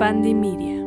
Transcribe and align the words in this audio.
Media. 0.00 0.80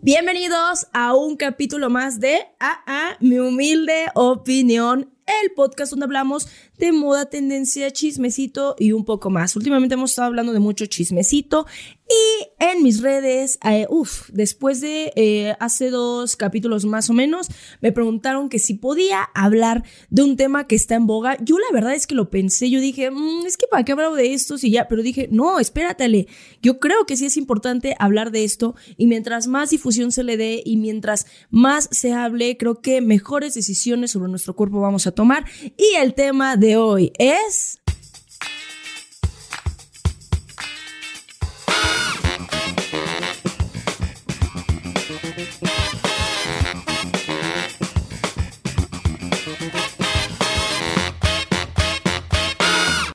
Bienvenidos 0.00 0.86
a 0.94 1.14
un 1.14 1.36
capítulo 1.36 1.90
más 1.90 2.18
de 2.18 2.46
AA, 2.58 3.18
mi 3.20 3.40
humilde 3.40 4.06
opinión, 4.14 5.10
el 5.26 5.52
podcast 5.52 5.90
donde 5.90 6.04
hablamos 6.04 6.48
de 6.82 6.90
moda, 6.90 7.26
tendencia, 7.26 7.92
chismecito 7.92 8.74
y 8.76 8.90
un 8.90 9.04
poco 9.04 9.30
más. 9.30 9.54
Últimamente 9.54 9.94
hemos 9.94 10.10
estado 10.10 10.26
hablando 10.26 10.52
de 10.52 10.58
mucho 10.58 10.86
chismecito 10.86 11.64
y 12.12 12.48
en 12.58 12.82
mis 12.82 13.00
redes, 13.00 13.58
eh, 13.64 13.86
uff, 13.88 14.28
después 14.30 14.80
de 14.80 15.12
eh, 15.16 15.54
hace 15.60 15.90
dos 15.90 16.36
capítulos 16.36 16.84
más 16.84 17.08
o 17.08 17.12
menos, 17.12 17.48
me 17.80 17.92
preguntaron 17.92 18.48
que 18.48 18.58
si 18.58 18.74
podía 18.74 19.22
hablar 19.34 19.84
de 20.10 20.22
un 20.22 20.36
tema 20.36 20.66
que 20.66 20.74
está 20.74 20.96
en 20.96 21.06
boga. 21.06 21.36
Yo 21.40 21.58
la 21.58 21.72
verdad 21.72 21.94
es 21.94 22.06
que 22.06 22.14
lo 22.14 22.30
pensé, 22.30 22.68
yo 22.68 22.80
dije, 22.80 23.10
mm, 23.10 23.46
es 23.46 23.56
que 23.56 23.66
para 23.66 23.84
qué 23.84 23.92
hablo 23.92 24.14
de 24.14 24.34
esto 24.34 24.58
si 24.58 24.70
ya, 24.70 24.88
pero 24.88 25.02
dije, 25.02 25.28
no, 25.30 25.60
espératele, 25.60 26.26
yo 26.62 26.80
creo 26.80 27.06
que 27.06 27.16
sí 27.16 27.26
es 27.26 27.36
importante 27.36 27.94
hablar 27.98 28.32
de 28.32 28.44
esto 28.44 28.74
y 28.96 29.06
mientras 29.06 29.46
más 29.46 29.70
difusión 29.70 30.10
se 30.12 30.24
le 30.24 30.36
dé 30.36 30.62
y 30.64 30.76
mientras 30.76 31.26
más 31.50 31.88
se 31.92 32.12
hable, 32.12 32.56
creo 32.56 32.80
que 32.80 33.00
mejores 33.00 33.54
decisiones 33.54 34.10
sobre 34.10 34.28
nuestro 34.28 34.54
cuerpo 34.54 34.80
vamos 34.80 35.06
a 35.06 35.12
tomar. 35.12 35.46
Y 35.76 35.96
el 35.96 36.14
tema 36.14 36.56
de 36.56 36.71
hoy 36.76 37.12
es... 37.18 37.78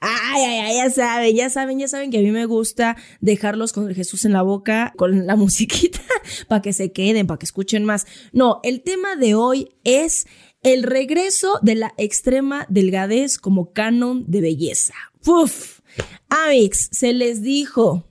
Ay, 0.02 0.44
ay, 0.44 0.76
ya 0.76 0.90
saben, 0.90 1.36
ya 1.36 1.50
saben, 1.50 1.80
ya 1.80 1.88
saben 1.88 2.12
que 2.12 2.20
a 2.20 2.22
mí 2.22 2.32
me 2.32 2.46
gusta 2.46 2.96
dejarlos 3.22 3.74
con 3.74 3.88
el 3.88 3.96
Jesús 3.96 4.26
en 4.26 4.34
la 4.34 4.42
boca, 4.42 4.94
con 4.96 5.26
la 5.26 5.36
musiquita, 5.38 6.02
para 6.48 6.62
que 6.62 6.74
se 6.74 6.92
queden, 6.92 7.28
para 7.28 7.40
que 7.40 7.46
escuchen 7.46 7.86
más. 7.86 8.06
No, 8.34 8.60
el 8.64 8.82
tema 8.82 9.16
de 9.16 9.36
hoy 9.36 9.70
es 9.84 10.28
el 10.68 10.84
regreso 10.84 11.60
de 11.62 11.76
la 11.76 11.94
extrema 11.98 12.66
delgadez 12.68 13.38
como 13.38 13.72
canon 13.72 14.26
de 14.28 14.42
belleza. 14.42 14.94
Uf, 15.26 15.80
Amix, 16.28 16.90
se 16.92 17.14
les 17.14 17.42
dijo, 17.42 18.06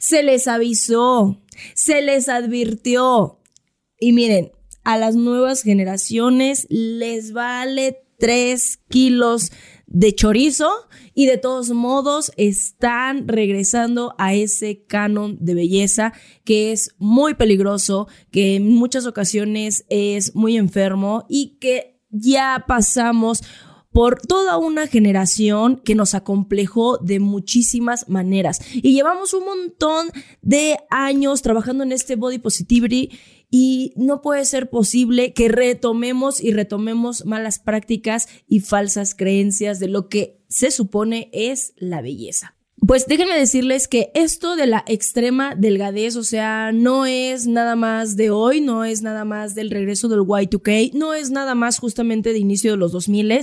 se 0.00 0.22
les 0.22 0.46
avisó, 0.46 1.40
se 1.74 2.02
les 2.02 2.28
advirtió. 2.28 3.40
Y 3.98 4.12
miren, 4.12 4.52
a 4.82 4.98
las 4.98 5.14
nuevas 5.16 5.62
generaciones 5.62 6.66
les 6.68 7.32
vale 7.32 8.02
3 8.18 8.80
kilos 8.90 9.50
de 9.86 10.14
chorizo 10.14 10.70
y 11.14 11.24
de 11.24 11.38
todos 11.38 11.70
modos 11.70 12.32
están 12.36 13.28
regresando 13.28 14.14
a 14.18 14.34
ese 14.34 14.84
canon 14.84 15.38
de 15.40 15.54
belleza 15.54 16.12
que 16.44 16.72
es 16.72 16.94
muy 16.98 17.32
peligroso, 17.32 18.08
que 18.30 18.56
en 18.56 18.68
muchas 18.68 19.06
ocasiones 19.06 19.86
es 19.88 20.34
muy 20.34 20.58
enfermo 20.58 21.24
y 21.30 21.56
que 21.60 21.93
ya 22.14 22.64
pasamos 22.66 23.42
por 23.92 24.20
toda 24.20 24.56
una 24.58 24.88
generación 24.88 25.76
que 25.76 25.94
nos 25.94 26.14
acomplejó 26.14 26.98
de 26.98 27.20
muchísimas 27.20 28.08
maneras. 28.08 28.60
Y 28.74 28.92
llevamos 28.92 29.34
un 29.34 29.44
montón 29.44 30.08
de 30.42 30.78
años 30.90 31.42
trabajando 31.42 31.84
en 31.84 31.92
este 31.92 32.16
body 32.16 32.38
positivity 32.38 33.10
y 33.50 33.92
no 33.94 34.20
puede 34.20 34.44
ser 34.46 34.68
posible 34.68 35.32
que 35.32 35.48
retomemos 35.48 36.42
y 36.42 36.52
retomemos 36.52 37.24
malas 37.24 37.60
prácticas 37.60 38.26
y 38.48 38.58
falsas 38.58 39.14
creencias 39.14 39.78
de 39.78 39.86
lo 39.86 40.08
que 40.08 40.42
se 40.48 40.72
supone 40.72 41.30
es 41.32 41.72
la 41.76 42.02
belleza. 42.02 42.53
Pues 42.86 43.06
déjenme 43.06 43.38
decirles 43.38 43.88
que 43.88 44.10
esto 44.14 44.56
de 44.56 44.66
la 44.66 44.84
extrema 44.86 45.54
delgadez, 45.54 46.16
o 46.16 46.24
sea, 46.24 46.70
no 46.72 47.06
es 47.06 47.46
nada 47.46 47.76
más 47.76 48.16
de 48.16 48.30
hoy, 48.30 48.60
no 48.60 48.84
es 48.84 49.00
nada 49.00 49.24
más 49.24 49.54
del 49.54 49.70
regreso 49.70 50.08
del 50.08 50.20
Y2K, 50.20 50.92
no 50.92 51.14
es 51.14 51.30
nada 51.30 51.54
más 51.54 51.78
justamente 51.78 52.32
de 52.32 52.38
inicio 52.38 52.72
de 52.72 52.76
los 52.76 52.92
2000. 52.92 53.40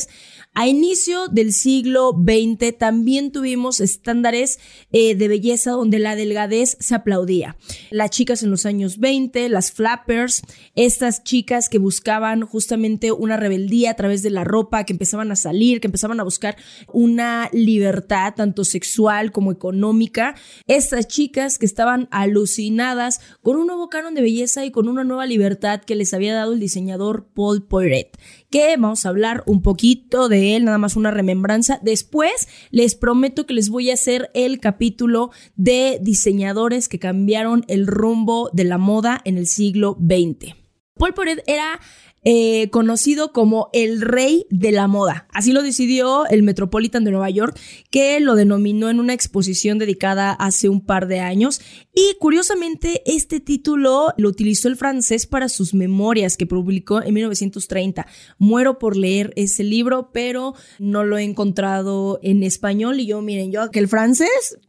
A 0.54 0.68
inicio 0.68 1.30
del 1.30 1.54
siglo 1.54 2.12
XX 2.12 2.78
también 2.78 3.32
tuvimos 3.32 3.80
estándares 3.80 4.60
eh, 4.92 5.16
de 5.16 5.30
belleza 5.30 5.72
donde 5.72 5.98
la 5.98 6.18
delgadez 6.18 6.76
se 6.78 6.94
aplaudía. 6.94 7.56
Las 7.90 8.10
chicas 8.10 8.44
en 8.44 8.52
los 8.52 8.66
años 8.66 9.00
20, 9.00 9.48
las 9.48 9.72
flappers, 9.72 10.42
estas 10.76 11.24
chicas 11.24 11.70
que 11.70 11.78
buscaban 11.78 12.42
justamente 12.42 13.14
una 13.14 13.38
rebeldía 13.38 13.92
a 13.92 13.96
través 13.96 14.24
de 14.24 14.30
la 14.30 14.44
ropa, 14.44 14.84
que 14.84 14.92
empezaban 14.92 15.32
a 15.32 15.38
salir, 15.38 15.80
que 15.80 15.88
empezaban 15.88 16.20
a 16.20 16.26
buscar 16.26 16.58
una 16.92 17.50
libertad 17.54 18.34
tanto 18.36 18.66
sexual 18.66 19.32
como 19.32 19.54
económica. 19.54 20.36
Estas 20.68 21.08
chicas 21.08 21.60
que 21.60 21.66
estaban 21.66 22.10
alucinadas 22.12 23.22
con 23.42 23.56
un 23.56 23.68
nuevo 23.68 23.88
canon 23.88 24.16
de 24.16 24.22
belleza 24.22 24.66
y 24.66 24.72
con 24.72 24.90
una 24.90 25.06
nueva 25.06 25.26
libertad 25.26 25.80
que 25.80 25.96
les 25.96 26.14
había 26.14 26.36
dado 26.36 26.52
el 26.52 26.60
diseñador 26.60 27.30
Paul 27.34 27.64
Poiret 27.64 28.18
que 28.52 28.76
vamos 28.78 29.06
a 29.06 29.10
hablar 29.10 29.44
un 29.48 29.64
poquito 29.64 30.30
de 30.30 30.56
él, 30.56 30.66
nada 30.66 30.78
más 30.78 30.96
una 30.96 31.10
remembranza. 31.10 31.80
Después 31.82 32.48
les 32.70 32.94
prometo 32.94 33.48
que 33.48 33.54
les 33.54 33.70
voy 33.70 33.90
a 33.90 33.96
hacer 33.96 34.30
el 34.34 34.60
capítulo 34.60 35.32
de 35.56 35.98
diseñadores 36.02 36.90
que 36.90 37.00
cambiaron 37.00 37.64
el 37.68 37.88
rumbo 37.88 38.50
de 38.54 38.66
la 38.66 38.78
moda 38.78 39.22
en 39.24 39.38
el 39.38 39.48
siglo 39.48 39.98
XX. 40.00 40.54
Paul 40.96 41.14
Poret 41.14 41.42
era 41.48 41.80
eh, 42.24 42.70
conocido 42.70 43.34
como 43.34 43.70
el 43.74 44.00
rey 44.00 44.46
de 44.52 44.72
la 44.72 44.88
moda. 44.88 45.28
Así 45.34 45.52
lo 45.52 45.64
decidió 45.64 46.28
el 46.28 46.44
Metropolitan 46.44 47.04
de 47.04 47.10
Nueva 47.10 47.32
York, 47.32 47.60
que 47.90 48.20
lo 48.20 48.36
denominó 48.36 48.90
en 48.90 49.00
una 49.00 49.14
exposición 49.14 49.80
dedicada 49.80 50.32
hace 50.32 50.70
un 50.70 50.86
par 50.86 51.08
de 51.08 51.20
años. 51.20 51.62
Y 51.96 52.16
curiosamente, 52.20 53.02
este 53.06 53.40
título 53.40 54.14
lo 54.18 54.30
utilizó 54.30 54.68
el 54.68 54.76
francés 54.76 55.26
para 55.26 55.50
sus 55.50 55.74
memorias 55.74 56.38
que 56.38 56.46
publicó 56.46 57.02
en 57.02 57.16
1930. 57.16 58.06
Muero 58.38 58.78
por 58.78 58.96
leer 58.96 59.34
ese 59.36 59.64
libro, 59.64 60.12
pero 60.14 60.54
no 60.78 61.04
lo 61.04 61.18
he 61.18 61.24
encontrado 61.24 62.20
en 62.22 62.44
español. 62.44 63.00
Y 63.00 63.08
yo, 63.08 63.22
miren, 63.22 63.52
yo 63.52 63.72
que 63.72 63.80
el 63.80 63.88
francés, 63.88 64.60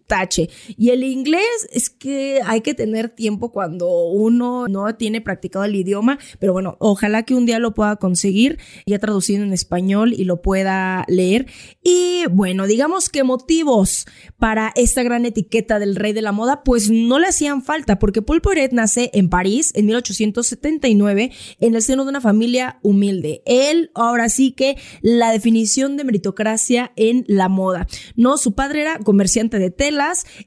Y 0.76 0.90
el 0.90 1.04
inglés 1.04 1.68
es 1.72 1.90
que 1.90 2.40
hay 2.44 2.60
que 2.60 2.74
tener 2.74 3.08
tiempo 3.08 3.52
cuando 3.52 4.04
uno 4.06 4.68
no 4.68 4.94
tiene 4.96 5.20
practicado 5.20 5.64
el 5.64 5.74
idioma, 5.74 6.18
pero 6.38 6.52
bueno, 6.52 6.76
ojalá 6.80 7.22
que 7.22 7.34
un 7.34 7.46
día 7.46 7.58
lo 7.58 7.74
pueda 7.74 7.96
conseguir 7.96 8.58
ya 8.86 8.98
traducido 8.98 9.42
en 9.42 9.52
español 9.52 10.12
y 10.12 10.24
lo 10.24 10.42
pueda 10.42 11.04
leer. 11.08 11.46
Y 11.82 12.24
bueno, 12.30 12.66
digamos 12.66 13.08
que 13.08 13.22
motivos 13.22 14.06
para 14.38 14.72
esta 14.76 15.02
gran 15.02 15.24
etiqueta 15.24 15.78
del 15.78 15.96
rey 15.96 16.12
de 16.12 16.22
la 16.22 16.32
moda, 16.32 16.62
pues 16.62 16.90
no 16.90 17.18
le 17.18 17.28
hacían 17.28 17.62
falta, 17.62 17.98
porque 17.98 18.22
Paul 18.22 18.40
Poiret 18.40 18.72
nace 18.72 19.10
en 19.14 19.28
París 19.28 19.72
en 19.74 19.86
1879 19.86 21.32
en 21.60 21.74
el 21.74 21.82
seno 21.82 22.04
de 22.04 22.10
una 22.10 22.20
familia 22.20 22.78
humilde. 22.82 23.42
Él, 23.46 23.90
ahora 23.94 24.28
sí 24.28 24.52
que 24.52 24.76
la 25.00 25.32
definición 25.32 25.96
de 25.96 26.04
meritocracia 26.04 26.92
en 26.96 27.24
la 27.28 27.48
moda. 27.48 27.86
No, 28.16 28.36
su 28.36 28.54
padre 28.54 28.82
era 28.82 28.98
comerciante 28.98 29.58
de 29.58 29.70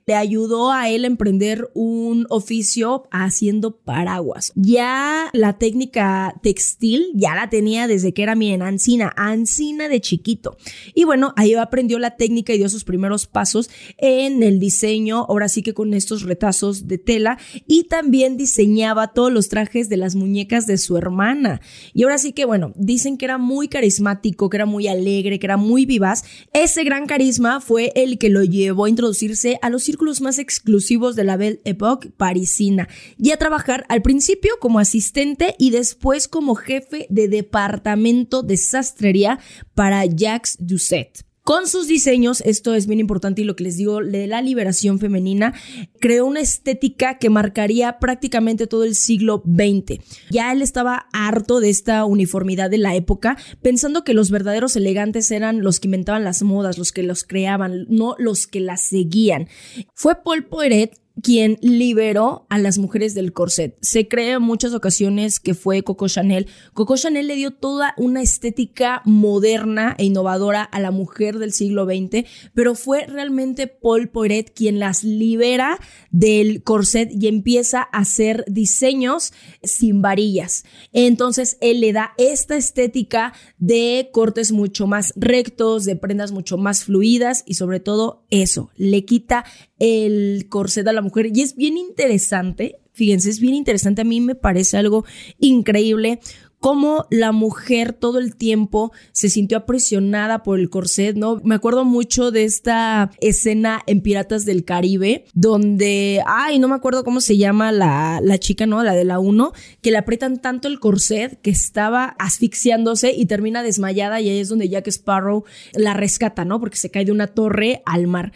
le 0.05 0.15
ayudó 0.15 0.71
a 0.71 0.89
él 0.89 1.03
a 1.03 1.07
emprender 1.07 1.69
un 1.73 2.25
oficio 2.29 3.07
haciendo 3.11 3.77
paraguas. 3.77 4.51
Ya 4.55 5.29
la 5.33 5.57
técnica 5.57 6.35
textil 6.41 7.11
ya 7.13 7.35
la 7.35 7.49
tenía 7.49 7.87
desde 7.87 8.13
que 8.13 8.23
era, 8.23 8.35
miren, 8.35 8.61
Ancina, 8.61 9.13
Ancina 9.15 9.87
de 9.87 10.01
chiquito. 10.01 10.57
Y 10.93 11.03
bueno, 11.03 11.33
ahí 11.35 11.53
aprendió 11.53 11.99
la 11.99 12.15
técnica 12.15 12.53
y 12.53 12.57
dio 12.57 12.69
sus 12.69 12.83
primeros 12.83 13.27
pasos 13.27 13.69
en 13.97 14.43
el 14.43 14.59
diseño, 14.59 15.25
ahora 15.29 15.49
sí 15.49 15.61
que 15.61 15.73
con 15.73 15.93
estos 15.93 16.23
retazos 16.23 16.87
de 16.87 16.97
tela, 16.97 17.37
y 17.67 17.85
también 17.85 18.37
diseñaba 18.37 19.13
todos 19.13 19.31
los 19.31 19.49
trajes 19.49 19.89
de 19.89 19.97
las 19.97 20.15
muñecas 20.15 20.67
de 20.67 20.77
su 20.77 20.97
hermana. 20.97 21.61
Y 21.93 22.03
ahora 22.03 22.17
sí 22.17 22.33
que, 22.33 22.45
bueno, 22.45 22.73
dicen 22.75 23.17
que 23.17 23.25
era 23.25 23.37
muy 23.37 23.67
carismático, 23.67 24.49
que 24.49 24.57
era 24.57 24.65
muy 24.65 24.87
alegre, 24.87 25.39
que 25.39 25.45
era 25.45 25.57
muy 25.57 25.85
vivaz. 25.85 26.23
Ese 26.53 26.83
gran 26.83 27.05
carisma 27.05 27.61
fue 27.61 27.91
el 27.95 28.17
que 28.17 28.29
lo 28.29 28.43
llevó 28.43 28.85
a 28.85 28.89
introducirse 28.89 29.44
a 29.61 29.69
los 29.69 29.83
círculos 29.83 30.21
más 30.21 30.39
exclusivos 30.39 31.15
de 31.15 31.23
la 31.23 31.37
Belle 31.37 31.61
Époque 31.65 32.09
parisina 32.09 32.87
y 33.17 33.31
a 33.31 33.37
trabajar 33.37 33.85
al 33.89 34.01
principio 34.01 34.53
como 34.59 34.79
asistente 34.79 35.55
y 35.57 35.69
después 35.69 36.27
como 36.27 36.55
jefe 36.55 37.07
de 37.09 37.27
departamento 37.27 38.43
de 38.43 38.57
sastrería 38.57 39.39
para 39.73 40.05
Jacques 40.05 40.57
Doucet. 40.59 41.25
Con 41.45 41.67
sus 41.67 41.87
diseños, 41.87 42.41
esto 42.41 42.73
es 42.73 42.87
bien 42.87 42.99
importante 42.99 43.43
y 43.43 43.45
lo 43.45 43.55
que 43.55 43.65
les 43.65 43.77
digo 43.77 44.01
de 44.01 44.25
la 44.25 44.41
liberación 44.41 44.97
femenina, 44.97 45.53
creó 45.99 46.25
una 46.25 46.39
estética 46.39 47.19
que 47.19 47.29
marcaría 47.29 47.99
prácticamente 47.99 48.65
todo 48.65 48.83
el 48.83 48.95
siglo 48.95 49.43
XX. 49.45 49.99
Ya 50.31 50.51
él 50.51 50.63
estaba 50.63 51.05
harto 51.13 51.59
de 51.59 51.69
esta 51.69 52.03
uniformidad 52.05 52.71
de 52.71 52.79
la 52.79 52.95
época, 52.95 53.37
pensando 53.61 54.03
que 54.03 54.15
los 54.15 54.31
verdaderos 54.31 54.75
elegantes 54.75 55.29
eran 55.29 55.61
los 55.61 55.79
que 55.79 55.87
inventaban 55.87 56.23
las 56.23 56.41
modas, 56.41 56.79
los 56.79 56.91
que 56.91 57.03
los 57.03 57.23
creaban, 57.23 57.85
no 57.89 58.15
los 58.17 58.47
que 58.47 58.59
las 58.59 58.81
seguían. 58.81 59.47
Fue 59.93 60.15
Paul 60.23 60.45
Poiret 60.45 60.99
quien 61.21 61.57
liberó 61.61 62.45
a 62.49 62.57
las 62.57 62.77
mujeres 62.77 63.13
del 63.13 63.33
corset. 63.33 63.77
Se 63.81 64.07
cree 64.07 64.33
en 64.33 64.41
muchas 64.41 64.73
ocasiones 64.73 65.39
que 65.39 65.53
fue 65.53 65.83
Coco 65.83 66.07
Chanel. 66.07 66.47
Coco 66.73 66.97
Chanel 66.97 67.27
le 67.27 67.35
dio 67.35 67.51
toda 67.51 67.93
una 67.97 68.21
estética 68.21 69.01
moderna 69.05 69.95
e 69.97 70.05
innovadora 70.05 70.63
a 70.63 70.79
la 70.79 70.91
mujer 70.91 71.39
del 71.39 71.53
siglo 71.53 71.85
XX, 71.85 72.27
pero 72.53 72.75
fue 72.75 73.05
realmente 73.07 73.67
Paul 73.67 74.09
Poiret 74.09 74.53
quien 74.53 74.79
las 74.79 75.03
libera 75.03 75.79
del 76.11 76.63
corset 76.63 77.09
y 77.11 77.27
empieza 77.27 77.79
a 77.91 77.99
hacer 77.99 78.43
diseños 78.47 79.33
sin 79.63 80.01
varillas. 80.01 80.65
Entonces 80.91 81.57
él 81.61 81.81
le 81.81 81.93
da 81.93 82.13
esta 82.17 82.57
estética 82.57 83.33
de 83.57 84.09
cortes 84.11 84.51
mucho 84.51 84.87
más 84.87 85.13
rectos, 85.15 85.85
de 85.85 85.95
prendas 85.95 86.31
mucho 86.31 86.57
más 86.57 86.83
fluidas 86.83 87.43
y 87.45 87.55
sobre 87.55 87.79
todo 87.79 88.25
eso, 88.29 88.69
le 88.75 89.05
quita 89.05 89.45
el 89.79 90.47
corset 90.49 90.87
a 90.87 90.93
la 90.93 91.01
mujer. 91.05 91.31
Y 91.33 91.41
es 91.41 91.55
bien 91.55 91.77
interesante, 91.77 92.79
fíjense, 92.93 93.29
es 93.29 93.39
bien 93.39 93.55
interesante, 93.55 94.01
a 94.01 94.05
mí 94.05 94.19
me 94.19 94.35
parece 94.35 94.77
algo 94.77 95.05
increíble 95.39 96.19
cómo 96.65 97.05
la 97.11 97.31
mujer 97.31 97.93
todo 97.93 98.17
el 98.17 98.35
tiempo 98.35 98.91
se 99.11 99.29
sintió 99.29 99.59
aprisionada 99.59 100.41
por 100.41 100.59
el 100.59 100.71
corset, 100.71 101.15
¿no? 101.15 101.39
Me 101.43 101.53
acuerdo 101.53 101.85
mucho 101.85 102.31
de 102.31 102.43
esta 102.43 103.11
escena 103.21 103.83
en 103.85 104.01
Piratas 104.01 104.45
del 104.45 104.65
Caribe, 104.65 105.25
donde, 105.35 106.23
ay, 106.25 106.57
no 106.57 106.67
me 106.67 106.73
acuerdo 106.73 107.03
cómo 107.03 107.21
se 107.21 107.37
llama 107.37 107.71
la, 107.71 108.19
la 108.23 108.39
chica, 108.39 108.65
¿no? 108.65 108.83
La 108.83 108.93
de 108.93 109.05
la 109.05 109.19
1, 109.19 109.53
que 109.83 109.91
le 109.91 109.97
aprietan 109.97 110.41
tanto 110.41 110.67
el 110.67 110.79
corset 110.79 111.39
que 111.39 111.51
estaba 111.51 112.15
asfixiándose 112.17 113.13
y 113.15 113.27
termina 113.27 113.61
desmayada 113.61 114.19
y 114.19 114.29
ahí 114.29 114.39
es 114.39 114.49
donde 114.49 114.67
Jack 114.67 114.87
Sparrow 114.87 115.43
la 115.73 115.93
rescata, 115.93 116.45
¿no? 116.45 116.59
Porque 116.59 116.77
se 116.77 116.89
cae 116.89 117.05
de 117.05 117.11
una 117.11 117.27
torre 117.27 117.83
al 117.85 118.07
mar. 118.07 118.31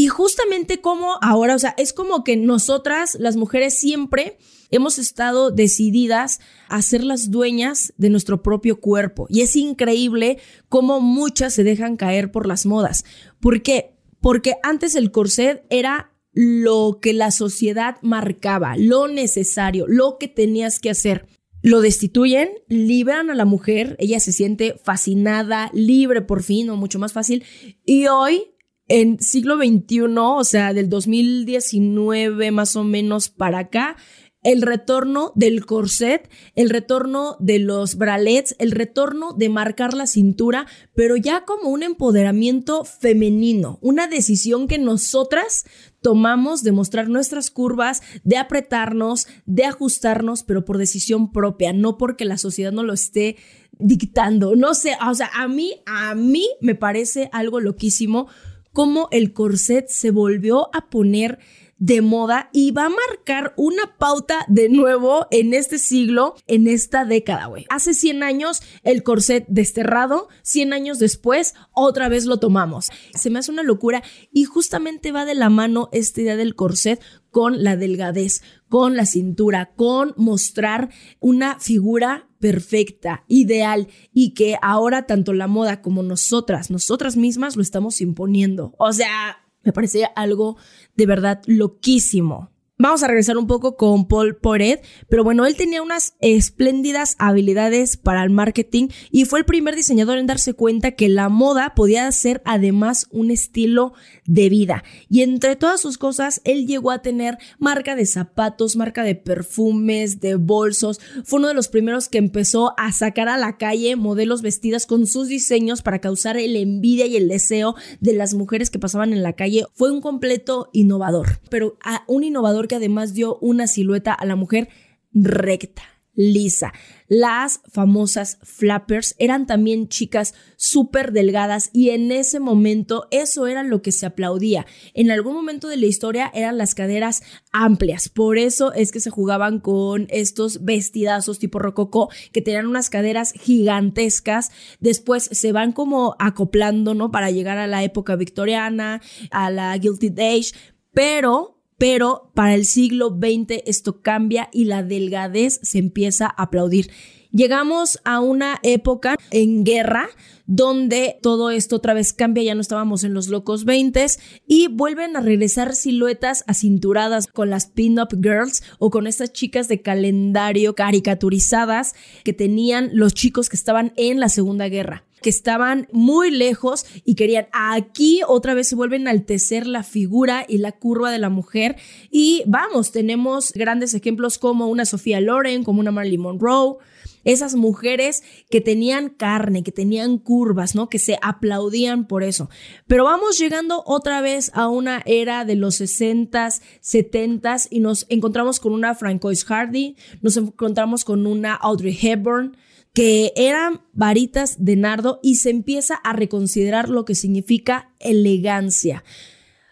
Y 0.00 0.08
justamente 0.08 0.80
como 0.80 1.18
ahora, 1.20 1.54
o 1.54 1.58
sea, 1.58 1.74
es 1.76 1.92
como 1.92 2.24
que 2.24 2.34
nosotras, 2.34 3.18
las 3.20 3.36
mujeres, 3.36 3.78
siempre 3.78 4.38
hemos 4.70 4.98
estado 4.98 5.50
decididas 5.50 6.40
a 6.70 6.80
ser 6.80 7.04
las 7.04 7.30
dueñas 7.30 7.92
de 7.98 8.08
nuestro 8.08 8.42
propio 8.42 8.80
cuerpo. 8.80 9.26
Y 9.28 9.42
es 9.42 9.56
increíble 9.56 10.38
cómo 10.70 11.02
muchas 11.02 11.52
se 11.52 11.64
dejan 11.64 11.98
caer 11.98 12.32
por 12.32 12.46
las 12.46 12.64
modas. 12.64 13.04
¿Por 13.40 13.60
qué? 13.60 13.94
Porque 14.22 14.54
antes 14.62 14.94
el 14.94 15.10
corset 15.10 15.66
era 15.68 16.14
lo 16.32 16.98
que 17.02 17.12
la 17.12 17.30
sociedad 17.30 17.96
marcaba, 18.00 18.76
lo 18.78 19.06
necesario, 19.06 19.84
lo 19.86 20.16
que 20.16 20.28
tenías 20.28 20.80
que 20.80 20.88
hacer. 20.88 21.26
Lo 21.60 21.82
destituyen, 21.82 22.48
liberan 22.68 23.28
a 23.28 23.34
la 23.34 23.44
mujer, 23.44 23.96
ella 23.98 24.18
se 24.18 24.32
siente 24.32 24.80
fascinada, 24.82 25.70
libre 25.74 26.22
por 26.22 26.42
fin 26.42 26.70
o 26.70 26.76
mucho 26.76 26.98
más 26.98 27.12
fácil. 27.12 27.44
Y 27.84 28.06
hoy 28.06 28.49
en 28.90 29.20
siglo 29.20 29.56
XXI, 29.56 30.00
o 30.18 30.42
sea, 30.42 30.74
del 30.74 30.88
2019 30.88 32.50
más 32.50 32.74
o 32.74 32.82
menos 32.82 33.28
para 33.28 33.60
acá, 33.60 33.96
el 34.42 34.62
retorno 34.62 35.32
del 35.36 35.64
corset, 35.64 36.28
el 36.56 36.70
retorno 36.70 37.36
de 37.38 37.60
los 37.60 37.96
bralets, 37.96 38.56
el 38.58 38.72
retorno 38.72 39.32
de 39.32 39.48
marcar 39.48 39.94
la 39.94 40.08
cintura, 40.08 40.66
pero 40.92 41.14
ya 41.16 41.44
como 41.44 41.68
un 41.68 41.84
empoderamiento 41.84 42.84
femenino, 42.84 43.78
una 43.80 44.08
decisión 44.08 44.66
que 44.66 44.78
nosotras 44.78 45.66
tomamos 46.02 46.64
de 46.64 46.72
mostrar 46.72 47.08
nuestras 47.08 47.50
curvas, 47.52 48.02
de 48.24 48.38
apretarnos, 48.38 49.28
de 49.46 49.66
ajustarnos, 49.66 50.42
pero 50.42 50.64
por 50.64 50.78
decisión 50.78 51.30
propia, 51.30 51.72
no 51.72 51.96
porque 51.96 52.24
la 52.24 52.38
sociedad 52.38 52.72
no 52.72 52.82
lo 52.82 52.94
esté 52.94 53.36
dictando. 53.78 54.56
No 54.56 54.74
sé, 54.74 54.96
o 55.08 55.14
sea, 55.14 55.30
a 55.32 55.46
mí, 55.46 55.74
a 55.86 56.16
mí 56.16 56.48
me 56.60 56.74
parece 56.74 57.28
algo 57.32 57.60
loquísimo 57.60 58.26
cómo 58.72 59.08
el 59.10 59.32
corset 59.32 59.88
se 59.88 60.10
volvió 60.10 60.74
a 60.74 60.88
poner 60.88 61.38
de 61.80 62.02
moda 62.02 62.50
y 62.52 62.70
va 62.72 62.84
a 62.84 62.90
marcar 62.90 63.54
una 63.56 63.96
pauta 63.98 64.44
de 64.48 64.68
nuevo 64.68 65.26
en 65.30 65.54
este 65.54 65.78
siglo, 65.78 66.34
en 66.46 66.68
esta 66.68 67.06
década, 67.06 67.46
güey. 67.46 67.64
Hace 67.70 67.94
100 67.94 68.22
años 68.22 68.60
el 68.82 69.02
corset 69.02 69.46
desterrado, 69.48 70.28
100 70.42 70.74
años 70.74 70.98
después 70.98 71.54
otra 71.72 72.10
vez 72.10 72.26
lo 72.26 72.38
tomamos. 72.38 72.90
Se 73.14 73.30
me 73.30 73.38
hace 73.38 73.50
una 73.50 73.62
locura 73.62 74.02
y 74.30 74.44
justamente 74.44 75.10
va 75.10 75.24
de 75.24 75.34
la 75.34 75.48
mano 75.48 75.88
esta 75.90 76.20
idea 76.20 76.36
del 76.36 76.54
corset 76.54 77.00
con 77.30 77.64
la 77.64 77.76
delgadez, 77.76 78.42
con 78.68 78.94
la 78.94 79.06
cintura, 79.06 79.72
con 79.74 80.12
mostrar 80.18 80.90
una 81.18 81.58
figura 81.60 82.29
perfecta, 82.40 83.24
ideal 83.28 83.88
y 84.12 84.34
que 84.34 84.56
ahora 84.62 85.06
tanto 85.06 85.32
la 85.32 85.46
moda 85.46 85.82
como 85.82 86.02
nosotras, 86.02 86.70
nosotras 86.70 87.16
mismas 87.16 87.54
lo 87.54 87.62
estamos 87.62 88.00
imponiendo. 88.00 88.74
O 88.78 88.92
sea, 88.92 89.44
me 89.62 89.72
parecía 89.72 90.06
algo 90.16 90.56
de 90.96 91.06
verdad 91.06 91.42
loquísimo. 91.46 92.50
Vamos 92.82 93.02
a 93.02 93.08
regresar 93.08 93.36
un 93.36 93.46
poco 93.46 93.76
con 93.76 94.08
Paul 94.08 94.36
Poret, 94.36 94.82
pero 95.10 95.22
bueno, 95.22 95.44
él 95.44 95.54
tenía 95.54 95.82
unas 95.82 96.14
espléndidas 96.20 97.14
habilidades 97.18 97.98
para 97.98 98.22
el 98.22 98.30
marketing 98.30 98.88
y 99.10 99.26
fue 99.26 99.40
el 99.40 99.44
primer 99.44 99.76
diseñador 99.76 100.16
en 100.16 100.26
darse 100.26 100.54
cuenta 100.54 100.92
que 100.92 101.10
la 101.10 101.28
moda 101.28 101.74
podía 101.74 102.10
ser 102.10 102.40
además 102.46 103.06
un 103.10 103.30
estilo 103.30 103.92
de 104.24 104.48
vida. 104.48 104.82
Y 105.10 105.20
entre 105.20 105.56
todas 105.56 105.82
sus 105.82 105.98
cosas, 105.98 106.40
él 106.44 106.66
llegó 106.66 106.90
a 106.90 107.02
tener 107.02 107.36
marca 107.58 107.96
de 107.96 108.06
zapatos, 108.06 108.76
marca 108.76 109.02
de 109.02 109.14
perfumes, 109.14 110.20
de 110.20 110.36
bolsos. 110.36 111.00
Fue 111.24 111.38
uno 111.38 111.48
de 111.48 111.54
los 111.54 111.68
primeros 111.68 112.08
que 112.08 112.16
empezó 112.16 112.72
a 112.78 112.92
sacar 112.92 113.28
a 113.28 113.36
la 113.36 113.58
calle 113.58 113.94
modelos 113.96 114.40
vestidas 114.40 114.86
con 114.86 115.06
sus 115.06 115.28
diseños 115.28 115.82
para 115.82 116.00
causar 116.00 116.38
el 116.38 116.56
envidia 116.56 117.04
y 117.04 117.16
el 117.16 117.28
deseo 117.28 117.74
de 118.00 118.14
las 118.14 118.32
mujeres 118.32 118.70
que 118.70 118.78
pasaban 118.78 119.12
en 119.12 119.22
la 119.22 119.34
calle. 119.34 119.66
Fue 119.74 119.90
un 119.90 120.00
completo 120.00 120.70
innovador, 120.72 121.40
pero 121.50 121.76
un 122.06 122.24
innovador 122.24 122.69
que 122.70 122.76
además 122.76 123.14
dio 123.14 123.36
una 123.40 123.66
silueta 123.66 124.14
a 124.14 124.24
la 124.24 124.36
mujer 124.36 124.68
recta, 125.12 125.82
lisa. 126.14 126.72
Las 127.08 127.62
famosas 127.72 128.38
flappers 128.44 129.16
eran 129.18 129.44
también 129.48 129.88
chicas 129.88 130.34
súper 130.56 131.10
delgadas 131.10 131.70
y 131.72 131.90
en 131.90 132.12
ese 132.12 132.38
momento 132.38 133.08
eso 133.10 133.48
era 133.48 133.64
lo 133.64 133.82
que 133.82 133.90
se 133.90 134.06
aplaudía. 134.06 134.66
En 134.94 135.10
algún 135.10 135.34
momento 135.34 135.66
de 135.66 135.78
la 135.78 135.86
historia 135.86 136.30
eran 136.32 136.58
las 136.58 136.76
caderas 136.76 137.24
amplias, 137.50 138.08
por 138.08 138.38
eso 138.38 138.72
es 138.72 138.92
que 138.92 139.00
se 139.00 139.10
jugaban 139.10 139.58
con 139.58 140.06
estos 140.10 140.64
vestidazos 140.64 141.40
tipo 141.40 141.58
rococó 141.58 142.08
que 142.30 142.40
tenían 142.40 142.68
unas 142.68 142.88
caderas 142.88 143.32
gigantescas. 143.32 144.52
Después 144.78 145.24
se 145.24 145.50
van 145.50 145.72
como 145.72 146.14
acoplando, 146.20 146.94
¿no? 146.94 147.10
Para 147.10 147.32
llegar 147.32 147.58
a 147.58 147.66
la 147.66 147.82
época 147.82 148.14
victoriana, 148.14 149.02
a 149.32 149.50
la 149.50 149.76
Guilty 149.76 150.12
Age, 150.16 150.52
pero 150.92 151.59
pero 151.80 152.30
para 152.34 152.54
el 152.54 152.66
siglo 152.66 153.08
XX 153.08 153.62
esto 153.64 154.02
cambia 154.02 154.50
y 154.52 154.66
la 154.66 154.82
delgadez 154.82 155.60
se 155.62 155.78
empieza 155.78 156.26
a 156.26 156.42
aplaudir. 156.42 156.90
Llegamos 157.32 158.00
a 158.04 158.20
una 158.20 158.58
época 158.62 159.16
en 159.30 159.64
guerra 159.64 160.10
donde 160.44 161.16
todo 161.22 161.50
esto 161.50 161.76
otra 161.76 161.94
vez 161.94 162.12
cambia, 162.12 162.42
ya 162.42 162.54
no 162.54 162.60
estábamos 162.60 163.02
en 163.02 163.14
los 163.14 163.28
locos 163.28 163.64
20 163.64 164.04
y 164.46 164.68
vuelven 164.68 165.16
a 165.16 165.22
regresar 165.22 165.74
siluetas 165.74 166.44
acinturadas 166.46 167.26
con 167.28 167.48
las 167.48 167.68
pin-up 167.68 168.10
girls 168.20 168.62
o 168.78 168.90
con 168.90 169.06
estas 169.06 169.32
chicas 169.32 169.66
de 169.66 169.80
calendario 169.80 170.74
caricaturizadas 170.74 171.94
que 172.24 172.34
tenían 172.34 172.90
los 172.92 173.14
chicos 173.14 173.48
que 173.48 173.56
estaban 173.56 173.94
en 173.96 174.20
la 174.20 174.28
Segunda 174.28 174.68
Guerra 174.68 175.06
que 175.22 175.30
estaban 175.30 175.88
muy 175.92 176.30
lejos 176.30 176.86
y 177.04 177.14
querían 177.14 177.46
aquí 177.52 178.20
otra 178.26 178.54
vez 178.54 178.68
se 178.68 178.74
vuelven 178.74 179.06
a 179.06 179.10
enaltecer 179.10 179.66
la 179.66 179.82
figura 179.82 180.44
y 180.48 180.58
la 180.58 180.72
curva 180.72 181.10
de 181.10 181.18
la 181.18 181.28
mujer 181.28 181.76
y 182.10 182.42
vamos, 182.46 182.92
tenemos 182.92 183.52
grandes 183.52 183.94
ejemplos 183.94 184.38
como 184.38 184.68
una 184.68 184.84
Sofía 184.84 185.20
Loren, 185.20 185.64
como 185.64 185.80
una 185.80 185.90
Marilyn 185.90 186.20
Monroe, 186.20 186.78
esas 187.24 187.54
mujeres 187.54 188.22
que 188.50 188.60
tenían 188.60 189.10
carne, 189.10 189.62
que 189.62 189.72
tenían 189.72 190.18
curvas, 190.18 190.74
¿no? 190.74 190.88
Que 190.88 190.98
se 190.98 191.18
aplaudían 191.22 192.06
por 192.06 192.22
eso. 192.22 192.48
Pero 192.86 193.04
vamos 193.04 193.38
llegando 193.38 193.82
otra 193.86 194.20
vez 194.20 194.50
a 194.54 194.68
una 194.68 195.02
era 195.04 195.44
de 195.44 195.56
los 195.56 195.80
60s, 195.80 196.62
70s 196.82 197.68
y 197.70 197.80
nos 197.80 198.06
encontramos 198.08 198.60
con 198.60 198.72
una 198.72 198.94
Francois 198.94 199.44
Hardy, 199.44 199.96
nos 200.22 200.36
encontramos 200.36 201.04
con 201.04 201.26
una 201.26 201.54
Audrey 201.54 201.98
Hepburn, 202.00 202.56
que 202.92 203.32
eran 203.36 203.82
varitas 203.92 204.64
de 204.64 204.76
nardo 204.76 205.20
y 205.22 205.36
se 205.36 205.50
empieza 205.50 205.94
a 205.94 206.12
reconsiderar 206.12 206.88
lo 206.88 207.04
que 207.04 207.14
significa 207.14 207.94
elegancia. 208.00 209.04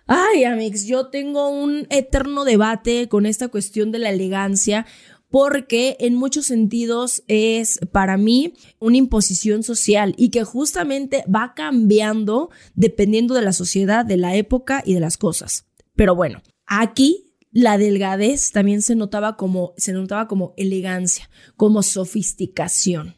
Ay, 0.06 0.44
amigos, 0.44 0.84
yo 0.84 1.08
tengo 1.08 1.50
un 1.50 1.86
eterno 1.90 2.44
debate 2.44 3.08
con 3.08 3.26
esta 3.26 3.48
cuestión 3.48 3.92
de 3.92 3.98
la 3.98 4.10
elegancia 4.10 4.86
porque 5.30 5.96
en 6.00 6.14
muchos 6.14 6.46
sentidos 6.46 7.22
es 7.28 7.80
para 7.92 8.16
mí 8.16 8.54
una 8.78 8.96
imposición 8.96 9.62
social 9.62 10.14
y 10.16 10.30
que 10.30 10.44
justamente 10.44 11.24
va 11.32 11.52
cambiando 11.54 12.50
dependiendo 12.74 13.34
de 13.34 13.42
la 13.42 13.52
sociedad, 13.52 14.06
de 14.06 14.16
la 14.16 14.36
época 14.36 14.82
y 14.86 14.94
de 14.94 15.00
las 15.00 15.18
cosas. 15.18 15.66
Pero 15.94 16.14
bueno, 16.14 16.40
aquí 16.66 17.27
la 17.50 17.78
delgadez 17.78 18.52
también 18.52 18.82
se 18.82 18.94
notaba 18.94 19.36
como, 19.36 19.74
se 19.76 19.92
notaba 19.92 20.28
como 20.28 20.54
elegancia, 20.56 21.30
como 21.56 21.82
sofisticación. 21.82 23.16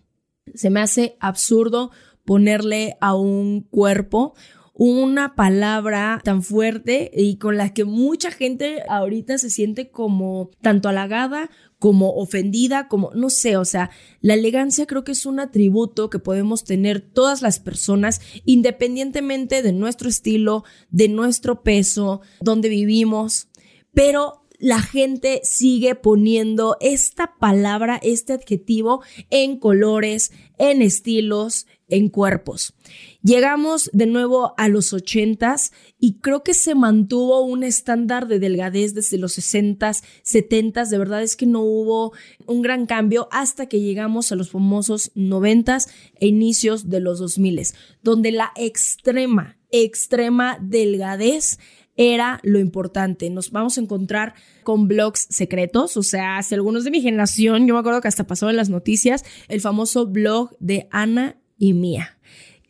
Se 0.54 0.70
me 0.70 0.80
hace 0.80 1.16
absurdo 1.20 1.90
ponerle 2.24 2.96
a 3.00 3.14
un 3.14 3.62
cuerpo 3.62 4.34
una 4.82 5.34
palabra 5.34 6.22
tan 6.24 6.42
fuerte 6.42 7.10
y 7.14 7.36
con 7.36 7.58
la 7.58 7.74
que 7.74 7.84
mucha 7.84 8.30
gente 8.30 8.82
ahorita 8.88 9.36
se 9.36 9.50
siente 9.50 9.90
como 9.90 10.50
tanto 10.62 10.88
halagada 10.88 11.50
como 11.78 12.14
ofendida, 12.14 12.88
como 12.88 13.10
no 13.14 13.28
sé, 13.28 13.58
o 13.58 13.64
sea, 13.66 13.90
la 14.22 14.34
elegancia 14.34 14.86
creo 14.86 15.04
que 15.04 15.12
es 15.12 15.26
un 15.26 15.38
atributo 15.38 16.08
que 16.08 16.18
podemos 16.18 16.64
tener 16.64 17.02
todas 17.02 17.42
las 17.42 17.58
personas 17.58 18.22
independientemente 18.46 19.62
de 19.62 19.72
nuestro 19.72 20.08
estilo, 20.08 20.64
de 20.90 21.08
nuestro 21.08 21.62
peso, 21.62 22.22
donde 22.40 22.70
vivimos, 22.70 23.48
pero 23.92 24.40
la 24.60 24.80
gente 24.80 25.40
sigue 25.42 25.94
poniendo 25.94 26.76
esta 26.80 27.34
palabra, 27.38 27.98
este 28.02 28.34
adjetivo 28.34 29.02
en 29.30 29.58
colores, 29.58 30.32
en 30.58 30.82
estilos, 30.82 31.66
en 31.88 32.10
cuerpos. 32.10 32.74
Llegamos 33.22 33.90
de 33.94 34.04
nuevo 34.04 34.52
a 34.58 34.68
los 34.68 34.92
ochentas 34.92 35.72
y 35.98 36.18
creo 36.20 36.42
que 36.42 36.52
se 36.52 36.74
mantuvo 36.74 37.40
un 37.40 37.64
estándar 37.64 38.28
de 38.28 38.38
delgadez 38.38 38.92
desde 38.92 39.16
los 39.16 39.32
sesentas, 39.32 40.04
setentas. 40.22 40.90
De 40.90 40.98
verdad 40.98 41.22
es 41.22 41.36
que 41.36 41.46
no 41.46 41.62
hubo 41.62 42.12
un 42.46 42.60
gran 42.60 42.84
cambio 42.84 43.28
hasta 43.32 43.66
que 43.66 43.80
llegamos 43.80 44.30
a 44.30 44.36
los 44.36 44.50
famosos 44.50 45.10
noventas 45.14 45.88
e 46.20 46.26
inicios 46.26 46.90
de 46.90 47.00
los 47.00 47.18
dos 47.18 47.38
miles, 47.38 47.74
donde 48.02 48.30
la 48.30 48.52
extrema, 48.56 49.58
extrema 49.70 50.58
delgadez 50.60 51.58
era 52.00 52.40
lo 52.42 52.58
importante. 52.58 53.28
Nos 53.28 53.50
vamos 53.50 53.76
a 53.76 53.82
encontrar 53.82 54.32
con 54.62 54.88
blogs 54.88 55.26
secretos, 55.28 55.98
o 55.98 56.02
sea, 56.02 56.42
si 56.42 56.54
algunos 56.54 56.84
de 56.84 56.90
mi 56.90 57.02
generación, 57.02 57.66
yo 57.66 57.74
me 57.74 57.80
acuerdo 57.80 58.00
que 58.00 58.08
hasta 58.08 58.26
pasó 58.26 58.48
en 58.48 58.56
las 58.56 58.70
noticias, 58.70 59.22
el 59.48 59.60
famoso 59.60 60.06
blog 60.06 60.56
de 60.60 60.88
Ana 60.90 61.36
y 61.58 61.74
Mía 61.74 62.16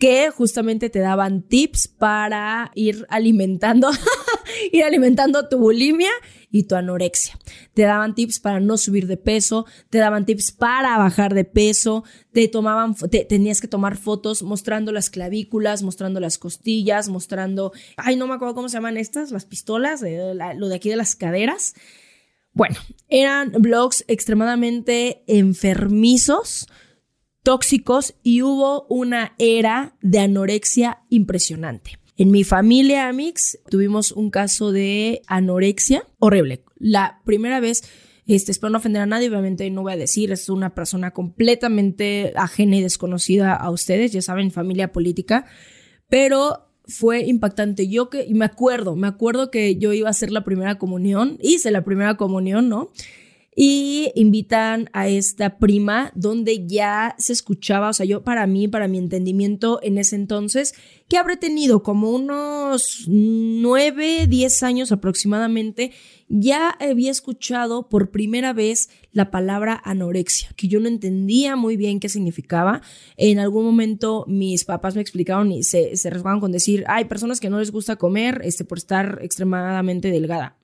que 0.01 0.31
justamente 0.31 0.89
te 0.89 0.99
daban 0.99 1.43
tips 1.43 1.87
para 1.87 2.73
ir 2.75 3.07
alimentando, 3.11 3.91
ir 4.73 4.85
alimentando 4.85 5.49
tu 5.49 5.59
bulimia 5.59 6.11
y 6.51 6.65
tu 6.65 6.75
anorexia. 6.75 7.39
Te 7.75 7.83
daban 7.83 8.15
tips 8.15 8.41
para 8.41 8.61
no 8.61 8.77
subir 8.77 9.07
de 9.07 9.17
peso, 9.17 9.67
te 9.89 9.99
daban 9.99 10.27
tips 10.27 10.53
para 10.53 10.99
bajar 10.99 11.35
de 11.35 11.45
peso, 11.45 12.05
te 12.33 12.49
tomaban, 12.49 12.95
tenías 13.29 13.61
que 13.61 13.69
tomar 13.69 13.97
fotos 13.97 14.43
mostrando 14.43 14.93
las 14.93 15.11
clavículas, 15.11 15.83
mostrando 15.83 16.21
las 16.21 16.39
costillas, 16.39 17.09
mostrando, 17.09 17.73
ay, 17.97 18.17
no 18.17 18.27
me 18.27 18.35
acuerdo 18.35 18.55
cómo 18.55 18.69
se 18.69 18.77
llaman 18.77 18.97
estas, 18.97 19.31
las 19.31 19.45
pistolas, 19.45 20.03
lo 20.03 20.69
de 20.69 20.75
aquí 20.75 20.89
de 20.89 20.97
las 20.97 21.15
caderas. 21.15 21.75
Bueno, 22.53 22.77
eran 23.09 23.53
blogs 23.53 24.05
extremadamente 24.09 25.23
enfermizos 25.29 26.67
tóxicos 27.43 28.15
y 28.23 28.43
hubo 28.43 28.87
una 28.89 29.35
era 29.39 29.97
de 30.03 30.19
anorexia 30.19 31.03
impresionante. 31.09 32.00
En 32.21 32.31
mi 32.31 32.45
familia, 32.45 33.09
Amix, 33.09 33.59
tuvimos 33.71 34.13
un 34.13 34.29
caso 34.29 34.73
de 34.73 35.23
anorexia 35.27 36.07
horrible. 36.19 36.63
La 36.79 37.23
primera 37.25 37.61
vez, 37.61 37.83
este, 38.27 38.53
espero 38.53 38.69
no 38.69 38.77
ofender 38.77 39.01
a 39.01 39.07
nadie, 39.07 39.31
obviamente 39.31 39.71
no 39.71 39.81
voy 39.81 39.95
a 39.95 39.97
decir, 39.97 40.31
es 40.31 40.51
una 40.51 40.75
persona 40.75 41.13
completamente 41.13 42.35
ajena 42.37 42.77
y 42.77 42.83
desconocida 42.83 43.55
a 43.55 43.71
ustedes, 43.71 44.13
ya 44.13 44.21
saben, 44.21 44.51
familia 44.51 44.93
política, 44.93 45.47
pero 46.11 46.69
fue 46.85 47.23
impactante. 47.23 47.89
Yo 47.89 48.11
que, 48.11 48.27
y 48.27 48.35
me 48.35 48.45
acuerdo, 48.45 48.97
me 48.97 49.07
acuerdo 49.07 49.51
que 49.51 49.77
yo 49.77 49.95
iba 49.95 50.09
a 50.09 50.11
hacer 50.11 50.31
la 50.31 50.45
primera 50.45 50.77
comunión, 50.77 51.39
hice 51.41 51.71
la 51.71 51.85
primera 51.85 52.19
comunión, 52.19 52.69
¿no? 52.69 52.93
Y 53.63 54.11
invitan 54.15 54.89
a 54.95 55.09
esta 55.09 55.59
prima 55.59 56.13
donde 56.15 56.67
ya 56.67 57.15
se 57.19 57.35
escuchaba, 57.35 57.91
o 57.91 57.93
sea, 57.93 58.07
yo 58.07 58.25
para 58.25 58.47
mí, 58.47 58.69
para 58.69 58.89
mi 58.89 58.97
entendimiento 58.97 59.81
en 59.83 59.99
ese 59.99 60.17
entonces, 60.17 60.73
que 61.11 61.19
habré 61.19 61.37
tenido 61.37 61.83
como 61.83 62.11
unos 62.11 63.05
nueve, 63.07 64.27
diez 64.27 64.63
años 64.63 64.93
aproximadamente, 64.93 65.93
ya 66.27 66.71
había 66.71 67.11
escuchado 67.11 67.91
por 67.91 68.11
primera 68.11 68.55
vez 68.55 68.89
la 69.13 69.31
palabra 69.31 69.79
anorexia, 69.85 70.49
que 70.57 70.67
yo 70.67 70.81
no 70.81 70.89
entendía 70.89 71.55
muy 71.55 71.77
bien 71.77 72.01
qué 72.01 72.09
significaba. 72.09 72.81
En 73.19 73.41
algún 73.41 73.67
momento 73.67 74.25
mis 74.27 74.65
papás 74.65 74.95
me 74.95 75.03
explicaron 75.03 75.53
y 75.53 75.65
se, 75.65 75.99
se 75.99 76.11
con 76.23 76.51
decir, 76.51 76.85
hay 76.89 77.05
personas 77.05 77.41
que 77.41 77.51
no 77.51 77.59
les 77.59 77.73
gusta 77.73 77.97
comer 77.97 78.41
este, 78.43 78.65
por 78.65 78.79
estar 78.79 79.19
extremadamente 79.21 80.11
delgada. 80.11 80.57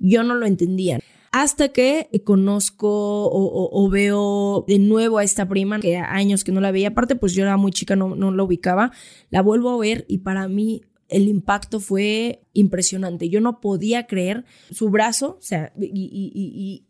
Yo 0.00 0.24
no 0.24 0.34
lo 0.34 0.46
entendía 0.46 0.98
hasta 1.34 1.70
que 1.70 2.08
conozco 2.22 3.28
o, 3.28 3.90
veo 3.90 4.64
de 4.68 4.78
nuevo 4.78 5.18
a 5.18 5.24
esta 5.24 5.48
prima, 5.48 5.80
que 5.80 5.96
años 5.96 6.44
que 6.44 6.52
no 6.52 6.60
la 6.60 6.70
veía, 6.70 6.90
aparte 6.90 7.16
pues 7.16 7.34
yo 7.34 7.42
era 7.42 7.56
muy 7.56 7.72
chica, 7.72 7.96
no, 7.96 8.14
no 8.14 8.30
la 8.30 8.44
ubicaba, 8.44 8.92
la 9.30 9.42
vuelvo 9.42 9.70
a 9.70 9.78
ver 9.78 10.04
y 10.08 10.18
para 10.18 10.46
mí 10.46 10.82
el 11.08 11.26
impacto 11.26 11.80
fue 11.80 12.46
impresionante. 12.52 13.30
Yo 13.30 13.40
no 13.40 13.60
podía 13.60 14.06
creer 14.06 14.44
su 14.70 14.90
brazo, 14.90 15.36
o 15.40 15.42
sea, 15.42 15.72
y, 15.76 16.86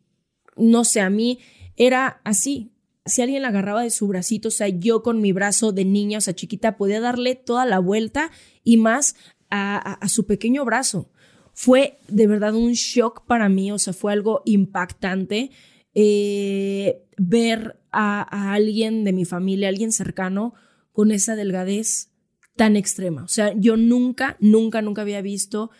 no 0.59 0.85
sé, 0.85 1.01
a 1.01 1.09
mí 1.09 1.39
era 1.77 2.21
así. 2.23 2.71
Si 3.07 3.23
alguien 3.23 3.41
la 3.41 3.49
agarraba 3.49 3.83
de 3.83 3.89
su 3.89 4.07
bracito, 4.09 4.49
o 4.49 4.51
sea, 4.51 4.69
yo 4.69 5.03
con 5.03 5.23
mi 5.23 5.33
brazo 5.33 5.73
de 5.73 5.87
niña, 5.87 6.19
o 6.19 6.21
sea, 6.21 6.35
chiquita, 6.35 6.77
podía 6.77 7.01
darle 7.01 7.35
toda 7.35 7.65
la 7.65 7.79
vuelta 7.79 8.31
y 8.63 8.77
más 8.77 9.17
a 9.49 10.09
su 10.09 10.27
pequeño 10.27 10.65
brazo 10.65 11.09
fue 11.54 11.99
de 12.08 12.26
verdad 12.26 12.54
un 12.54 12.73
shock 12.73 13.25
para 13.26 13.49
mí, 13.49 13.70
o 13.73 13.78
sea, 13.78 13.92
fue 13.92 14.12
algo 14.12 14.42
impactante 14.44 15.50
eh, 15.94 17.06
ver 17.16 17.80
a, 17.92 18.52
alguien 18.52 19.04
de 19.04 19.12
mi 19.12 19.25
familia, 19.25 19.68
alguien 19.68 19.92
cercano, 19.92 20.54
con 20.92 21.12
esa 21.12 21.37
delgadez 21.37 22.11
tan 22.56 22.76
extrema. 22.76 23.25
O 23.25 23.28
sea, 23.28 23.54
yo 23.56 23.76
nunca, 23.76 24.37
nunca, 24.40 24.82
nunca 24.82 25.02
había 25.02 25.23
visto 25.23 25.70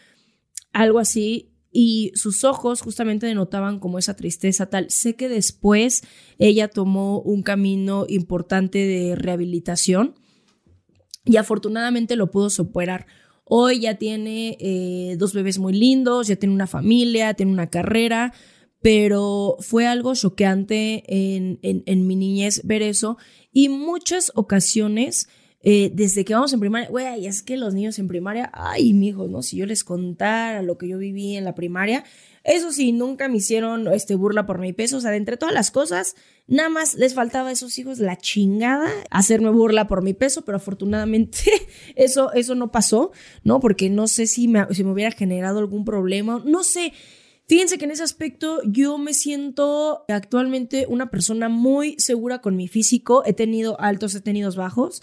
algo 0.73 1.01
así 1.01 1.51
y 1.73 2.13
sus 2.15 2.45
ojos 2.45 2.81
justamente 2.81 3.27
denotaban 3.27 3.81
como 3.81 3.99
esa 3.99 4.15
tristeza 4.15 4.67
tal. 4.67 4.91
Sé 4.91 5.17
que 5.17 5.29
después 5.29 6.03
ella 6.39 6.69
tomó 6.69 7.21
un 7.21 7.43
camino 7.43 8.07
importante 8.09 8.79
de 8.79 9.17
rehabilitación 9.17 10.15
y 11.25 11.37
afortunadamente 11.37 12.17
lo 12.17 12.31
pudo 12.31 12.51
superar. 12.51 13.07
Hoy 13.45 13.81
ya 13.81 13.97
tiene 13.97 14.57
eh, 14.61 15.17
dos 15.19 15.35
bebés 15.35 15.59
muy 15.59 15.73
lindos, 15.73 16.29
ya 16.29 16.37
tiene 16.37 16.55
una 16.55 16.67
familia, 16.67 17.35
tiene 17.35 17.53
una 17.53 17.69
carrera, 17.69 18.33
pero 18.81 19.57
fue 19.61 19.87
algo 19.87 20.15
choqueante 20.15 21.05
en, 21.07 21.59
en, 21.63 22.07
mi 22.07 22.17
niñez 22.17 22.63
ver 22.65 22.83
eso. 22.83 23.17
Y 23.53 23.69
muchas 23.69 24.33
ocasiones... 24.35 25.29
Eh, 25.67 25.91
desde 25.95 26.27
que 26.27 26.35
vamos 26.35 26.53
en 26.53 26.61
primaria, 26.61 26.91
güey, 26.91 27.27
es 27.27 27.43
que 27.43 27.57
los 27.57 27.73
niños 27.73 27.99
en 27.99 28.07
primaria, 28.07 28.51
ay, 28.53 28.93
mijo, 28.93 29.29
¿no? 29.29 29.43
Si 29.43 29.57
yo 29.57 29.65
les 29.65 29.83
contara 29.83 30.61
lo 30.61 30.77
que 30.77 30.87
yo 30.89 30.99
viví 30.99 31.37
en 31.37 31.45
la 31.45 31.55
primaria, 31.55 32.05
eso 32.45 32.71
sí, 32.71 32.93
nunca 32.93 33.29
me 33.29 33.39
hicieron 33.39 33.89
este, 33.89 34.15
burla 34.15 34.45
por 34.45 34.59
mi 34.59 34.75
peso. 34.75 34.99
O 34.99 35.01
sea, 35.01 35.11
de 35.11 35.17
entre 35.17 35.39
todas 35.39 35.55
las 35.55 35.71
cosas, 35.71 36.17
nada 36.47 36.69
más 36.69 36.95
les 36.97 37.15
faltaba 37.15 37.49
a 37.49 37.53
esos 37.53 37.79
hijos 37.79 37.99
la 37.99 38.19
chingada 38.19 38.91
hacerme 39.11 39.49
burla 39.49 39.87
por 39.87 40.03
mi 40.03 40.13
peso, 40.13 40.45
pero 40.45 40.59
afortunadamente 40.59 41.41
eso, 41.97 42.31
eso 42.35 42.55
no 42.55 42.71
pasó, 42.71 43.13
¿no? 43.43 43.61
Porque 43.61 43.89
no 43.89 44.07
sé 44.07 44.27
si 44.27 44.49
me, 44.49 44.67
si 44.73 44.85
me 44.85 44.93
hubiera 44.93 45.13
generado 45.13 45.61
algún 45.61 45.87
problema. 45.87 46.43
No 46.45 46.63
sé. 46.63 46.93
Fíjense 47.47 47.79
que 47.79 47.87
en 47.87 47.91
ese 47.91 48.03
aspecto 48.03 48.61
yo 48.67 48.99
me 48.99 49.15
siento 49.15 50.05
actualmente 50.09 50.85
una 50.89 51.11
persona 51.11 51.49
muy 51.49 51.95
segura 51.99 52.43
con 52.43 52.57
mi 52.57 52.69
físico. 52.69 53.23
He 53.25 53.33
tenido 53.33 53.81
altos, 53.81 54.15
he 54.15 54.21
tenido 54.21 54.53
bajos, 54.53 55.03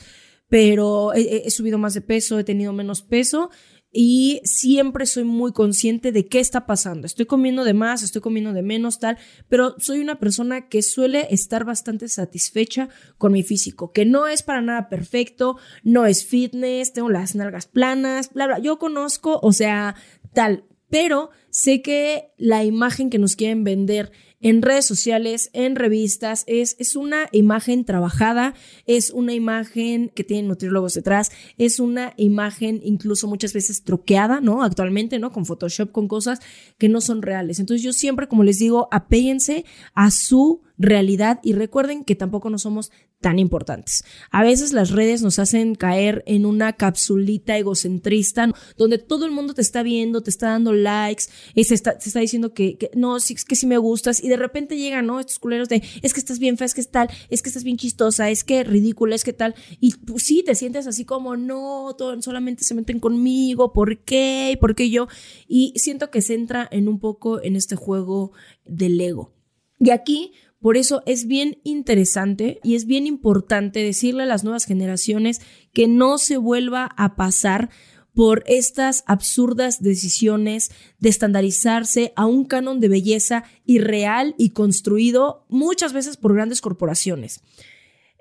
pero 0.51 1.13
he, 1.13 1.49
subido 1.49 1.77
más 1.77 1.93
de 1.93 2.01
peso, 2.01 2.37
he 2.37 2.43
tenido 2.43 2.73
menos 2.73 3.03
peso 3.03 3.51
y 3.89 4.41
siempre 4.43 5.05
soy 5.05 5.23
muy 5.23 5.53
consciente 5.53 6.11
de 6.11 6.27
qué 6.27 6.41
está 6.41 6.65
pasando. 6.65 7.07
Estoy 7.07 7.25
comiendo 7.25 7.63
de 7.63 7.73
más, 7.73 8.03
estoy 8.03 8.21
comiendo 8.21 8.51
de 8.51 8.61
menos, 8.61 8.99
tal, 8.99 9.17
pero 9.47 9.75
soy 9.79 10.01
una 10.01 10.19
persona 10.19 10.67
que 10.67 10.81
suele 10.81 11.25
estar 11.33 11.63
bastante 11.63 12.09
satisfecha 12.09 12.89
con 13.17 13.31
mi 13.31 13.43
físico, 13.43 13.93
que 13.93 14.03
no 14.03 14.27
es 14.27 14.43
para 14.43 14.61
nada 14.61 14.89
perfecto, 14.89 15.55
no 15.83 16.05
es 16.05 16.25
fitness, 16.25 16.91
tengo 16.91 17.07
las 17.07 17.33
nalgas 17.33 17.67
planas, 17.67 18.33
bla, 18.33 18.47
bla. 18.47 18.59
Yo 18.59 18.77
conozco, 18.77 19.39
o 19.41 19.53
sea, 19.53 19.95
tal, 20.33 20.65
pero 20.89 21.29
sé 21.49 21.81
que 21.81 22.33
la 22.35 22.65
imagen 22.65 23.09
que 23.09 23.19
nos 23.19 23.37
quieren 23.37 23.63
vender 23.63 24.11
en 24.41 24.61
redes 24.61 24.85
sociales, 24.85 25.49
en 25.53 25.75
revistas, 25.75 26.43
es, 26.47 26.75
es 26.79 26.95
una 26.95 27.27
imagen 27.31 27.85
trabajada, 27.85 28.53
es 28.85 29.11
una 29.11 29.33
imagen 29.33 30.09
que 30.09 30.23
tiene 30.23 30.47
nutriólogos 30.47 30.93
detrás, 30.93 31.31
es 31.57 31.79
una 31.79 32.13
imagen 32.17 32.81
incluso 32.83 33.27
muchas 33.27 33.53
veces 33.53 33.83
troqueada, 33.83 34.41
¿no? 34.41 34.63
Actualmente, 34.63 35.19
¿no? 35.19 35.31
Con 35.31 35.45
Photoshop, 35.45 35.91
con 35.91 36.07
cosas 36.07 36.39
que 36.77 36.89
no 36.89 37.01
son 37.01 37.21
reales. 37.21 37.59
Entonces 37.59 37.83
yo 37.83 37.93
siempre, 37.93 38.27
como 38.27 38.43
les 38.43 38.59
digo, 38.59 38.87
apéguense 38.91 39.65
a 39.93 40.11
su 40.11 40.61
realidad 40.81 41.39
y 41.43 41.53
recuerden 41.53 42.03
que 42.03 42.15
tampoco 42.15 42.49
no 42.49 42.57
somos 42.57 42.91
tan 43.21 43.37
importantes. 43.37 44.03
A 44.31 44.41
veces 44.41 44.73
las 44.73 44.89
redes 44.89 45.21
nos 45.21 45.37
hacen 45.37 45.75
caer 45.75 46.23
en 46.25 46.45
una 46.45 46.73
capsulita 46.73 47.55
egocentrista 47.55 48.51
donde 48.77 48.97
todo 48.97 49.25
el 49.25 49.31
mundo 49.31 49.53
te 49.53 49.61
está 49.61 49.83
viendo, 49.83 50.21
te 50.21 50.31
está 50.31 50.49
dando 50.49 50.73
likes, 50.73 51.25
se 51.55 51.73
está, 51.75 51.91
está 51.91 52.19
diciendo 52.19 52.53
que, 52.53 52.89
no, 52.95 53.19
sí, 53.19 53.35
que 53.35 53.55
si 53.55 53.67
me 53.67 53.77
gustas 53.77 54.23
y 54.23 54.27
de 54.31 54.37
repente 54.37 54.77
llegan, 54.77 55.05
¿no? 55.05 55.19
Estos 55.19 55.39
culeros 55.39 55.67
de, 55.67 55.83
es 56.01 56.13
que 56.13 56.19
estás 56.19 56.39
bien 56.39 56.57
fea, 56.57 56.65
es 56.65 56.73
que 56.73 56.81
es 56.81 56.89
tal, 56.89 57.09
es 57.29 57.41
que 57.41 57.49
estás 57.49 57.63
bien 57.63 57.77
chistosa, 57.77 58.29
es 58.29 58.43
que 58.43 58.63
ridícula, 58.63 59.13
es 59.13 59.23
que 59.23 59.33
tal. 59.33 59.55
Y 59.79 59.93
pues, 59.97 60.23
sí, 60.23 60.41
te 60.43 60.55
sientes 60.55 60.87
así 60.87 61.03
como, 61.03 61.35
no, 61.35 61.93
todo, 61.97 62.19
solamente 62.21 62.63
se 62.63 62.73
meten 62.73 62.99
conmigo, 62.99 63.73
¿por 63.73 63.99
qué? 63.99 64.57
¿Por 64.59 64.73
qué 64.73 64.89
yo? 64.89 65.07
Y 65.47 65.73
siento 65.75 66.09
que 66.09 66.21
se 66.21 66.35
entra 66.35 66.67
en 66.71 66.87
un 66.87 66.99
poco 66.99 67.41
en 67.43 67.55
este 67.55 67.75
juego 67.75 68.31
del 68.65 68.99
ego. 69.01 69.33
Y 69.79 69.89
aquí 69.89 70.31
por 70.61 70.77
eso 70.77 71.01
es 71.07 71.25
bien 71.25 71.57
interesante 71.63 72.59
y 72.63 72.75
es 72.75 72.85
bien 72.85 73.07
importante 73.07 73.83
decirle 73.83 74.23
a 74.23 74.27
las 74.27 74.43
nuevas 74.43 74.65
generaciones 74.65 75.41
que 75.73 75.87
no 75.87 76.19
se 76.19 76.37
vuelva 76.37 76.91
a 76.97 77.15
pasar 77.15 77.71
por 78.13 78.43
estas 78.47 79.03
absurdas 79.07 79.81
decisiones 79.81 80.71
de 80.99 81.09
estandarizarse 81.09 82.13
a 82.15 82.25
un 82.25 82.45
canon 82.45 82.79
de 82.79 82.89
belleza 82.89 83.43
irreal 83.65 84.35
y 84.37 84.49
construido 84.49 85.45
muchas 85.49 85.93
veces 85.93 86.17
por 86.17 86.33
grandes 86.33 86.61
corporaciones. 86.61 87.41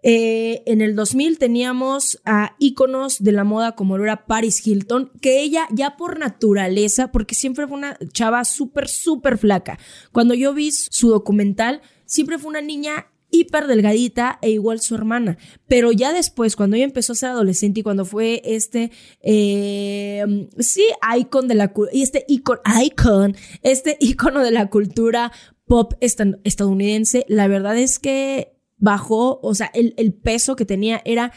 Eh, 0.03 0.63
en 0.65 0.81
el 0.81 0.97
2000 0.97 1.39
teníamos 1.39 2.21
a 2.25 2.57
íconos 2.59 3.23
de 3.23 3.33
la 3.33 3.45
moda 3.45 3.73
como 3.73 3.99
lo 3.99 4.05
era 4.05 4.27
Paris 4.27 4.67
Hilton, 4.67 5.11
que 5.21 5.41
ella 5.41 5.67
ya 5.71 5.97
por 5.97 6.19
naturaleza, 6.19 7.13
porque 7.13 7.35
siempre 7.35 7.67
fue 7.67 7.77
una 7.77 7.99
chava 8.13 8.45
súper, 8.45 8.89
súper 8.89 9.37
flaca. 9.37 9.79
Cuando 10.13 10.33
yo 10.33 10.55
vi 10.55 10.71
su 10.73 11.11
documental, 11.11 11.83
siempre 12.07 12.39
fue 12.39 12.49
una 12.49 12.63
niña 12.63 13.09
hiper 13.31 13.67
delgadita 13.67 14.39
e 14.43 14.51
igual 14.51 14.81
su 14.81 14.95
hermana. 14.95 15.39
Pero 15.67 15.93
ya 15.93 16.13
después, 16.13 16.57
cuando 16.57 16.77
ella 16.77 16.85
empezó 16.85 17.13
a 17.13 17.17
ser 17.17 17.31
adolescente 17.31 17.81
y 17.81 17.83
cuando 17.83 18.05
fue 18.05 18.43
este, 18.45 18.91
eh, 19.23 20.49
sí, 20.59 20.85
icon 21.19 21.49
de 21.49 21.55
la, 21.55 21.73
este 21.93 22.25
icon, 22.29 22.59
icon, 22.83 23.37
este 23.63 23.97
icono 24.01 24.43
de 24.43 24.51
la 24.51 24.69
cultura 24.69 25.33
pop 25.67 25.93
estadounidense, 26.01 27.25
la 27.29 27.47
verdad 27.47 27.79
es 27.79 27.99
que 27.99 28.57
bajó, 28.77 29.39
o 29.43 29.55
sea, 29.55 29.71
el, 29.75 29.95
el 29.97 30.13
peso 30.15 30.57
que 30.57 30.65
tenía 30.65 31.01
era 31.05 31.33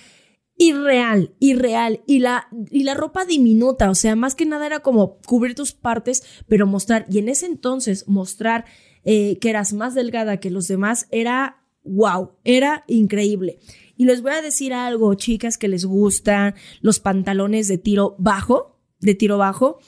irreal, 0.58 1.36
irreal. 1.40 2.02
Y 2.06 2.20
la, 2.20 2.48
y 2.72 2.84
la 2.84 2.94
ropa 2.94 3.26
diminuta, 3.26 3.90
o 3.90 3.96
sea, 3.96 4.16
más 4.16 4.36
que 4.36 4.46
nada 4.46 4.66
era 4.66 4.80
como 4.80 5.20
cubrir 5.26 5.56
tus 5.56 5.74
partes, 5.74 6.24
pero 6.48 6.68
mostrar, 6.68 7.06
y 7.10 7.20
en 7.20 7.30
ese 7.30 7.46
entonces 7.46 8.08
mostrar 8.08 8.66
eh, 9.04 9.38
que 9.40 9.50
eras 9.50 9.74
más 9.74 9.96
delgada 9.96 10.38
que 10.38 10.50
los 10.50 10.68
demás, 10.68 11.08
era 11.12 11.63
wow, 11.84 12.32
era 12.44 12.84
increíble. 12.88 13.60
Y 13.96 14.06
les 14.06 14.22
voy 14.22 14.32
a 14.32 14.42
decir 14.42 14.74
algo, 14.74 15.14
chicas, 15.16 15.58
que 15.58 15.68
les 15.68 15.86
gustan 15.86 16.56
los 16.82 17.00
pantalones 17.00 17.68
de 17.68 17.78
tiro 17.78 18.16
bajo, 18.18 18.80
de 19.00 19.16
tiro 19.16 19.38
bajo. 19.38 19.80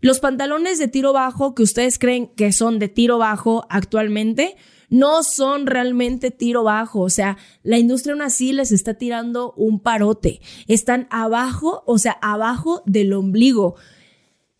Los 0.00 0.20
pantalones 0.20 0.78
de 0.78 0.88
tiro 0.88 1.12
bajo 1.12 1.54
que 1.54 1.62
ustedes 1.62 1.98
creen 1.98 2.28
que 2.28 2.52
son 2.52 2.78
de 2.78 2.88
tiro 2.88 3.18
bajo 3.18 3.66
actualmente, 3.68 4.56
no 4.88 5.22
son 5.22 5.66
realmente 5.66 6.30
tiro 6.30 6.62
bajo. 6.62 7.00
O 7.00 7.10
sea, 7.10 7.36
la 7.62 7.78
industria 7.78 8.12
aún 8.14 8.22
así 8.22 8.52
les 8.52 8.72
está 8.72 8.94
tirando 8.94 9.52
un 9.56 9.80
parote. 9.80 10.40
Están 10.68 11.06
abajo, 11.10 11.82
o 11.86 11.98
sea, 11.98 12.12
abajo 12.20 12.82
del 12.86 13.12
ombligo 13.12 13.76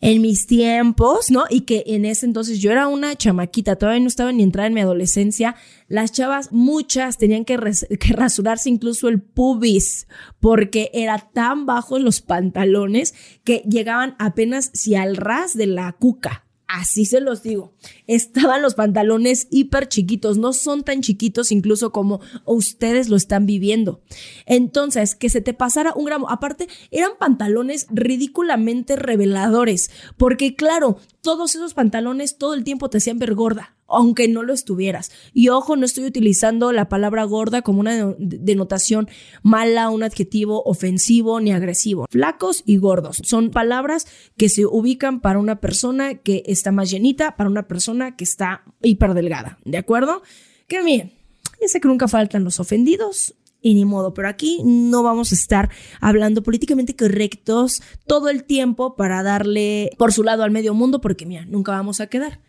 en 0.01 0.23
mis 0.23 0.47
tiempos, 0.47 1.31
¿no? 1.31 1.45
Y 1.51 1.63
que 1.63 1.85
en 1.87 2.05
ese 2.05 2.25
entonces 2.27 2.59
yo 2.59 2.71
era 2.71 2.89
una 2.89 3.15
chamaquita, 3.15 3.77
todavía 3.77 4.01
no 4.01 4.09
estaba 4.09 4.33
ni 4.33 4.43
entrada 4.43 4.67
en 4.67 4.75
mi 4.75 4.81
adolescencia. 4.81 5.57
Las 5.89 6.13
chavas, 6.13 6.53
muchas 6.53 7.19
tenían 7.19 7.45
que, 7.45 7.57
rasurarse 7.57 8.71
incluso 8.71 9.09
el 9.09 9.21
pubis, 9.21 10.07
porque 10.41 10.91
era 10.95 11.19
tan 11.19 11.67
bajo 11.67 11.99
los 11.99 12.23
pantalones 12.23 13.15
que 13.45 13.63
llegaban 13.69 14.17
apenas 14.19 14.71
si 14.73 14.95
al 14.95 15.17
ras 15.17 15.57
de 15.57 15.67
la 15.67 15.93
cuca. 15.93 16.47
Así 16.73 17.05
se 17.05 17.21
los 17.21 17.43
digo. 17.43 17.75
Estaban 18.07 18.63
los 18.63 18.77
pantalones 18.77 19.49
hiper 19.51 19.89
chiquitos, 19.89 20.39
no 20.39 20.53
son 20.53 20.85
tan 20.85 21.01
chiquitos 21.01 21.51
incluso 21.51 21.91
como 21.91 22.21
ustedes 22.45 23.09
lo 23.09 23.17
están 23.17 23.45
viviendo. 23.45 24.03
Entonces, 24.47 25.17
que 25.17 25.31
se 25.31 25.41
te 25.41 25.53
pasara 25.53 25.93
un 25.97 26.05
gramo. 26.05 26.31
Aparte, 26.31 26.69
eran 26.93 27.13
pantalones 27.19 27.89
ridículamente 27.91 28.95
reveladores, 28.95 29.91
porque 30.17 30.55
claro, 30.55 30.99
todos 31.23 31.57
esos 31.57 31.75
pantalones 31.75 32.39
todo 32.39 32.55
el 32.55 32.63
tiempo 32.63 32.89
te 32.89 32.99
hacían 32.99 33.19
ver 33.19 33.35
gorda 33.35 33.75
aunque 33.91 34.29
no 34.29 34.43
lo 34.43 34.53
estuvieras. 34.53 35.11
Y 35.33 35.49
ojo, 35.49 35.77
no 35.77 35.85
estoy 35.85 36.05
utilizando 36.05 36.73
la 36.73 36.89
palabra 36.89 37.25
gorda 37.25 37.63
como 37.63 37.81
una 37.81 38.15
denotación 38.19 39.09
mala, 39.43 39.91
un 39.91 40.03
adjetivo 40.03 40.63
ofensivo 40.65 41.41
ni 41.41 41.53
agresivo. 41.53 42.07
Flacos 42.11 42.63
y 42.67 42.77
gordos 42.77 43.21
son 43.25 43.51
palabras 43.51 44.07
que 44.37 44.49
se 44.49 44.67
ubican 44.67 45.21
para 45.21 45.39
una 45.39 45.61
persona 45.61 46.17
que 46.17 46.43
está 46.47 46.73
más 46.73 46.91
llenita, 46.91 47.37
para 47.37 47.51
una 47.51 47.69
persona 47.69 48.17
que 48.17 48.25
está 48.25 48.65
hiper 48.83 49.15
delgada. 49.15 49.59
¿De 49.65 49.79
acuerdo? 49.79 50.23
Que 50.67 50.83
bien, 50.83 51.13
ya 51.61 51.69
sé 51.69 51.81
que 51.81 51.89
nunca 51.89 52.09
faltan 52.09 52.45
los 52.45 52.61
ofendidos, 52.61 53.35
y 53.63 53.75
ni 53.75 53.85
modo, 53.85 54.15
pero 54.15 54.29
aquí 54.29 54.63
no 54.65 55.03
vamos 55.03 55.33
a 55.33 55.35
estar 55.35 55.71
hablando 56.01 56.43
políticamente 56.43 56.97
correctos 56.97 57.83
todo 58.07 58.29
el 58.31 58.45
tiempo 58.45 58.97
para 58.97 59.23
darle 59.23 59.91
por 59.99 60.13
su 60.13 60.23
lado 60.23 60.43
al 60.45 60.51
medio 60.51 60.75
mundo, 60.75 61.01
porque 61.01 61.27
mira, 61.27 61.45
nunca 61.45 61.73
vamos 61.73 62.01
a 62.01 62.07
quedar. 62.07 62.41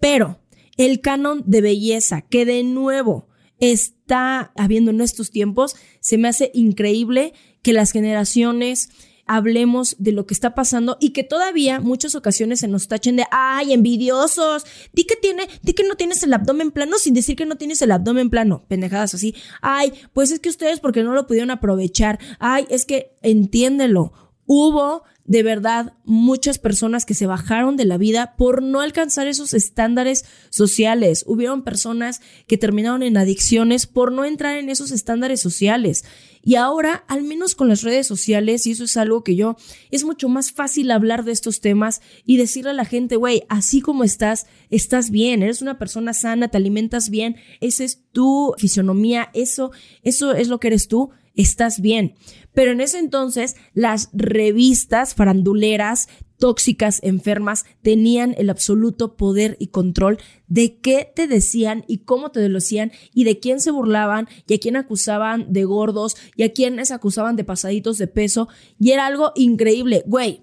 Pero 0.00 0.38
el 0.76 1.00
canon 1.00 1.42
de 1.46 1.60
belleza 1.60 2.22
que 2.22 2.44
de 2.44 2.62
nuevo 2.62 3.28
está 3.58 4.52
habiendo 4.56 4.90
en 4.90 5.00
estos 5.00 5.30
tiempos, 5.30 5.76
se 6.00 6.18
me 6.18 6.28
hace 6.28 6.50
increíble 6.54 7.32
que 7.62 7.72
las 7.72 7.92
generaciones 7.92 8.88
hablemos 9.26 9.96
de 9.98 10.12
lo 10.12 10.26
que 10.26 10.34
está 10.34 10.54
pasando 10.54 10.96
y 11.00 11.10
que 11.10 11.24
todavía 11.24 11.80
muchas 11.80 12.14
ocasiones 12.14 12.60
se 12.60 12.68
nos 12.68 12.88
tachen 12.88 13.16
de, 13.16 13.24
ay, 13.30 13.72
envidiosos, 13.72 14.64
di 14.92 15.04
que 15.04 15.16
tiene, 15.16 15.48
di 15.62 15.72
que 15.72 15.84
no 15.84 15.94
tienes 15.94 16.22
el 16.22 16.34
abdomen 16.34 16.70
plano 16.70 16.98
sin 16.98 17.14
decir 17.14 17.36
que 17.36 17.46
no 17.46 17.56
tienes 17.56 17.80
el 17.82 17.92
abdomen 17.92 18.30
plano, 18.30 18.64
pendejadas 18.68 19.14
así, 19.14 19.34
ay, 19.62 19.92
pues 20.12 20.30
es 20.30 20.40
que 20.40 20.50
ustedes 20.50 20.80
porque 20.80 21.02
no 21.02 21.12
lo 21.12 21.26
pudieron 21.26 21.50
aprovechar, 21.50 22.18
ay, 22.38 22.66
es 22.68 22.84
que 22.84 23.14
entiéndelo, 23.22 24.12
hubo 24.46 25.04
de 25.24 25.42
verdad 25.42 25.94
muchas 26.04 26.58
personas 26.58 27.06
que 27.06 27.14
se 27.14 27.26
bajaron 27.26 27.76
de 27.76 27.86
la 27.86 27.96
vida 27.96 28.34
por 28.36 28.62
no 28.62 28.80
alcanzar 28.80 29.26
esos 29.26 29.54
estándares 29.54 30.24
sociales. 30.50 31.24
Hubieron 31.26 31.62
personas 31.62 32.20
que 32.46 32.58
terminaron 32.58 33.02
en 33.02 33.16
adicciones 33.16 33.86
por 33.86 34.12
no 34.12 34.24
entrar 34.24 34.58
en 34.58 34.68
esos 34.68 34.90
estándares 34.90 35.40
sociales. 35.40 36.04
Y 36.42 36.56
ahora, 36.56 37.04
al 37.08 37.22
menos 37.22 37.54
con 37.54 37.68
las 37.70 37.82
redes 37.82 38.06
sociales, 38.06 38.66
y 38.66 38.72
eso 38.72 38.84
es 38.84 38.98
algo 38.98 39.24
que 39.24 39.34
yo, 39.34 39.56
es 39.90 40.04
mucho 40.04 40.28
más 40.28 40.52
fácil 40.52 40.90
hablar 40.90 41.24
de 41.24 41.32
estos 41.32 41.60
temas 41.60 42.02
y 42.26 42.36
decirle 42.36 42.70
a 42.70 42.74
la 42.74 42.84
gente, 42.84 43.16
güey, 43.16 43.44
así 43.48 43.80
como 43.80 44.04
estás, 44.04 44.46
estás 44.68 45.10
bien, 45.10 45.42
eres 45.42 45.62
una 45.62 45.78
persona 45.78 46.12
sana, 46.12 46.48
te 46.48 46.58
alimentas 46.58 47.08
bien, 47.08 47.36
esa 47.62 47.82
es 47.82 48.02
tu 48.12 48.54
fisionomía, 48.58 49.30
eso, 49.32 49.72
eso 50.02 50.34
es 50.34 50.48
lo 50.48 50.60
que 50.60 50.68
eres 50.68 50.86
tú 50.86 51.12
estás 51.34 51.80
bien. 51.80 52.14
Pero 52.52 52.72
en 52.72 52.80
ese 52.80 52.98
entonces 52.98 53.56
las 53.72 54.08
revistas 54.12 55.14
faranduleras 55.14 56.08
tóxicas, 56.38 57.00
enfermas, 57.02 57.64
tenían 57.82 58.34
el 58.36 58.50
absoluto 58.50 59.16
poder 59.16 59.56
y 59.58 59.68
control 59.68 60.18
de 60.46 60.78
qué 60.78 61.10
te 61.14 61.26
decían 61.26 61.84
y 61.88 61.98
cómo 61.98 62.30
te 62.30 62.46
lo 62.48 62.56
decían 62.56 62.92
y 63.12 63.24
de 63.24 63.38
quién 63.38 63.60
se 63.60 63.70
burlaban 63.70 64.28
y 64.46 64.54
a 64.54 64.58
quién 64.58 64.76
acusaban 64.76 65.52
de 65.52 65.64
gordos 65.64 66.16
y 66.36 66.42
a 66.42 66.52
quiénes 66.52 66.90
acusaban 66.90 67.36
de 67.36 67.44
pasaditos 67.44 67.98
de 67.98 68.08
peso. 68.08 68.48
Y 68.78 68.90
era 68.90 69.06
algo 69.06 69.32
increíble. 69.36 70.02
Güey, 70.06 70.42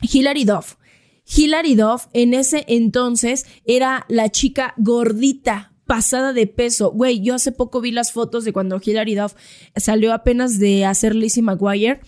Hilary 0.00 0.44
Duff. 0.44 0.76
Hilary 1.24 1.74
Duff 1.74 2.06
en 2.12 2.34
ese 2.34 2.64
entonces 2.68 3.46
era 3.64 4.06
la 4.08 4.30
chica 4.30 4.74
gordita, 4.76 5.71
pasada 5.86 6.32
de 6.32 6.46
peso. 6.46 6.90
Güey, 6.92 7.20
yo 7.20 7.34
hace 7.34 7.52
poco 7.52 7.80
vi 7.80 7.90
las 7.90 8.12
fotos 8.12 8.44
de 8.44 8.52
cuando 8.52 8.80
Hilary 8.82 9.14
Duff 9.14 9.34
salió 9.76 10.12
apenas 10.12 10.58
de 10.58 10.84
hacer 10.84 11.14
Lizzie 11.14 11.42
McGuire. 11.42 12.00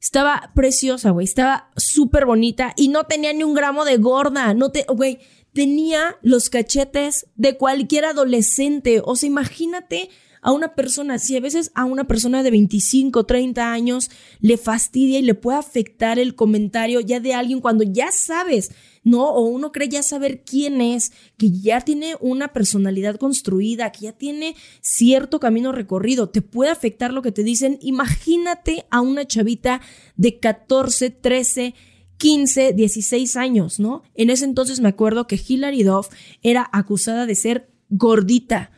Estaba 0.00 0.52
preciosa, 0.54 1.10
güey. 1.10 1.24
Estaba 1.24 1.70
súper 1.76 2.26
bonita 2.26 2.72
y 2.76 2.88
no 2.88 3.04
tenía 3.04 3.32
ni 3.32 3.42
un 3.42 3.54
gramo 3.54 3.84
de 3.84 3.96
gorda. 3.96 4.54
No 4.54 4.70
te, 4.70 4.84
güey, 4.88 5.18
tenía 5.52 6.16
los 6.22 6.50
cachetes 6.50 7.26
de 7.34 7.56
cualquier 7.56 8.04
adolescente. 8.04 9.00
O 9.04 9.16
sea, 9.16 9.26
imagínate 9.26 10.10
a 10.42 10.52
una 10.52 10.74
persona, 10.74 11.18
si 11.18 11.36
a 11.36 11.40
veces 11.40 11.70
a 11.74 11.84
una 11.84 12.04
persona 12.04 12.42
de 12.42 12.50
25, 12.50 13.24
30 13.24 13.72
años 13.72 14.10
le 14.40 14.56
fastidia 14.56 15.18
y 15.18 15.22
le 15.22 15.34
puede 15.34 15.58
afectar 15.58 16.18
el 16.18 16.34
comentario 16.34 17.00
ya 17.00 17.20
de 17.20 17.34
alguien 17.34 17.60
cuando 17.60 17.84
ya 17.84 18.12
sabes, 18.12 18.70
¿no? 19.04 19.28
O 19.28 19.42
uno 19.42 19.72
cree 19.72 19.88
ya 19.88 20.02
saber 20.02 20.42
quién 20.44 20.80
es, 20.80 21.12
que 21.36 21.50
ya 21.50 21.80
tiene 21.80 22.16
una 22.20 22.52
personalidad 22.52 23.16
construida, 23.16 23.92
que 23.92 24.06
ya 24.06 24.12
tiene 24.12 24.54
cierto 24.80 25.40
camino 25.40 25.72
recorrido, 25.72 26.28
te 26.28 26.42
puede 26.42 26.70
afectar 26.70 27.12
lo 27.12 27.22
que 27.22 27.32
te 27.32 27.42
dicen. 27.42 27.78
Imagínate 27.82 28.86
a 28.90 29.00
una 29.00 29.26
chavita 29.26 29.80
de 30.16 30.38
14, 30.38 31.10
13, 31.10 31.74
15, 32.18 32.72
16 32.72 33.36
años, 33.36 33.80
¿no? 33.80 34.02
En 34.14 34.30
ese 34.30 34.44
entonces 34.44 34.80
me 34.80 34.88
acuerdo 34.88 35.26
que 35.26 35.40
Hilary 35.44 35.84
Duff 35.84 36.08
era 36.42 36.68
acusada 36.72 37.26
de 37.26 37.34
ser 37.34 37.70
gordita. 37.88 38.72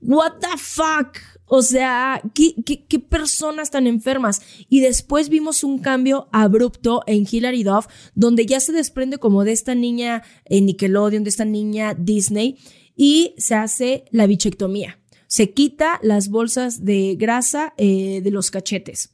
What 0.00 0.38
the 0.40 0.58
fuck? 0.58 1.18
O 1.46 1.62
sea, 1.62 2.20
¿qué, 2.34 2.98
personas 2.98 3.70
tan 3.70 3.86
enfermas? 3.86 4.42
Y 4.68 4.80
después 4.80 5.28
vimos 5.28 5.62
un 5.62 5.78
cambio 5.78 6.28
abrupto 6.32 7.02
en 7.06 7.26
Hilary 7.30 7.62
Duff, 7.62 7.86
donde 8.14 8.46
ya 8.46 8.58
se 8.58 8.72
desprende 8.72 9.18
como 9.18 9.44
de 9.44 9.52
esta 9.52 9.74
niña 9.74 10.22
en 10.44 10.66
Nickelodeon, 10.66 11.22
de 11.22 11.30
esta 11.30 11.44
niña 11.44 11.94
Disney, 11.94 12.58
y 12.96 13.34
se 13.38 13.54
hace 13.54 14.04
la 14.10 14.26
bichectomía. 14.26 14.98
Se 15.28 15.52
quita 15.52 16.00
las 16.02 16.28
bolsas 16.28 16.84
de 16.84 17.14
grasa 17.16 17.74
eh, 17.76 18.20
de 18.22 18.30
los 18.30 18.50
cachetes 18.50 19.10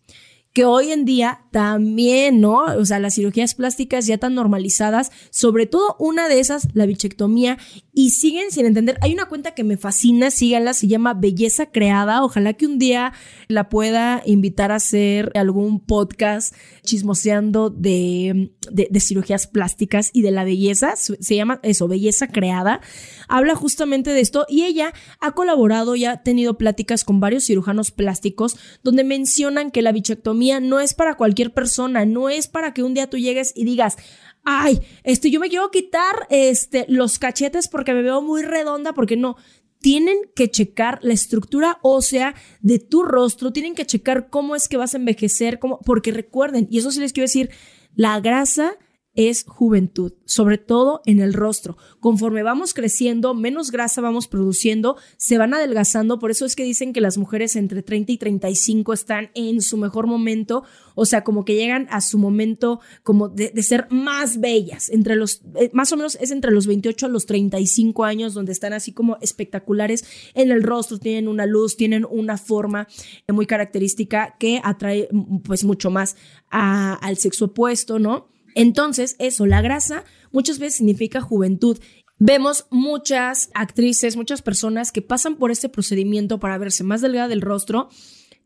que 0.53 0.65
hoy 0.65 0.93
en 0.93 1.05
día 1.05 1.42
también, 1.53 2.41
¿no? 2.41 2.65
O 2.65 2.85
sea, 2.85 2.99
las 2.99 3.15
cirugías 3.15 3.55
plásticas 3.55 4.07
ya 4.07 4.15
están 4.15 4.35
normalizadas, 4.35 5.13
sobre 5.31 5.67
todo 5.67 5.97
una 5.99 6.29
de 6.29 6.41
esas, 6.41 6.67
la 6.73 6.87
bichectomía, 6.87 7.59
y 7.93 8.11
siguen 8.11 8.51
sin 8.51 8.65
entender. 8.65 8.97
Hay 9.03 9.13
una 9.13 9.27
cuenta 9.27 9.55
que 9.55 9.63
me 9.63 9.77
fascina, 9.77 10.31
síganla, 10.31 10.73
se 10.73 10.89
llama 10.89 11.13
Belleza 11.13 11.67
Creada. 11.67 12.25
Ojalá 12.25 12.55
que 12.55 12.65
un 12.65 12.79
día 12.79 13.13
la 13.49 13.69
pueda 13.69 14.23
invitar 14.25 14.73
a 14.73 14.77
hacer 14.77 15.31
algún 15.35 15.79
podcast 15.79 16.55
chismoseando 16.85 17.69
de, 17.69 18.53
de, 18.71 19.01
cirugías 19.01 19.47
plásticas 19.47 20.11
y 20.15 20.23
de 20.23 20.31
la 20.31 20.45
belleza. 20.45 20.97
Se 20.97 21.37
llama 21.37 21.61
eso, 21.63 21.87
Belleza 21.87 22.29
Creada. 22.29 22.81
Habla 23.29 23.55
justamente 23.55 24.11
de 24.11 24.21
esto 24.21 24.47
y 24.49 24.63
ella 24.63 24.95
ha 25.21 25.33
colaborado 25.33 25.97
y 25.97 26.07
ha 26.07 26.23
tenido 26.23 26.57
pláticas 26.57 27.05
con 27.05 27.21
varios 27.21 27.45
cirujanos 27.45 27.91
plásticos 27.91 28.57
donde 28.83 29.05
mencionan 29.05 29.71
que 29.71 29.83
la 29.83 29.93
bichectomía 29.93 30.61
no 30.61 30.81
es 30.81 30.95
para 30.95 31.15
cualquier 31.17 31.42
persona, 31.51 32.05
no 32.05 32.29
es 32.29 32.47
para 32.47 32.73
que 32.73 32.85
un 32.85 32.95
día 32.95 33.11
tú 33.11 33.19
llegues 33.19 33.53
y 33.57 33.65
digas, 33.65 33.97
ay, 34.45 34.81
este, 35.03 35.31
yo 35.31 35.41
me 35.41 35.49
quiero 35.49 35.71
quitar 35.71 36.27
este, 36.31 36.87
los 36.89 37.19
cachetes 37.19 37.69
porque 37.69 37.95
me 37.95 38.03
veo 38.03 38.23
muy 38.23 38.43
redonda, 38.43 38.93
porque 38.93 39.17
no. 39.17 39.37
Tienen 39.81 40.19
que 40.37 40.49
checar 40.49 41.01
la 41.03 41.13
estructura 41.13 41.81
ósea 41.83 42.37
de 42.61 42.79
tu 42.79 43.03
rostro, 43.03 43.53
tienen 43.53 43.75
que 43.75 43.85
checar 43.85 44.31
cómo 44.31 44.55
es 44.55 44.69
que 44.69 44.77
vas 44.77 44.95
a 44.95 44.99
envejecer, 44.99 45.59
porque 45.85 46.13
recuerden, 46.13 46.69
y 46.71 46.79
eso 46.79 46.93
sí 46.93 47.01
les 47.01 47.13
quiero 47.13 47.25
decir, 47.25 47.51
la 47.97 48.21
grasa 48.21 48.77
es 49.15 49.45
juventud, 49.47 50.15
sobre 50.25 50.57
todo 50.57 51.03
en 51.05 51.21
el 51.21 51.35
rostro. 51.35 51.77
Conforme 52.01 52.43
vamos 52.43 52.73
creciendo, 52.73 53.35
menos 53.35 53.71
grasa 53.71 54.01
vamos 54.01 54.27
produciendo, 54.27 54.97
se 55.19 55.37
van 55.37 55.53
adelgazando, 55.53 56.19
por 56.19 56.31
eso 56.31 56.47
es 56.47 56.57
que 56.57 56.65
dicen 56.65 56.93
que 56.93 57.03
las 57.03 57.19
mujeres 57.19 57.57
entre 57.57 57.83
30 57.83 58.13
y 58.13 58.17
35 58.17 58.93
están 58.93 59.31
en 59.35 59.61
su 59.61 59.77
mejor 59.77 60.07
momento, 60.07 60.65
o 60.95 61.05
sea, 61.05 61.25
como 61.25 61.45
que 61.45 61.55
llegan 61.55 61.87
a 61.91 62.01
su 62.01 62.19
momento 62.19 62.81
como 63.03 63.29
de, 63.29 63.63
ser 63.63 63.87
más 63.91 64.41
bellas, 64.41 64.89
entre 64.89 65.17
los, 65.17 65.43
eh, 65.57 65.71
más 65.75 65.93
o 65.93 65.97
menos 65.97 66.17
es 66.21 66.31
entre 66.31 66.51
los 66.51 66.67
28 66.67 67.07
a 67.07 67.09
los 67.11 67.27
35 67.27 68.05
años, 68.05 68.33
donde 68.33 68.53
están 68.53 68.73
así 68.73 68.93
como 68.93 69.19
espectaculares 69.21 70.05
en 70.35 70.51
el 70.51 70.63
rostro, 70.63 70.99
tienen 70.99 71.29
una 71.29 71.45
luz, 71.45 71.77
tienen 71.77 72.07
una 72.09 72.39
forma 72.39 72.89
muy 73.29 73.47
característica 73.47 74.37
que 74.39 74.61
atrae 74.65 75.09
pues 75.45 75.65
mucho 75.65 75.91
más 75.91 76.17
al 76.51 77.17
sexo 77.17 77.47
opuesto, 77.47 77.99
¿no? 77.99 78.32
Entonces, 78.55 79.17
eso, 79.19 79.47
la 79.47 79.63
grasa 79.63 80.05
muchas 80.31 80.59
veces 80.59 80.79
significa 80.79 81.21
juventud. 81.21 81.79
Vemos 82.19 82.67
muchas 82.71 83.51
actrices, 83.55 84.17
muchas 84.17 84.43
personas 84.43 84.93
que 84.93 85.03
pasan 85.03 85.37
por 85.37 85.51
este 85.51 85.69
procedimiento 85.69 86.39
para 86.39 86.59
verse 86.59 86.85
más 86.85 87.01
delgada 87.01 87.29
del 87.29 87.41
rostro 87.41 87.89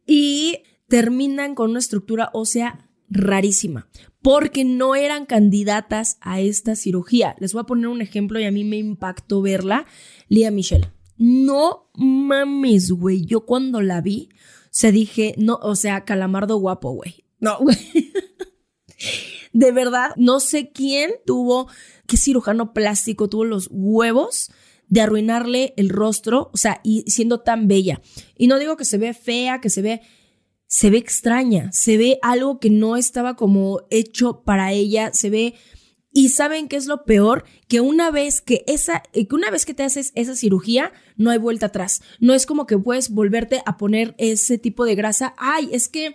y 0.07 0.63
terminan 0.89 1.55
con 1.55 1.71
una 1.71 1.81
estructura 1.81 2.31
ósea 2.33 2.89
rarísima, 3.09 3.89
porque 4.23 4.65
no 4.65 4.95
eran 4.95 5.27
candidatas 5.27 6.19
a 6.21 6.41
esta 6.41 6.75
cirugía. 6.75 7.37
Les 7.39 7.53
voy 7.53 7.63
a 7.63 7.67
poner 7.67 7.89
un 7.89 8.03
ejemplo 8.03 8.41
y 8.41 8.45
a 8.45 8.51
mí 8.51 8.65
me 8.65 8.77
impactó 8.77 9.43
verla, 9.43 9.87
Lía 10.29 10.51
Michelle. 10.51 10.91
No 11.19 11.91
mames, 11.95 12.91
güey, 12.93 13.25
yo 13.25 13.47
cuando 13.47 13.81
la 13.81 14.01
vi, 14.01 14.29
se 14.71 14.93
dije, 14.93 15.35
no, 15.39 15.59
o 15.63 15.75
sea, 15.77 16.05
calamardo 16.05 16.57
guapo, 16.59 16.93
güey. 16.93 17.25
No, 17.41 17.59
güey. 17.59 17.77
de 19.57 19.73
verdad, 19.73 20.11
no 20.17 20.39
sé 20.39 20.71
quién 20.71 21.13
tuvo, 21.25 21.67
qué 22.07 22.19
cirujano 22.19 22.75
plástico 22.75 23.31
tuvo 23.31 23.47
los 23.47 23.69
huevos 23.71 24.51
de 24.89 25.01
arruinarle 25.01 25.73
el 25.79 25.89
rostro, 25.89 26.51
o 26.53 26.59
sea, 26.59 26.83
y 26.85 27.11
siendo 27.11 27.41
tan 27.41 27.67
bella. 27.67 28.03
Y 28.37 28.49
no 28.49 28.59
digo 28.59 28.77
que 28.77 28.85
se 28.85 28.99
ve 28.99 29.15
fea, 29.15 29.63
que 29.63 29.71
se 29.71 29.81
ve, 29.81 30.03
se 30.67 30.91
ve 30.91 30.99
extraña, 30.99 31.73
se 31.73 31.97
ve 31.97 32.19
algo 32.21 32.61
que 32.61 32.69
no 32.69 32.99
estaba 32.99 33.35
como 33.35 33.81
hecho 33.89 34.43
para 34.45 34.73
ella, 34.73 35.15
se 35.15 35.31
ve 35.31 35.55
y 36.13 36.29
saben 36.29 36.69
qué 36.69 36.77
es 36.77 36.87
lo 36.87 37.05
peor, 37.05 37.45
que 37.67 37.81
una 37.81 38.11
vez 38.11 38.43
que 38.43 38.63
esa, 38.67 39.03
que 39.13 39.27
una 39.31 39.51
vez 39.51 39.65
que 39.65 39.73
te 39.73 39.85
haces 39.85 40.13
esa 40.15 40.37
cirugía, 40.37 40.93
no 41.17 41.31
hay 41.31 41.39
vuelta 41.39 41.67
atrás. 41.67 42.03
No 42.21 42.35
es 42.35 42.45
como 42.45 42.67
que 42.67 42.77
puedes 42.77 43.09
volverte 43.09 43.63
a 43.65 43.79
poner 43.79 44.15
ese 44.19 44.59
tipo 44.59 44.85
de 44.85 44.95
grasa. 44.97 45.35
Ay, 45.39 45.71
es 45.73 45.89
que 45.89 46.15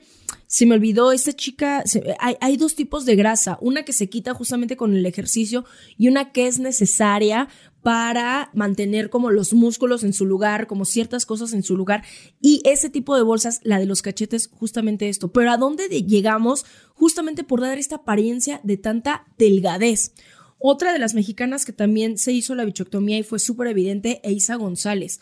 se 0.51 0.65
me 0.65 0.75
olvidó, 0.75 1.13
esta 1.13 1.31
chica, 1.31 1.81
hay, 2.19 2.35
hay, 2.41 2.57
dos 2.57 2.75
tipos 2.75 3.05
de 3.05 3.15
grasa, 3.15 3.57
una 3.61 3.85
que 3.85 3.93
se 3.93 4.09
quita 4.09 4.33
justamente 4.33 4.75
con 4.75 4.93
el 4.93 5.05
ejercicio 5.05 5.63
y 5.97 6.09
una 6.09 6.33
que 6.33 6.47
es 6.47 6.59
necesaria 6.59 7.47
para 7.81 8.51
mantener 8.53 9.09
como 9.09 9.31
los 9.31 9.53
músculos 9.53 10.03
en 10.03 10.11
su 10.11 10.25
lugar, 10.25 10.67
como 10.67 10.83
ciertas 10.83 11.25
cosas 11.25 11.53
en 11.53 11.63
su 11.63 11.77
lugar. 11.77 12.03
Y 12.41 12.61
ese 12.65 12.89
tipo 12.89 13.15
de 13.15 13.23
bolsas, 13.23 13.61
la 13.63 13.79
de 13.79 13.85
los 13.85 14.01
cachetes, 14.01 14.49
justamente 14.51 15.07
esto. 15.07 15.31
Pero 15.31 15.51
¿a 15.51 15.57
dónde 15.57 15.87
llegamos? 15.87 16.65
Justamente 16.95 17.45
por 17.45 17.61
dar 17.61 17.77
esta 17.77 17.95
apariencia 17.95 18.59
de 18.65 18.75
tanta 18.75 19.27
delgadez. 19.37 20.11
Otra 20.59 20.91
de 20.91 20.99
las 20.99 21.13
mexicanas 21.13 21.63
que 21.63 21.71
también 21.71 22.17
se 22.17 22.33
hizo 22.33 22.55
la 22.55 22.65
bichoctomía 22.65 23.17
y 23.17 23.23
fue 23.23 23.39
súper 23.39 23.67
evidente, 23.67 24.19
Eisa 24.25 24.55
González. 24.55 25.21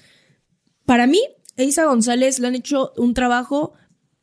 Para 0.86 1.06
mí, 1.06 1.22
Eisa 1.56 1.86
González 1.86 2.40
le 2.40 2.48
han 2.48 2.56
hecho 2.56 2.94
un 2.98 3.14
trabajo 3.14 3.74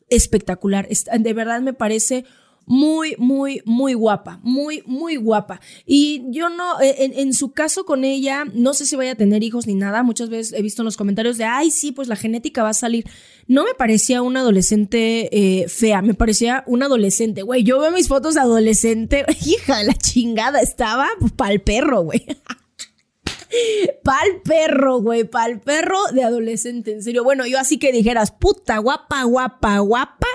espectacular. 0.08 0.88
De 0.88 1.32
verdad 1.32 1.60
me 1.60 1.72
parece 1.72 2.24
muy, 2.66 3.14
muy, 3.16 3.62
muy 3.64 3.94
guapa, 3.94 4.40
muy, 4.42 4.82
muy 4.86 5.16
guapa. 5.16 5.60
Y 5.86 6.24
yo 6.30 6.48
no, 6.48 6.80
eh, 6.80 6.96
en, 6.98 7.32
su 7.32 7.52
caso 7.52 7.84
con 7.84 8.04
ella, 8.04 8.44
no 8.52 8.74
sé 8.74 8.86
si 8.86 8.96
vaya 8.96 9.12
a 9.12 9.16
tener 9.16 9.42
hijos 9.44 9.66
ni 9.66 9.74
nada. 9.74 10.02
Muchas 10.02 10.28
veces 10.28 10.52
he 10.52 10.62
visto 10.62 10.82
en 10.82 10.86
los 10.86 10.96
comentarios 10.96 11.38
de, 11.38 11.44
ay, 11.44 11.70
sí, 11.70 11.92
pues 11.92 12.08
la 12.08 12.16
genética 12.16 12.64
va 12.64 12.70
a 12.70 12.74
salir. 12.74 13.08
No 13.46 13.64
me 13.64 13.74
parecía 13.74 14.20
una 14.20 14.40
adolescente 14.40 15.28
eh, 15.32 15.68
fea, 15.68 16.02
me 16.02 16.14
parecía 16.14 16.64
una 16.66 16.86
adolescente, 16.86 17.42
güey. 17.42 17.62
Yo 17.62 17.78
veo 17.78 17.92
mis 17.92 18.08
fotos 18.08 18.34
de 18.34 18.40
adolescente, 18.40 19.24
hija, 19.46 19.82
la 19.84 19.94
chingada, 19.94 20.60
estaba 20.60 21.06
pa'l 21.36 21.60
perro, 21.60 22.02
güey. 22.02 22.26
Pa'l 24.02 24.42
perro, 24.44 25.00
güey, 25.00 25.24
pa'l 25.24 25.60
perro 25.60 25.98
de 26.12 26.24
adolescente, 26.24 26.92
en 26.92 27.02
serio. 27.02 27.24
Bueno, 27.24 27.46
yo 27.46 27.58
así 27.58 27.78
que 27.78 27.92
dijeras, 27.92 28.30
puta, 28.32 28.78
guapa, 28.78 29.22
guapa, 29.24 29.78
guapa 29.78 30.28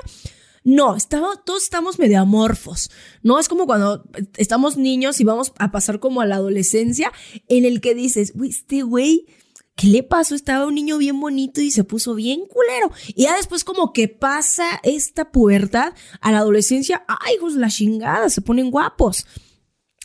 no, 0.64 0.96
estamos, 0.96 1.44
todos 1.44 1.64
estamos 1.64 1.98
medio 1.98 2.22
amorfos, 2.22 2.92
¿no? 3.24 3.40
Es 3.40 3.50
como 3.50 3.66
cuando 3.66 4.04
estamos 4.38 4.78
niños 4.78 5.20
y 5.20 5.24
vamos 5.24 5.54
a 5.58 5.72
pasar 5.72 6.00
como 6.00 6.22
a 6.22 6.28
la 6.28 6.36
adolescencia 6.36 7.12
en 7.48 7.66
el 7.66 7.82
que 7.82 7.96
dices, 7.96 8.34
güey, 8.36 8.52
este 8.52 8.84
güey, 8.84 9.26
¿qué 9.76 9.88
le 9.88 10.04
pasó? 10.04 10.36
Estaba 10.36 10.68
un 10.68 10.76
niño 10.76 11.00
bien 11.00 11.20
bonito 11.20 11.62
y 11.62 11.72
se 11.72 11.84
puso 11.84 12.14
bien 12.14 12.46
culero. 12.46 12.92
Y 13.08 13.24
ya 13.24 13.38
después 13.38 13.64
como 13.64 13.92
que 13.92 14.08
pasa 14.08 14.80
esta 14.84 15.32
pubertad 15.32 15.94
a 16.20 16.32
la 16.32 16.40
adolescencia, 16.40 17.06
ay, 17.08 17.38
pues 17.40 17.56
la 17.56 17.70
chingada, 17.70 18.30
se 18.30 18.42
ponen 18.42 18.70
guapos. 18.70 19.26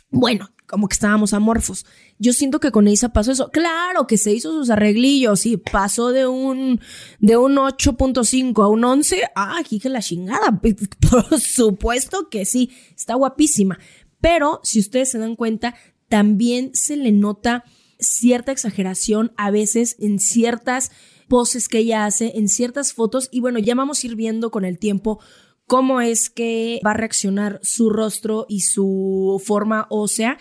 Bueno, 0.09 0.49
como 0.67 0.87
que 0.89 0.93
estábamos 0.93 1.33
amorfos. 1.33 1.85
Yo 2.19 2.33
siento 2.33 2.59
que 2.59 2.71
con 2.71 2.87
Isa 2.87 3.09
pasó 3.09 3.31
eso. 3.31 3.49
Claro 3.51 4.05
que 4.05 4.17
se 4.17 4.33
hizo 4.33 4.51
sus 4.51 4.69
arreglillos 4.69 5.45
y 5.45 5.55
pasó 5.57 6.11
de 6.11 6.27
un, 6.27 6.81
de 7.19 7.37
un 7.37 7.55
8.5 7.55 8.63
a 8.63 8.67
un 8.67 8.83
11. 8.83 9.23
Ah, 9.35 9.61
que 9.63 9.89
la 9.89 10.01
chingada. 10.01 10.59
Por 11.09 11.39
supuesto 11.39 12.29
que 12.29 12.45
sí. 12.45 12.71
Está 12.95 13.15
guapísima. 13.15 13.79
Pero 14.19 14.59
si 14.63 14.79
ustedes 14.79 15.09
se 15.09 15.19
dan 15.19 15.35
cuenta, 15.35 15.75
también 16.09 16.71
se 16.73 16.97
le 16.97 17.13
nota 17.13 17.63
cierta 17.99 18.51
exageración 18.51 19.31
a 19.37 19.51
veces 19.51 19.95
en 19.99 20.19
ciertas 20.19 20.91
poses 21.29 21.67
que 21.69 21.79
ella 21.79 22.05
hace, 22.05 22.33
en 22.35 22.49
ciertas 22.49 22.93
fotos. 22.93 23.29
Y 23.31 23.39
bueno, 23.39 23.59
ya 23.59 23.73
vamos 23.73 24.03
a 24.03 24.07
ir 24.07 24.15
viendo 24.15 24.51
con 24.51 24.65
el 24.65 24.79
tiempo 24.79 25.19
cómo 25.67 26.01
es 26.01 26.29
que 26.29 26.79
va 26.85 26.91
a 26.91 26.95
reaccionar 26.95 27.59
su 27.61 27.89
rostro 27.89 28.45
y 28.49 28.61
su 28.61 29.41
forma 29.45 29.85
ósea 29.89 30.37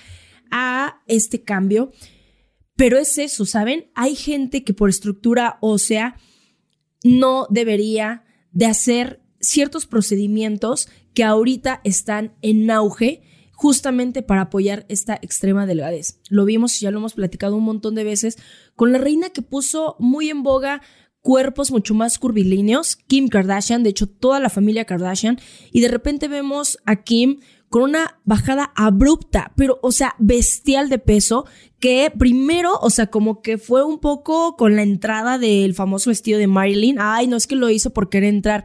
a 0.50 1.02
este 1.06 1.42
cambio. 1.42 1.90
Pero 2.76 2.98
es 2.98 3.18
eso, 3.18 3.44
¿saben? 3.44 3.90
Hay 3.94 4.14
gente 4.14 4.62
que 4.62 4.72
por 4.72 4.88
estructura 4.88 5.58
ósea 5.60 6.16
no 7.02 7.46
debería 7.50 8.24
de 8.52 8.66
hacer 8.66 9.22
ciertos 9.40 9.86
procedimientos 9.86 10.88
que 11.12 11.24
ahorita 11.24 11.80
están 11.84 12.36
en 12.42 12.70
auge 12.70 13.22
justamente 13.52 14.22
para 14.22 14.42
apoyar 14.42 14.84
esta 14.88 15.18
extrema 15.22 15.66
delgadez. 15.66 16.20
Lo 16.28 16.44
vimos 16.44 16.76
y 16.76 16.84
ya 16.84 16.90
lo 16.90 16.98
hemos 16.98 17.14
platicado 17.14 17.56
un 17.56 17.64
montón 17.64 17.94
de 17.94 18.04
veces 18.04 18.36
con 18.74 18.92
la 18.92 18.98
reina 18.98 19.30
que 19.30 19.42
puso 19.42 19.96
muy 19.98 20.28
en 20.28 20.42
boga 20.42 20.82
cuerpos 21.26 21.72
mucho 21.72 21.92
más 21.92 22.20
curvilíneos, 22.20 22.94
Kim 22.94 23.26
Kardashian, 23.26 23.82
de 23.82 23.90
hecho 23.90 24.06
toda 24.06 24.38
la 24.38 24.48
familia 24.48 24.84
Kardashian, 24.84 25.40
y 25.72 25.80
de 25.80 25.88
repente 25.88 26.28
vemos 26.28 26.78
a 26.84 27.02
Kim 27.02 27.40
con 27.68 27.82
una 27.82 28.20
bajada 28.24 28.70
abrupta, 28.76 29.52
pero, 29.56 29.80
o 29.82 29.90
sea, 29.90 30.14
bestial 30.20 30.88
de 30.88 31.00
peso, 31.00 31.44
que 31.80 32.12
primero, 32.16 32.78
o 32.80 32.90
sea, 32.90 33.08
como 33.08 33.42
que 33.42 33.58
fue 33.58 33.82
un 33.82 33.98
poco 33.98 34.54
con 34.54 34.76
la 34.76 34.84
entrada 34.84 35.36
del 35.36 35.74
famoso 35.74 36.10
vestido 36.10 36.38
de 36.38 36.46
Marilyn, 36.46 36.98
ay, 37.00 37.26
no 37.26 37.36
es 37.36 37.48
que 37.48 37.56
lo 37.56 37.70
hizo 37.70 37.90
por 37.90 38.08
querer 38.08 38.32
entrar, 38.32 38.62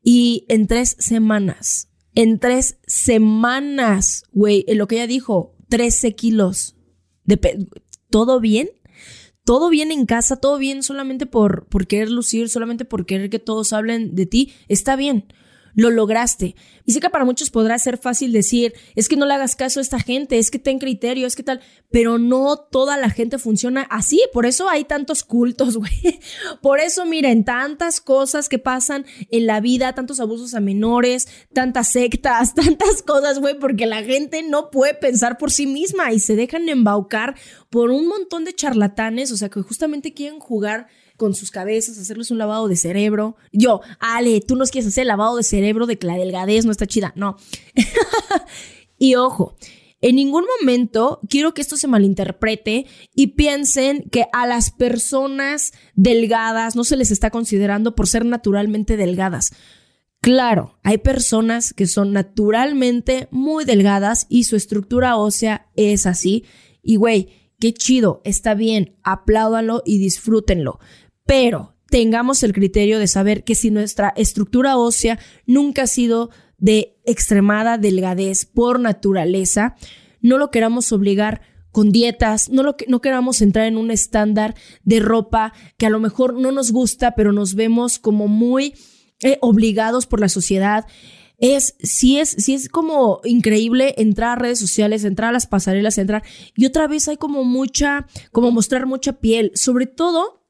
y 0.00 0.44
en 0.48 0.68
tres 0.68 0.94
semanas, 1.00 1.88
en 2.14 2.38
tres 2.38 2.78
semanas, 2.86 4.22
güey, 4.30 4.64
lo 4.68 4.86
que 4.86 4.94
ella 4.94 5.08
dijo, 5.08 5.56
13 5.70 6.14
kilos 6.14 6.76
de 7.24 7.66
¿Todo 8.10 8.38
bien? 8.38 8.70
Todo 9.46 9.70
bien 9.70 9.92
en 9.92 10.06
casa, 10.06 10.36
todo 10.36 10.58
bien 10.58 10.82
solamente 10.82 11.24
por, 11.24 11.64
por 11.66 11.86
querer 11.86 12.10
lucir, 12.10 12.50
solamente 12.50 12.84
por 12.84 13.06
querer 13.06 13.30
que 13.30 13.38
todos 13.38 13.72
hablen 13.72 14.14
de 14.14 14.26
ti, 14.26 14.52
está 14.68 14.96
bien 14.96 15.24
lo 15.76 15.90
lograste. 15.90 16.56
Y 16.84 16.92
sé 16.92 17.00
que 17.00 17.10
para 17.10 17.24
muchos 17.24 17.50
podrá 17.50 17.78
ser 17.78 17.98
fácil 17.98 18.32
decir, 18.32 18.72
es 18.96 19.08
que 19.08 19.16
no 19.16 19.26
le 19.26 19.34
hagas 19.34 19.54
caso 19.54 19.78
a 19.78 19.82
esta 19.82 20.00
gente, 20.00 20.38
es 20.38 20.50
que 20.50 20.58
ten 20.58 20.78
criterio, 20.78 21.26
es 21.26 21.36
que 21.36 21.42
tal, 21.42 21.60
pero 21.90 22.18
no 22.18 22.56
toda 22.56 22.96
la 22.96 23.10
gente 23.10 23.38
funciona 23.38 23.82
así, 23.90 24.20
por 24.32 24.46
eso 24.46 24.68
hay 24.68 24.84
tantos 24.84 25.22
cultos, 25.22 25.76
güey. 25.76 26.18
Por 26.62 26.80
eso, 26.80 27.04
miren, 27.04 27.44
tantas 27.44 28.00
cosas 28.00 28.48
que 28.48 28.58
pasan 28.58 29.04
en 29.30 29.46
la 29.46 29.60
vida, 29.60 29.94
tantos 29.94 30.18
abusos 30.18 30.54
a 30.54 30.60
menores, 30.60 31.28
tantas 31.52 31.92
sectas, 31.92 32.54
tantas 32.56 33.02
cosas, 33.02 33.38
güey, 33.38 33.58
porque 33.58 33.86
la 33.86 34.02
gente 34.02 34.42
no 34.42 34.70
puede 34.70 34.94
pensar 34.94 35.36
por 35.36 35.52
sí 35.52 35.66
misma 35.66 36.12
y 36.12 36.20
se 36.20 36.36
dejan 36.36 36.68
embaucar 36.68 37.36
por 37.68 37.90
un 37.90 38.08
montón 38.08 38.44
de 38.44 38.54
charlatanes, 38.54 39.30
o 39.30 39.36
sea, 39.36 39.50
que 39.50 39.60
justamente 39.60 40.14
quieren 40.14 40.40
jugar 40.40 40.86
con 41.16 41.34
sus 41.34 41.50
cabezas, 41.50 41.98
hacerles 41.98 42.30
un 42.30 42.38
lavado 42.38 42.68
de 42.68 42.76
cerebro. 42.76 43.36
Yo, 43.52 43.80
Ale, 43.98 44.40
tú 44.40 44.56
nos 44.56 44.70
quieres 44.70 44.88
hacer 44.88 45.06
lavado 45.06 45.36
de 45.36 45.42
cerebro 45.42 45.86
de 45.86 45.98
que 45.98 46.06
la 46.06 46.16
delgadez 46.16 46.64
no 46.64 46.72
está 46.72 46.86
chida. 46.86 47.12
No. 47.16 47.36
y 48.98 49.14
ojo, 49.14 49.56
en 50.00 50.16
ningún 50.16 50.44
momento 50.60 51.20
quiero 51.28 51.54
que 51.54 51.62
esto 51.62 51.76
se 51.76 51.88
malinterprete 51.88 52.86
y 53.14 53.28
piensen 53.28 54.08
que 54.10 54.26
a 54.32 54.46
las 54.46 54.70
personas 54.70 55.72
delgadas 55.94 56.76
no 56.76 56.84
se 56.84 56.96
les 56.96 57.10
está 57.10 57.30
considerando 57.30 57.94
por 57.94 58.06
ser 58.06 58.24
naturalmente 58.24 58.96
delgadas. 58.96 59.52
Claro, 60.20 60.78
hay 60.82 60.98
personas 60.98 61.72
que 61.72 61.86
son 61.86 62.12
naturalmente 62.12 63.28
muy 63.30 63.64
delgadas 63.64 64.26
y 64.28 64.44
su 64.44 64.56
estructura 64.56 65.16
ósea 65.16 65.68
es 65.76 66.06
así. 66.06 66.44
Y 66.82 66.96
güey, 66.96 67.28
qué 67.58 67.72
chido, 67.72 68.20
está 68.24 68.54
bien, 68.54 68.96
apláudanlo 69.02 69.82
y 69.86 69.98
disfrútenlo 69.98 70.78
pero 71.26 71.74
tengamos 71.90 72.42
el 72.42 72.52
criterio 72.52 72.98
de 72.98 73.08
saber 73.08 73.44
que 73.44 73.54
si 73.54 73.70
nuestra 73.70 74.12
estructura 74.16 74.76
ósea 74.76 75.18
nunca 75.44 75.82
ha 75.82 75.86
sido 75.86 76.30
de 76.58 76.96
extremada 77.04 77.78
delgadez 77.78 78.46
por 78.46 78.80
naturaleza, 78.80 79.76
no 80.20 80.38
lo 80.38 80.50
queramos 80.50 80.90
obligar 80.92 81.42
con 81.70 81.92
dietas, 81.92 82.48
no, 82.48 82.62
lo, 82.62 82.76
no 82.88 83.02
queramos 83.02 83.42
entrar 83.42 83.66
en 83.66 83.76
un 83.76 83.90
estándar 83.90 84.54
de 84.82 85.00
ropa 85.00 85.52
que 85.76 85.84
a 85.84 85.90
lo 85.90 86.00
mejor 86.00 86.32
no 86.40 86.50
nos 86.50 86.70
gusta, 86.70 87.14
pero 87.14 87.32
nos 87.32 87.54
vemos 87.54 87.98
como 87.98 88.28
muy 88.28 88.72
eh, 89.22 89.36
obligados 89.42 90.06
por 90.06 90.20
la 90.20 90.30
sociedad. 90.30 90.86
Es, 91.38 91.74
sí 91.80 92.18
es, 92.18 92.30
sí 92.30 92.54
es 92.54 92.70
como 92.70 93.20
increíble 93.24 93.94
entrar 93.98 94.38
a 94.38 94.40
redes 94.40 94.58
sociales, 94.58 95.04
entrar 95.04 95.28
a 95.28 95.32
las 95.32 95.46
pasarelas, 95.46 95.98
entrar, 95.98 96.22
y 96.54 96.64
otra 96.64 96.88
vez 96.88 97.08
hay 97.08 97.18
como 97.18 97.44
mucha, 97.44 98.06
como 98.32 98.50
mostrar 98.50 98.86
mucha 98.86 99.20
piel, 99.20 99.52
sobre 99.54 99.84
todo 99.84 100.45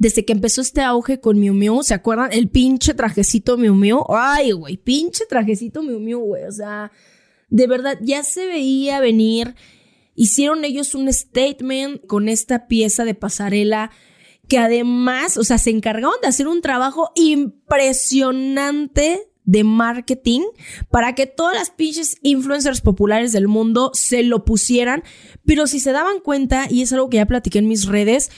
desde 0.00 0.24
que 0.24 0.32
empezó 0.32 0.60
este 0.60 0.82
auge 0.82 1.20
con 1.20 1.38
Miu 1.38 1.54
Miu, 1.54 1.82
¿se 1.82 1.94
acuerdan? 1.94 2.32
El 2.32 2.48
pinche 2.48 2.94
trajecito 2.94 3.58
Miu 3.58 3.74
Miu. 3.74 4.04
Ay, 4.08 4.52
güey, 4.52 4.76
pinche 4.76 5.24
trajecito 5.26 5.82
Miu 5.82 5.98
Miu, 5.98 6.20
güey. 6.20 6.44
O 6.44 6.52
sea, 6.52 6.92
de 7.48 7.66
verdad, 7.66 7.98
ya 8.00 8.22
se 8.22 8.46
veía 8.46 9.00
venir. 9.00 9.56
Hicieron 10.14 10.64
ellos 10.64 10.94
un 10.94 11.12
statement 11.12 12.06
con 12.06 12.28
esta 12.28 12.68
pieza 12.68 13.04
de 13.04 13.14
pasarela 13.14 13.90
que 14.48 14.58
además, 14.58 15.36
o 15.36 15.44
sea, 15.44 15.58
se 15.58 15.70
encargaron 15.70 16.14
de 16.22 16.28
hacer 16.28 16.48
un 16.48 16.62
trabajo 16.62 17.10
impresionante 17.14 19.20
de 19.44 19.64
marketing 19.64 20.42
para 20.90 21.14
que 21.14 21.26
todas 21.26 21.54
las 21.54 21.70
pinches 21.70 22.16
influencers 22.22 22.80
populares 22.80 23.32
del 23.32 23.48
mundo 23.48 23.90
se 23.94 24.22
lo 24.22 24.44
pusieran. 24.44 25.02
Pero 25.44 25.66
si 25.66 25.80
se 25.80 25.92
daban 25.92 26.20
cuenta, 26.20 26.66
y 26.68 26.82
es 26.82 26.92
algo 26.92 27.10
que 27.10 27.16
ya 27.16 27.26
platiqué 27.26 27.58
en 27.58 27.68
mis 27.68 27.86
redes, 27.86 28.30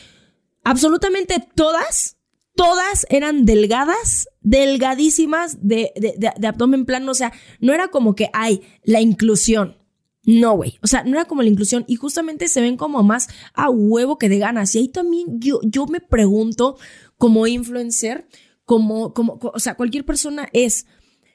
absolutamente 0.65 1.45
todas, 1.55 2.17
todas 2.55 3.07
eran 3.11 3.45
delgadas, 3.45 4.29
delgadísimas 4.41 5.59
de, 5.61 5.93
de, 5.97 6.47
abdomen 6.47 6.85
plano. 6.85 7.13
O 7.13 7.15
sea, 7.15 7.33
no 7.61 7.73
era 7.73 7.89
como 7.89 8.15
que 8.15 8.31
hay 8.33 8.63
la 8.85 9.01
inclusión. 9.01 9.77
No, 10.25 10.55
güey. 10.55 10.79
O 10.83 10.87
sea, 10.87 11.03
no 11.05 11.13
era 11.13 11.25
como 11.25 11.43
la 11.43 11.49
inclusión. 11.49 11.85
Y 11.87 11.97
justamente 11.97 12.49
se 12.49 12.61
ven 12.61 12.77
como 12.77 13.03
más 13.03 13.29
a 13.55 13.71
huevo 13.71 14.19
que 14.19 14.29
de 14.29 14.39
ganas. 14.39 14.75
Y 14.75 14.79
ahí 14.79 14.89
también 14.89 15.41
yo, 15.41 15.61
yo 15.63 15.87
me 15.87 16.01
pregunto, 16.01 16.77
como 17.17 17.47
influencer, 17.47 18.27
como, 18.65 19.13
como, 19.15 19.39
o 19.43 19.59
sea, 19.59 19.75
cualquier 19.77 20.05
persona 20.05 20.49
es. 20.53 20.87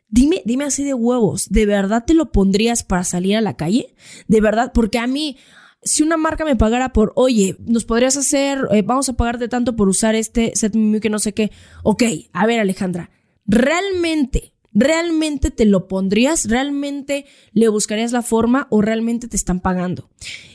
Dime, 0.08 0.42
dime 0.46 0.66
así 0.66 0.84
de 0.84 0.94
huevos, 0.94 1.50
¿de 1.50 1.66
verdad 1.66 2.06
te 2.06 2.14
lo 2.14 2.32
pondrías 2.32 2.84
para 2.84 3.04
salir 3.04 3.36
a 3.38 3.42
la 3.42 3.58
calle? 3.58 3.96
¿De 4.28 4.40
verdad? 4.40 4.72
Porque 4.74 5.00
a 5.00 5.08
mí, 5.08 5.38
si 5.86 6.02
una 6.02 6.18
marca 6.18 6.44
me 6.44 6.56
pagara 6.56 6.92
por, 6.92 7.14
oye, 7.16 7.56
nos 7.60 7.86
podrías 7.86 8.18
hacer, 8.18 8.68
eh, 8.72 8.82
vamos 8.82 9.08
a 9.08 9.14
pagarte 9.14 9.48
tanto 9.48 9.76
por 9.76 9.88
usar 9.88 10.16
este 10.16 10.52
set 10.56 10.74
que 11.00 11.10
no 11.10 11.20
sé 11.20 11.34
qué. 11.34 11.52
Ok, 11.84 12.04
a 12.34 12.48
ver, 12.48 12.60
Alejandra, 12.60 13.12
¿realmente, 13.46 14.54
realmente 14.74 15.52
te 15.52 15.66
lo 15.66 15.88
pondrías? 15.88 16.50
¿Realmente 16.50 17.26
le 17.54 17.70
buscarías 17.70 18.12
la 18.12 18.24
forma 18.24 18.68
o 18.72 18.82
realmente 18.82 19.28
te 19.28 19.38
están 19.38 19.60
pagando? 19.60 20.10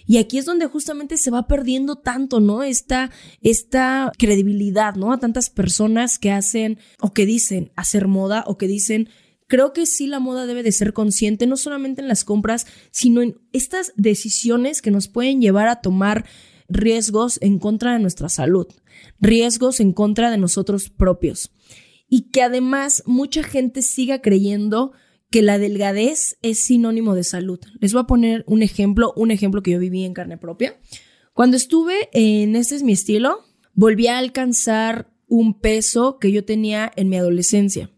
Y 0.05 0.19
aquí 0.19 0.38
es 0.38 0.47
donde 0.47 0.66
justamente 0.66 1.16
se 1.16 1.31
va 1.31 1.47
perdiendo 1.47 1.95
tanto, 1.95 2.40
¿no? 2.40 2.64
Esta, 2.64 3.12
esta 3.40 4.11
credibilidad, 4.19 4.97
¿no? 4.97 5.12
A 5.12 5.19
tantas 5.19 5.49
personas 5.49 6.19
que 6.19 6.33
hacen 6.33 6.81
o 7.01 7.12
que 7.12 7.25
dicen 7.25 7.71
hacer 7.77 8.09
moda 8.09 8.43
o 8.49 8.59
que 8.59 8.66
dicen 8.66 9.09
creo 9.51 9.73
que 9.73 9.85
sí 9.85 10.07
la 10.07 10.21
moda 10.21 10.47
debe 10.47 10.63
de 10.63 10.71
ser 10.71 10.93
consciente, 10.93 11.49
no 11.49 11.57
solamente 11.57 12.01
en 12.01 12.09
las 12.09 12.25
compras, 12.25 12.67
sino 12.93 13.21
en 13.21 13.37
estas 13.53 13.93
decisiones 13.97 14.81
que 14.81 14.93
nos 14.93 15.09
pueden 15.09 15.41
llevar 15.41 15.67
a 15.69 15.81
tomar 15.81 16.25
riesgos 16.69 17.37
en 17.43 17.59
contra 17.59 17.93
de 17.93 17.99
nuestra 17.99 18.29
salud, 18.29 18.69
riesgos 19.21 19.81
en 19.81 19.93
contra 19.93 20.31
de 20.31 20.39
nosotros 20.39 20.89
propios. 20.89 21.51
Y 22.09 22.31
que 22.31 22.43
además 22.43 23.03
mucha 23.07 23.43
gente 23.43 23.83
siga 23.83 24.23
creyendo 24.23 24.93
que 25.31 25.43
la 25.43 25.59
delgadez 25.59 26.39
es 26.43 26.61
sinónimo 26.65 27.17
de 27.17 27.25
salud. 27.25 27.59
Les 27.81 27.93
voy 27.93 28.03
a 28.03 28.07
poner 28.07 28.45
un 28.47 28.63
ejemplo, 28.63 29.13
un 29.17 29.33
ejemplo 29.33 29.63
que 29.63 29.73
yo 29.73 29.81
viví 29.81 30.05
en 30.05 30.15
carne 30.15 30.39
propia. 30.39 30.79
Cuando 31.35 31.57
estuve 31.57 32.09
en 32.13 32.55
Este 32.55 32.77
es 32.77 32.85
mi 32.85 32.93
estilo, 32.93 33.41
volví 33.75 34.07
a 34.07 34.19
alcanzar 34.19 35.13
un 35.27 35.59
peso 35.59 36.19
que 36.21 36.31
yo 36.31 36.45
tenía 36.45 36.93
en 36.95 37.09
mi 37.09 37.17
adolescencia 37.17 37.91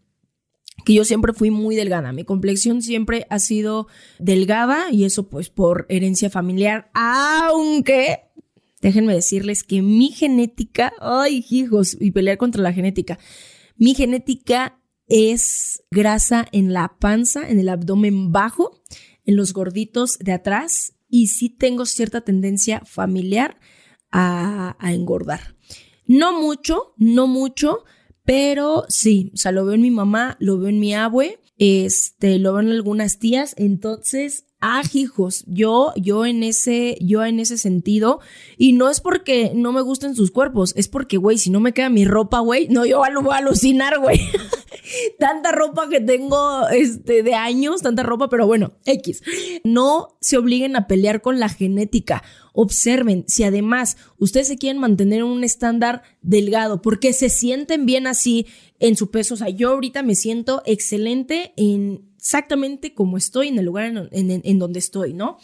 que 0.85 0.93
yo 0.93 1.05
siempre 1.05 1.33
fui 1.33 1.51
muy 1.51 1.75
delgada. 1.75 2.11
Mi 2.11 2.23
complexión 2.23 2.81
siempre 2.81 3.25
ha 3.29 3.39
sido 3.39 3.87
delgada 4.19 4.91
y 4.91 5.05
eso 5.05 5.29
pues 5.29 5.49
por 5.49 5.85
herencia 5.89 6.29
familiar, 6.29 6.89
aunque 6.93 8.21
déjenme 8.81 9.13
decirles 9.13 9.63
que 9.63 9.81
mi 9.81 10.09
genética, 10.09 10.93
ay 10.99 11.45
hijos, 11.49 11.95
y 11.99 12.11
pelear 12.11 12.37
contra 12.37 12.61
la 12.61 12.73
genética, 12.73 13.17
mi 13.77 13.95
genética 13.95 14.79
es 15.07 15.83
grasa 15.89 16.45
en 16.51 16.73
la 16.73 16.97
panza, 16.99 17.49
en 17.49 17.59
el 17.59 17.69
abdomen 17.69 18.31
bajo, 18.31 18.81
en 19.25 19.35
los 19.35 19.53
gorditos 19.53 20.17
de 20.19 20.33
atrás 20.33 20.95
y 21.09 21.27
sí 21.27 21.49
tengo 21.49 21.85
cierta 21.85 22.21
tendencia 22.21 22.81
familiar 22.85 23.59
a, 24.11 24.75
a 24.79 24.93
engordar. 24.93 25.55
No 26.05 26.39
mucho, 26.39 26.93
no 26.97 27.27
mucho, 27.27 27.85
pero 28.25 28.85
sí, 28.87 29.31
o 29.33 29.37
sea, 29.37 29.51
lo 29.51 29.65
veo 29.65 29.75
en 29.75 29.81
mi 29.81 29.91
mamá, 29.91 30.37
lo 30.39 30.57
veo 30.57 30.69
en 30.69 30.79
mi 30.79 30.93
abue, 30.93 31.39
este, 31.57 32.39
lo 32.39 32.53
veo 32.53 32.61
en 32.61 32.71
algunas 32.71 33.19
tías, 33.19 33.53
entonces, 33.57 34.45
ah, 34.65 34.81
hijos, 34.93 35.43
yo, 35.45 35.93
yo 35.97 36.25
en 36.25 36.41
ese, 36.41 36.97
yo 37.01 37.25
en 37.25 37.41
ese 37.41 37.57
sentido, 37.57 38.21
y 38.57 38.71
no 38.71 38.89
es 38.89 39.01
porque 39.01 39.51
no 39.53 39.73
me 39.73 39.81
gusten 39.81 40.15
sus 40.15 40.31
cuerpos, 40.31 40.73
es 40.77 40.87
porque, 40.87 41.17
güey, 41.17 41.37
si 41.37 41.49
no 41.49 41.59
me 41.59 41.73
queda 41.73 41.89
mi 41.89 42.05
ropa, 42.05 42.39
güey, 42.39 42.69
no, 42.69 42.85
yo 42.85 42.99
voy 42.99 43.33
a 43.33 43.37
alucinar, 43.37 43.99
güey. 43.99 44.21
tanta 45.19 45.51
ropa 45.51 45.89
que 45.89 45.99
tengo, 45.99 46.67
este, 46.69 47.23
de 47.23 47.33
años, 47.33 47.81
tanta 47.81 48.03
ropa, 48.03 48.29
pero 48.29 48.47
bueno, 48.47 48.73
X. 48.85 49.21
No 49.65 50.17
se 50.21 50.37
obliguen 50.37 50.77
a 50.77 50.87
pelear 50.87 51.21
con 51.21 51.39
la 51.39 51.49
genética. 51.49 52.23
Observen 52.53 53.25
si 53.27 53.43
además 53.43 53.97
ustedes 54.17 54.47
se 54.47 54.57
quieren 54.57 54.79
mantener 54.79 55.19
en 55.19 55.25
un 55.25 55.43
estándar 55.43 56.03
delgado 56.21 56.81
porque 56.81 57.11
se 57.11 57.29
sienten 57.29 57.85
bien 57.85 58.07
así 58.07 58.47
en 58.79 58.95
su 58.95 59.11
peso. 59.11 59.33
O 59.33 59.37
sea, 59.37 59.49
yo 59.49 59.71
ahorita 59.71 60.03
me 60.03 60.15
siento 60.15 60.61
excelente 60.65 61.53
en 61.57 62.12
exactamente 62.23 62.93
como 62.93 63.17
estoy 63.17 63.49
en 63.49 63.59
el 63.59 63.65
lugar 63.65 63.85
en, 63.85 64.41
en 64.43 64.59
donde 64.59 64.79
estoy, 64.79 65.13
¿no? 65.13 65.39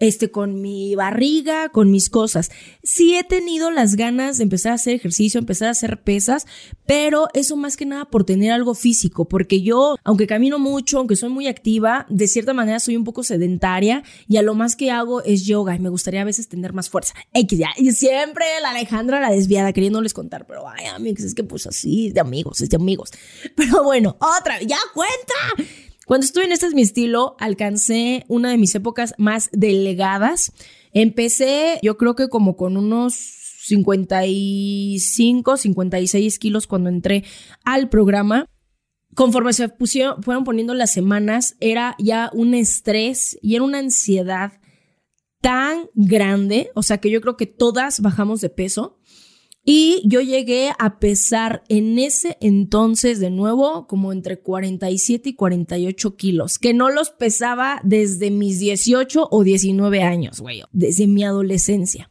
este, 0.00 0.30
con 0.30 0.60
mi 0.60 0.96
barriga, 0.96 1.68
con 1.68 1.90
mis 1.90 2.10
cosas. 2.10 2.50
Sí 2.82 3.14
he 3.14 3.22
tenido 3.22 3.70
las 3.70 3.94
ganas 3.94 4.38
de 4.38 4.44
empezar 4.44 4.72
a 4.72 4.76
hacer 4.76 4.94
ejercicio, 4.94 5.38
empezar 5.38 5.68
a 5.68 5.72
hacer 5.72 6.02
pesas, 6.02 6.46
pero 6.86 7.28
eso 7.34 7.56
más 7.56 7.76
que 7.76 7.84
nada 7.86 8.06
por 8.06 8.24
tener 8.24 8.50
algo 8.50 8.74
físico, 8.74 9.26
porque 9.26 9.60
yo, 9.60 9.96
aunque 10.02 10.26
camino 10.26 10.58
mucho, 10.58 10.98
aunque 10.98 11.16
soy 11.16 11.28
muy 11.28 11.46
activa, 11.46 12.06
de 12.08 12.26
cierta 12.26 12.54
manera 12.54 12.80
soy 12.80 12.96
un 12.96 13.04
poco 13.04 13.22
sedentaria 13.22 14.02
y 14.26 14.38
a 14.38 14.42
lo 14.42 14.54
más 14.54 14.74
que 14.74 14.90
hago 14.90 15.22
es 15.22 15.44
yoga 15.44 15.76
y 15.76 15.78
me 15.78 15.90
gustaría 15.90 16.22
a 16.22 16.24
veces 16.24 16.48
tener 16.48 16.72
más 16.72 16.88
fuerza. 16.88 17.14
X 17.34 17.58
ya, 17.58 17.68
y 17.76 17.92
siempre 17.92 18.46
la 18.62 18.70
Alejandra 18.70 19.20
la 19.20 19.30
desviada 19.30 19.74
queriéndoles 19.74 20.14
contar, 20.14 20.46
pero 20.46 20.66
ay, 20.66 20.86
amigos, 20.86 21.24
es 21.24 21.34
que 21.34 21.44
pues 21.44 21.66
así, 21.66 22.10
de 22.10 22.20
amigos, 22.20 22.62
es 22.62 22.70
de 22.70 22.76
amigos. 22.76 23.10
Pero 23.54 23.82
bueno, 23.84 24.16
otra, 24.20 24.60
ya 24.62 24.78
cuenta. 24.94 25.70
Cuando 26.10 26.24
estuve 26.24 26.44
en 26.44 26.50
Este 26.50 26.66
es 26.66 26.74
mi 26.74 26.82
estilo, 26.82 27.36
alcancé 27.38 28.24
una 28.26 28.50
de 28.50 28.58
mis 28.58 28.74
épocas 28.74 29.14
más 29.16 29.48
delgadas. 29.52 30.52
Empecé, 30.92 31.78
yo 31.84 31.96
creo 31.98 32.16
que 32.16 32.28
como 32.28 32.56
con 32.56 32.76
unos 32.76 33.14
55, 33.14 35.56
56 35.56 36.38
kilos 36.40 36.66
cuando 36.66 36.90
entré 36.90 37.22
al 37.64 37.88
programa. 37.90 38.46
Conforme 39.14 39.52
se 39.52 39.68
pusieron, 39.68 40.20
fueron 40.24 40.42
poniendo 40.42 40.74
las 40.74 40.92
semanas, 40.92 41.54
era 41.60 41.94
ya 42.00 42.28
un 42.32 42.54
estrés 42.54 43.38
y 43.40 43.54
era 43.54 43.62
una 43.62 43.78
ansiedad 43.78 44.54
tan 45.40 45.90
grande, 45.94 46.72
o 46.74 46.82
sea 46.82 46.98
que 46.98 47.12
yo 47.12 47.20
creo 47.20 47.36
que 47.36 47.46
todas 47.46 48.00
bajamos 48.00 48.40
de 48.40 48.50
peso. 48.50 48.98
Y 49.64 50.02
yo 50.06 50.20
llegué 50.20 50.72
a 50.78 50.98
pesar 50.98 51.62
en 51.68 51.98
ese 51.98 52.38
entonces 52.40 53.20
de 53.20 53.30
nuevo 53.30 53.86
como 53.86 54.12
entre 54.12 54.40
47 54.40 55.30
y 55.30 55.34
48 55.34 56.16
kilos, 56.16 56.58
que 56.58 56.72
no 56.72 56.90
los 56.90 57.10
pesaba 57.10 57.80
desde 57.84 58.30
mis 58.30 58.58
18 58.58 59.28
o 59.30 59.44
19 59.44 60.02
años, 60.02 60.40
güey, 60.40 60.62
desde 60.72 61.06
mi 61.06 61.24
adolescencia. 61.24 62.09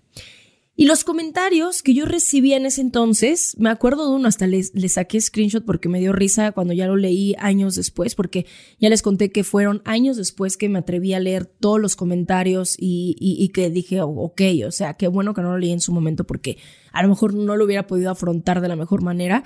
Y 0.80 0.86
los 0.86 1.04
comentarios 1.04 1.84
que 1.84 1.94
yo 1.94 2.06
recibía 2.06 2.56
en 2.56 2.66
ese 2.66 2.80
entonces, 2.80 3.54
me 3.60 3.70
acuerdo 3.70 4.10
de 4.10 4.16
uno, 4.16 4.30
hasta 4.30 4.48
les, 4.48 4.72
saqué 4.88 5.20
screenshot 5.20 5.66
porque 5.66 5.90
me 5.90 6.00
dio 6.00 6.14
risa 6.14 6.54
cuando 6.54 6.72
ya 6.72 6.88
lo 6.88 6.96
leí 6.96 7.36
años 7.38 7.76
después, 7.76 8.16
porque 8.16 8.46
ya 8.80 8.88
les 8.88 9.02
conté 9.02 9.30
que 9.30 9.44
fueron 9.44 9.82
años 9.84 10.16
después 10.16 10.56
que 10.56 10.70
me 10.70 10.80
atreví 10.80 11.14
a 11.14 11.20
leer 11.20 11.48
todos 11.48 11.82
los 11.82 11.98
comentarios 11.98 12.78
y, 12.80 13.18
y, 13.20 13.50
que 13.50 13.70
dije, 13.70 14.00
ok, 14.00 14.42
o 14.66 14.72
sea, 14.72 14.94
qué 14.94 15.10
bueno 15.10 15.34
que 15.34 15.42
no 15.42 15.52
lo 15.52 15.58
leí 15.58 15.74
en 15.74 15.82
su 15.82 15.92
momento 15.92 16.24
porque 16.24 16.58
a 16.94 17.04
lo 17.04 17.10
mejor 17.10 17.34
no 17.34 17.58
lo 17.58 17.66
hubiera 17.66 17.86
podido 17.86 18.10
afrontar 18.10 18.62
de 18.62 18.70
la 18.70 18.78
mejor 18.78 19.02
manera, 19.02 19.44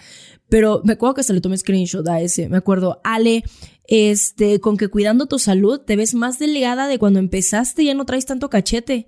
pero 0.49 0.83
me 0.83 0.93
acuerdo 0.93 1.15
que 1.15 1.23
se 1.23 1.33
le 1.33 1.41
tomé 1.41 1.57
screenshot 1.57 2.07
a 2.09 2.21
ese, 2.21 2.47
me 2.47 2.57
acuerdo, 2.57 3.01
Ale, 3.03 3.43
este, 3.87 4.59
con 4.59 4.77
que 4.77 4.87
cuidando 4.87 5.25
tu 5.25 5.39
salud 5.39 5.79
te 5.79 5.95
ves 5.95 6.13
más 6.13 6.37
delgada 6.37 6.87
de 6.87 6.99
cuando 6.99 7.17
empezaste, 7.17 7.83
ya 7.83 7.95
no 7.95 8.05
traes 8.05 8.27
tanto 8.27 8.51
cachete. 8.51 9.07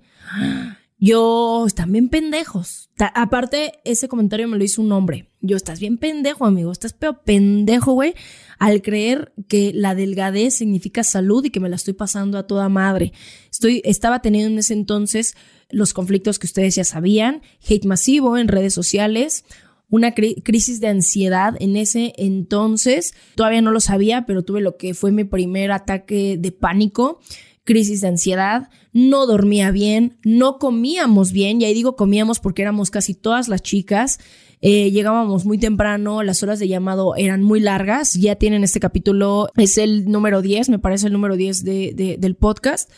Yo, 0.98 1.66
están 1.66 1.92
bien 1.92 2.08
pendejos. 2.08 2.88
aparte, 3.14 3.74
ese 3.84 4.08
comentario 4.08 4.48
me 4.48 4.56
lo 4.56 4.64
hizo 4.64 4.80
un 4.80 4.92
hombre. 4.92 5.28
Yo, 5.42 5.56
estás 5.56 5.78
bien 5.78 5.98
pendejo, 5.98 6.46
amigo. 6.46 6.72
Estás 6.72 6.94
peor 6.94 7.22
pendejo, 7.22 7.92
güey, 7.92 8.14
al 8.58 8.80
creer 8.80 9.34
que 9.46 9.72
la 9.74 9.94
delgadez 9.94 10.54
significa 10.56 11.04
salud 11.04 11.44
y 11.44 11.50
que 11.50 11.60
me 11.60 11.68
la 11.68 11.76
estoy 11.76 11.92
pasando 11.92 12.38
a 12.38 12.46
toda 12.46 12.70
madre. 12.70 13.12
Estoy, 13.50 13.82
estaba 13.84 14.22
teniendo 14.22 14.50
en 14.50 14.58
ese 14.58 14.72
entonces 14.72 15.34
los 15.68 15.92
conflictos 15.92 16.38
que 16.38 16.46
ustedes 16.46 16.76
ya 16.76 16.84
sabían, 16.84 17.42
hate 17.68 17.84
masivo 17.84 18.38
en 18.38 18.48
redes 18.48 18.72
sociales, 18.72 19.44
una 19.88 20.14
crisis 20.14 20.80
de 20.80 20.88
ansiedad 20.88 21.54
en 21.60 21.76
ese 21.76 22.14
entonces. 22.16 23.14
Todavía 23.34 23.60
no 23.60 23.70
lo 23.70 23.80
sabía, 23.80 24.24
pero 24.26 24.44
tuve 24.44 24.62
lo 24.62 24.76
que 24.76 24.94
fue 24.94 25.12
mi 25.12 25.24
primer 25.24 25.72
ataque 25.72 26.36
de 26.38 26.52
pánico 26.52 27.20
crisis 27.66 28.00
de 28.00 28.08
ansiedad, 28.08 28.70
no 28.94 29.26
dormía 29.26 29.70
bien, 29.70 30.16
no 30.24 30.58
comíamos 30.58 31.32
bien, 31.32 31.60
y 31.60 31.66
ahí 31.66 31.74
digo 31.74 31.96
comíamos 31.96 32.40
porque 32.40 32.62
éramos 32.62 32.90
casi 32.90 33.12
todas 33.12 33.48
las 33.48 33.60
chicas, 33.60 34.18
eh, 34.62 34.90
llegábamos 34.90 35.44
muy 35.44 35.58
temprano, 35.58 36.22
las 36.22 36.42
horas 36.42 36.58
de 36.58 36.68
llamado 36.68 37.14
eran 37.16 37.42
muy 37.42 37.60
largas, 37.60 38.14
ya 38.14 38.36
tienen 38.36 38.64
este 38.64 38.80
capítulo, 38.80 39.48
es 39.56 39.76
el 39.76 40.10
número 40.10 40.40
10, 40.40 40.70
me 40.70 40.78
parece 40.78 41.08
el 41.08 41.12
número 41.12 41.36
10 41.36 41.64
de, 41.64 42.16
del 42.18 42.36
podcast, 42.36 42.90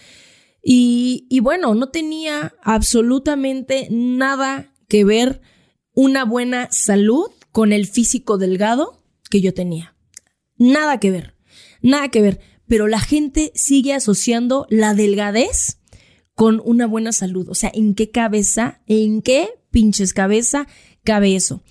y, 0.63 1.27
y 1.29 1.41
bueno, 1.41 1.75
no 1.75 1.89
tenía 1.89 2.55
absolutamente 2.63 3.89
nada 3.91 4.73
que 4.87 5.05
ver 5.05 5.41
una 5.95 6.25
buena 6.25 6.69
salud 6.71 7.27
con 7.51 7.73
el 7.73 7.87
físico 7.87 8.39
delgado 8.39 9.03
que 9.31 9.41
yo 9.41 9.55
tenía. 9.55 9.97
Nada 10.57 11.01
que 11.01 11.11
ver, 11.11 11.35
nada 11.81 12.09
que 12.09 12.21
ver 12.21 12.41
pero 12.69 12.87
la 12.87 13.01
gente 13.01 13.51
sigue 13.55 13.95
asociando 13.95 14.67
la 14.71 14.95
delgadez 14.95 15.79
con 16.35 16.63
una 16.65 16.87
buena 16.87 17.13
salud. 17.13 17.49
O 17.49 17.55
sea, 17.55 17.71
¿en 17.75 17.95
qué 17.95 18.11
cabeza, 18.11 18.81
en 18.87 19.23
qué 19.23 19.49
pinches 19.71 20.13
cabeza 20.13 20.69
cabe 21.03 21.35
eso? 21.35 21.63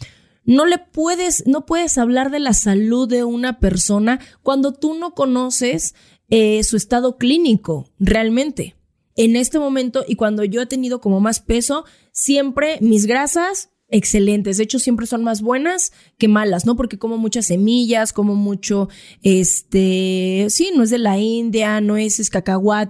No 0.43 0.65
le 0.65 0.77
puedes, 0.79 1.45
no 1.45 1.65
puedes 1.65 1.97
hablar 1.97 2.31
de 2.31 2.39
la 2.39 2.53
salud 2.53 3.07
de 3.07 3.23
una 3.23 3.59
persona 3.59 4.19
cuando 4.43 4.73
tú 4.73 4.93
no 4.93 5.13
conoces 5.13 5.93
eh, 6.29 6.63
su 6.63 6.75
estado 6.75 7.17
clínico 7.17 7.89
realmente. 7.99 8.75
En 9.15 9.35
este 9.35 9.59
momento 9.59 10.03
y 10.07 10.15
cuando 10.15 10.43
yo 10.43 10.61
he 10.61 10.67
tenido 10.67 11.01
como 11.01 11.19
más 11.19 11.39
peso, 11.39 11.85
siempre 12.11 12.77
mis 12.81 13.05
grasas 13.05 13.69
excelentes. 13.89 14.57
De 14.57 14.63
hecho, 14.63 14.79
siempre 14.79 15.05
son 15.05 15.23
más 15.23 15.41
buenas 15.41 15.91
que 16.17 16.27
malas, 16.27 16.65
¿no? 16.65 16.75
Porque 16.75 16.99
como 16.99 17.17
muchas 17.17 17.47
semillas, 17.47 18.13
como 18.13 18.35
mucho, 18.35 18.89
este, 19.23 20.47
sí, 20.49 20.71
no 20.75 20.83
es 20.83 20.89
de 20.89 20.97
la 20.97 21.17
India, 21.17 21.81
no 21.81 21.97
es, 21.97 22.19
es 22.19 22.29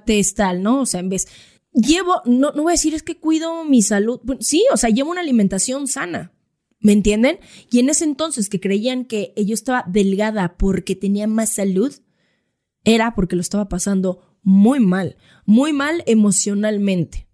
es 0.07 0.33
tal, 0.33 0.63
¿no? 0.63 0.81
O 0.81 0.85
sea, 0.85 0.99
en 0.99 1.09
vez, 1.09 1.27
llevo, 1.73 2.21
no, 2.25 2.51
no 2.51 2.63
voy 2.63 2.71
a 2.71 2.73
decir 2.73 2.93
es 2.93 3.03
que 3.03 3.19
cuido 3.19 3.63
mi 3.65 3.81
salud. 3.81 4.19
Sí, 4.39 4.65
o 4.71 4.77
sea, 4.77 4.89
llevo 4.89 5.11
una 5.11 5.21
alimentación 5.21 5.87
sana. 5.87 6.33
¿Me 6.79 6.91
entienden? 6.91 7.39
Y 7.71 7.79
en 7.79 7.89
ese 7.89 8.03
entonces 8.03 8.49
que 8.49 8.59
creían 8.59 9.05
que 9.05 9.33
yo 9.35 9.55
estaba 9.55 9.83
delgada 9.87 10.57
porque 10.57 10.95
tenía 10.95 11.25
más 11.25 11.53
salud, 11.53 11.91
era 12.83 13.15
porque 13.15 13.35
lo 13.35 13.41
estaba 13.41 13.67
pasando 13.67 14.37
muy 14.43 14.79
mal, 14.79 15.17
muy 15.45 15.73
mal 15.73 16.03
emocionalmente, 16.05 17.27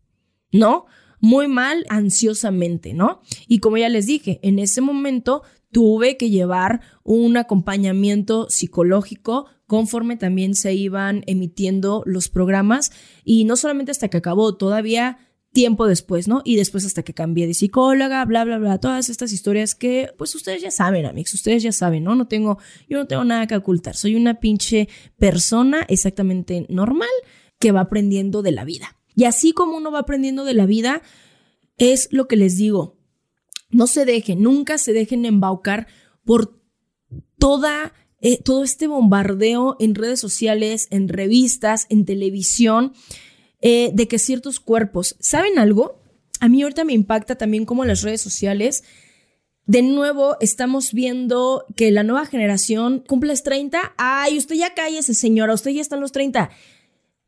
¿no? 0.51 0.85
Muy 1.23 1.47
mal 1.47 1.85
ansiosamente, 1.87 2.93
¿no? 2.93 3.21
Y 3.47 3.59
como 3.59 3.77
ya 3.77 3.87
les 3.87 4.05
dije, 4.05 4.41
en 4.43 4.59
ese 4.59 4.81
momento 4.81 5.41
tuve 5.71 6.17
que 6.17 6.29
llevar 6.29 6.81
un 7.01 7.37
acompañamiento 7.37 8.49
psicológico 8.49 9.45
conforme 9.65 10.17
también 10.17 10.53
se 10.53 10.73
iban 10.73 11.23
emitiendo 11.25 12.03
los 12.05 12.27
programas 12.27 12.91
y 13.23 13.45
no 13.45 13.55
solamente 13.55 13.91
hasta 13.91 14.09
que 14.09 14.17
acabó, 14.17 14.57
todavía 14.57 15.17
tiempo 15.53 15.87
después, 15.87 16.27
¿no? 16.27 16.41
Y 16.43 16.57
después 16.57 16.85
hasta 16.85 17.03
que 17.03 17.13
cambié 17.13 17.47
de 17.47 17.53
psicóloga, 17.53 18.25
bla, 18.25 18.43
bla, 18.43 18.57
bla, 18.57 18.77
todas 18.79 19.07
estas 19.07 19.31
historias 19.31 19.75
que, 19.75 20.09
pues 20.17 20.35
ustedes 20.35 20.61
ya 20.61 20.71
saben, 20.71 21.05
amigos, 21.05 21.33
ustedes 21.35 21.63
ya 21.63 21.71
saben, 21.71 22.03
¿no? 22.03 22.15
No 22.15 22.27
tengo, 22.27 22.57
yo 22.89 22.97
no 22.97 23.07
tengo 23.07 23.23
nada 23.23 23.47
que 23.47 23.55
ocultar, 23.55 23.95
soy 23.95 24.17
una 24.17 24.41
pinche 24.41 24.89
persona 25.17 25.85
exactamente 25.87 26.65
normal 26.67 27.07
que 27.59 27.71
va 27.71 27.79
aprendiendo 27.79 28.41
de 28.41 28.51
la 28.51 28.65
vida. 28.65 28.97
Y 29.15 29.25
así 29.25 29.53
como 29.53 29.77
uno 29.77 29.91
va 29.91 29.99
aprendiendo 29.99 30.43
de 30.45 30.53
la 30.53 30.65
vida, 30.65 31.01
es 31.77 32.07
lo 32.11 32.27
que 32.27 32.35
les 32.35 32.57
digo. 32.57 32.97
No 33.69 33.87
se 33.87 34.05
dejen, 34.05 34.41
nunca 34.41 34.77
se 34.77 34.93
dejen 34.93 35.25
embaucar 35.25 35.87
por 36.23 36.59
toda, 37.37 37.93
eh, 38.21 38.41
todo 38.41 38.63
este 38.63 38.87
bombardeo 38.87 39.75
en 39.79 39.95
redes 39.95 40.19
sociales, 40.19 40.87
en 40.91 41.09
revistas, 41.09 41.87
en 41.89 42.05
televisión, 42.05 42.93
eh, 43.61 43.91
de 43.93 44.07
que 44.07 44.19
ciertos 44.19 44.59
cuerpos, 44.59 45.15
¿saben 45.19 45.57
algo? 45.57 46.01
A 46.39 46.49
mí 46.49 46.61
ahorita 46.61 46.83
me 46.83 46.93
impacta 46.93 47.35
también 47.35 47.65
como 47.65 47.85
las 47.85 48.01
redes 48.01 48.21
sociales. 48.21 48.83
De 49.65 49.81
nuevo, 49.81 50.35
estamos 50.41 50.91
viendo 50.91 51.65
que 51.75 51.89
la 51.91 52.03
nueva 52.03 52.25
generación 52.25 53.03
cumple 53.07 53.33
30. 53.35 53.93
Ay, 53.97 54.37
usted 54.37 54.55
ya 54.55 54.73
cállese, 54.73 55.13
señora, 55.13 55.53
usted 55.53 55.71
ya 55.71 55.81
está 55.81 55.95
en 55.95 56.01
los 56.01 56.11
30 56.11 56.49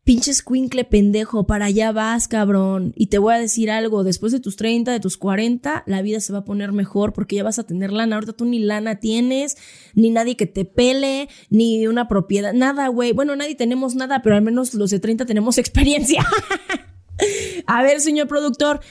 pinches 0.06 0.44
cuincle 0.44 0.84
pendejo, 0.86 1.48
para 1.48 1.66
allá 1.66 1.92
vas, 1.92 2.28
cabrón. 2.28 2.94
Y 2.96 3.08
te 3.08 3.18
voy 3.18 3.34
a 3.34 3.40
decir 3.40 3.72
algo, 3.72 4.04
después 4.04 4.32
de 4.32 4.40
tus 4.40 4.56
30, 4.56 4.92
de 4.92 5.00
tus 5.00 5.18
40, 5.18 5.84
la 5.88 6.02
vida 6.04 6.20
se 6.20 6.32
va 6.32 6.40
a 6.40 6.46
poner 6.46 6.72
mejor 6.72 7.12
porque 7.12 7.36
ya 7.36 7.44
vas 7.44 7.58
a 7.58 7.66
tener 7.66 7.92
lana. 7.92 8.16
Ahorita 8.16 8.34
tú 8.34 8.46
ni 8.46 8.60
lana 8.60 9.00
tienes, 9.00 9.58
ni 9.96 10.12
nadie 10.12 10.38
que 10.38 10.46
te 10.46 10.64
pele, 10.64 11.28
ni 11.50 11.88
una 11.88 12.08
propiedad, 12.08 12.54
nada, 12.54 12.88
güey. 12.88 13.14
Bueno, 13.14 13.36
nadie 13.36 13.56
tenemos 13.56 13.96
nada, 13.96 14.22
pero 14.22 14.36
al 14.36 14.44
menos 14.44 14.76
los 14.76 14.92
de 14.92 15.00
30 15.00 15.26
tenemos 15.26 15.58
experiencia. 15.58 16.24
a 17.66 17.82
ver, 17.82 18.00
señor 18.00 18.28
productor, 18.28 18.82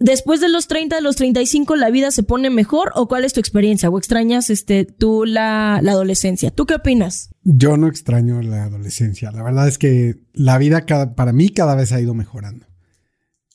después 0.00 0.40
de 0.40 0.48
los 0.48 0.68
30, 0.68 0.96
de 0.96 1.02
los 1.02 1.16
35, 1.16 1.76
¿la 1.76 1.90
vida 1.90 2.10
se 2.10 2.22
pone 2.22 2.50
mejor 2.50 2.92
o 2.94 3.08
cuál 3.08 3.24
es 3.24 3.32
tu 3.32 3.40
experiencia? 3.40 3.90
¿O 3.90 3.98
extrañas 3.98 4.50
este, 4.50 4.84
tú 4.84 5.24
la, 5.24 5.80
la 5.82 5.92
adolescencia? 5.92 6.50
¿Tú 6.50 6.66
qué 6.66 6.74
opinas? 6.74 7.30
Yo 7.42 7.76
no 7.76 7.88
extraño 7.88 8.40
la 8.42 8.64
adolescencia. 8.64 9.30
La 9.30 9.42
verdad 9.42 9.68
es 9.68 9.78
que 9.78 10.16
la 10.32 10.58
vida 10.58 10.86
cada, 10.86 11.14
para 11.14 11.32
mí 11.32 11.50
cada 11.50 11.74
vez 11.74 11.92
ha 11.92 12.00
ido 12.00 12.14
mejorando. 12.14 12.66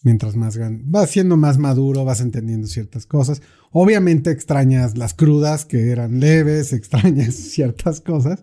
Mientras 0.01 0.35
más 0.35 0.57
vas 0.83 1.09
siendo 1.09 1.35
más 1.35 1.57
maduro, 1.57 2.05
vas 2.05 2.21
entendiendo 2.21 2.67
ciertas 2.67 3.05
cosas. 3.05 3.41
Obviamente 3.71 4.31
extrañas 4.31 4.97
las 4.97 5.13
crudas 5.13 5.65
que 5.65 5.91
eran 5.91 6.19
leves, 6.19 6.73
extrañas 6.73 7.35
ciertas 7.35 7.99
cosas, 7.99 8.41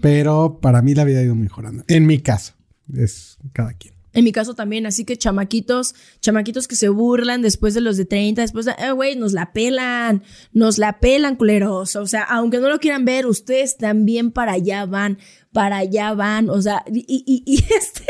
pero 0.00 0.58
para 0.60 0.82
mí 0.82 0.94
la 0.94 1.04
vida 1.04 1.20
ha 1.20 1.24
ido 1.24 1.34
mejorando. 1.34 1.84
En 1.86 2.06
mi 2.06 2.18
caso, 2.18 2.54
es 2.92 3.38
cada 3.52 3.74
quien. 3.74 3.97
En 4.12 4.24
mi 4.24 4.32
caso 4.32 4.54
también, 4.54 4.86
así 4.86 5.04
que 5.04 5.16
chamaquitos, 5.16 5.94
chamaquitos 6.20 6.66
que 6.66 6.76
se 6.76 6.88
burlan 6.88 7.42
después 7.42 7.74
de 7.74 7.80
los 7.80 7.96
de 7.96 8.06
30, 8.06 8.40
después 8.40 8.64
de, 8.64 8.72
eh, 8.78 8.92
güey, 8.92 9.16
nos 9.16 9.32
la 9.32 9.52
pelan, 9.52 10.22
nos 10.52 10.78
la 10.78 10.98
pelan, 10.98 11.36
culeros. 11.36 11.94
O 11.96 12.06
sea, 12.06 12.22
aunque 12.22 12.58
no 12.58 12.68
lo 12.68 12.78
quieran 12.78 13.04
ver, 13.04 13.26
ustedes 13.26 13.76
también 13.76 14.32
para 14.32 14.52
allá 14.52 14.86
van, 14.86 15.18
para 15.52 15.78
allá 15.78 16.14
van. 16.14 16.48
O 16.48 16.60
sea, 16.62 16.84
y, 16.90 17.04
y, 17.06 17.42
y 17.44 17.56
este, 17.74 18.06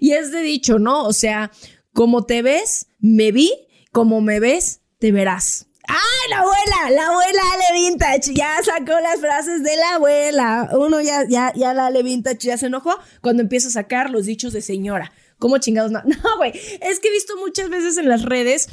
y 0.00 0.12
este 0.12 0.42
dicho, 0.42 0.78
¿no? 0.78 1.04
O 1.04 1.12
sea, 1.12 1.50
como 1.92 2.24
te 2.26 2.42
ves, 2.42 2.88
me 2.98 3.32
vi, 3.32 3.52
como 3.90 4.20
me 4.20 4.40
ves, 4.40 4.82
te 4.98 5.12
verás. 5.12 5.68
¡Ay, 5.88 6.30
la 6.30 6.40
abuela! 6.40 6.90
La 6.90 7.06
abuela 7.08 7.40
Ale 7.54 7.80
Vintage 7.80 8.34
ya 8.34 8.56
sacó 8.62 9.00
las 9.00 9.20
frases 9.20 9.62
de 9.62 9.74
la 9.76 9.94
abuela. 9.94 10.68
Uno 10.72 11.00
ya, 11.00 11.24
ya, 11.26 11.50
ya 11.56 11.72
la 11.72 11.86
Ale 11.86 12.02
Vintage 12.02 12.46
ya 12.46 12.58
se 12.58 12.66
enojó 12.66 12.94
cuando 13.22 13.42
empieza 13.42 13.68
a 13.68 13.70
sacar 13.70 14.10
los 14.10 14.26
dichos 14.26 14.52
de 14.52 14.60
señora. 14.60 15.12
¿Cómo 15.38 15.58
chingados 15.58 15.90
no? 15.90 16.02
No, 16.04 16.36
güey. 16.36 16.52
Es 16.80 17.00
que 17.00 17.08
he 17.08 17.12
visto 17.12 17.36
muchas 17.36 17.70
veces 17.70 17.96
en 17.98 18.08
las 18.08 18.22
redes 18.22 18.68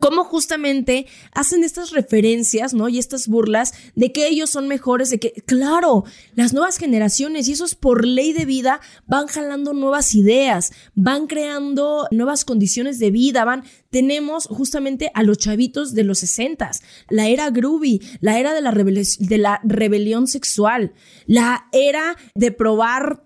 cómo 0.00 0.24
justamente 0.24 1.06
hacen 1.32 1.64
estas 1.64 1.90
referencias, 1.90 2.74
¿no? 2.74 2.88
Y 2.88 2.98
estas 2.98 3.28
burlas 3.28 3.72
de 3.94 4.12
que 4.12 4.28
ellos 4.28 4.50
son 4.50 4.68
mejores, 4.68 5.10
de 5.10 5.18
que, 5.18 5.32
claro, 5.46 6.04
las 6.34 6.52
nuevas 6.52 6.78
generaciones, 6.78 7.48
y 7.48 7.52
eso 7.52 7.64
es 7.64 7.74
por 7.74 8.04
ley 8.04 8.32
de 8.32 8.44
vida, 8.44 8.80
van 9.06 9.26
jalando 9.26 9.72
nuevas 9.72 10.14
ideas, 10.14 10.72
van 10.94 11.26
creando 11.26 12.08
nuevas 12.10 12.44
condiciones 12.44 12.98
de 12.98 13.10
vida, 13.10 13.44
van, 13.44 13.64
tenemos 13.90 14.46
justamente 14.46 15.10
a 15.14 15.22
los 15.22 15.38
chavitos 15.38 15.94
de 15.94 16.04
los 16.04 16.18
sesentas, 16.18 16.82
la 17.08 17.28
era 17.28 17.50
groovy, 17.50 18.00
la 18.20 18.38
era 18.38 18.54
de 18.54 18.60
la, 18.60 18.72
de 18.72 19.38
la 19.38 19.60
rebelión 19.64 20.26
sexual, 20.26 20.92
la 21.26 21.68
era 21.72 22.16
de 22.34 22.52
probar 22.52 23.24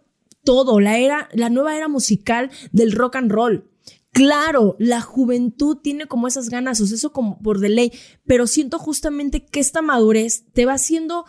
todo, 0.48 0.80
la 0.80 0.96
era, 0.96 1.28
la 1.34 1.50
nueva 1.50 1.76
era 1.76 1.88
musical 1.88 2.50
del 2.72 2.92
rock 2.92 3.16
and 3.16 3.30
roll. 3.30 3.68
Claro, 4.12 4.76
la 4.78 5.02
juventud 5.02 5.76
tiene 5.76 6.06
como 6.06 6.26
esas 6.26 6.48
ganas, 6.48 6.80
o 6.80 6.84
eso 6.84 7.12
como 7.12 7.38
por 7.38 7.60
de 7.60 7.68
ley, 7.68 7.92
pero 8.24 8.46
siento 8.46 8.78
justamente 8.78 9.44
que 9.44 9.60
esta 9.60 9.82
madurez 9.82 10.46
te 10.54 10.64
va 10.64 10.72
haciendo 10.72 11.26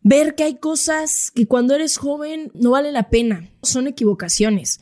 ver 0.00 0.34
que 0.34 0.42
hay 0.42 0.56
cosas 0.56 1.30
que 1.30 1.46
cuando 1.46 1.76
eres 1.76 1.98
joven 1.98 2.50
no 2.52 2.70
vale 2.70 2.90
la 2.90 3.10
pena, 3.10 3.48
son 3.62 3.86
equivocaciones. 3.86 4.80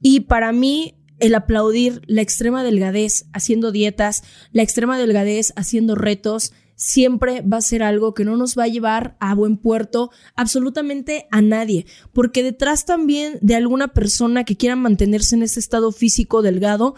Y 0.00 0.20
para 0.20 0.52
mí, 0.52 0.94
el 1.18 1.34
aplaudir 1.34 2.02
la 2.06 2.22
extrema 2.22 2.62
delgadez 2.62 3.24
haciendo 3.32 3.72
dietas, 3.72 4.22
la 4.52 4.62
extrema 4.62 4.96
delgadez 4.96 5.52
haciendo 5.56 5.96
retos, 5.96 6.52
siempre 6.82 7.42
va 7.42 7.58
a 7.58 7.60
ser 7.60 7.84
algo 7.84 8.12
que 8.12 8.24
no 8.24 8.36
nos 8.36 8.58
va 8.58 8.64
a 8.64 8.68
llevar 8.68 9.16
a 9.20 9.36
buen 9.36 9.56
puerto 9.56 10.10
absolutamente 10.34 11.28
a 11.30 11.40
nadie, 11.40 11.86
porque 12.12 12.42
detrás 12.42 12.86
también 12.86 13.38
de 13.40 13.54
alguna 13.54 13.92
persona 13.92 14.42
que 14.42 14.56
quiera 14.56 14.74
mantenerse 14.74 15.36
en 15.36 15.44
ese 15.44 15.60
estado 15.60 15.92
físico 15.92 16.42
delgado, 16.42 16.96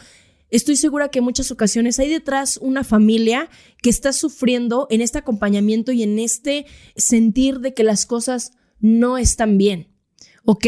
estoy 0.48 0.76
segura 0.76 1.10
que 1.10 1.18
en 1.18 1.26
muchas 1.26 1.50
ocasiones 1.50 1.98
hay 1.98 2.08
detrás 2.08 2.58
una 2.62 2.82
familia 2.82 3.50
que 3.82 3.90
está 3.90 4.14
sufriendo 4.14 4.86
en 4.88 5.02
este 5.02 5.18
acompañamiento 5.18 5.92
y 5.92 6.02
en 6.02 6.18
este 6.18 6.64
sentir 6.96 7.60
de 7.60 7.74
que 7.74 7.84
las 7.84 8.06
cosas 8.06 8.52
no 8.80 9.18
están 9.18 9.58
bien. 9.58 9.88
¿Ok? 10.46 10.64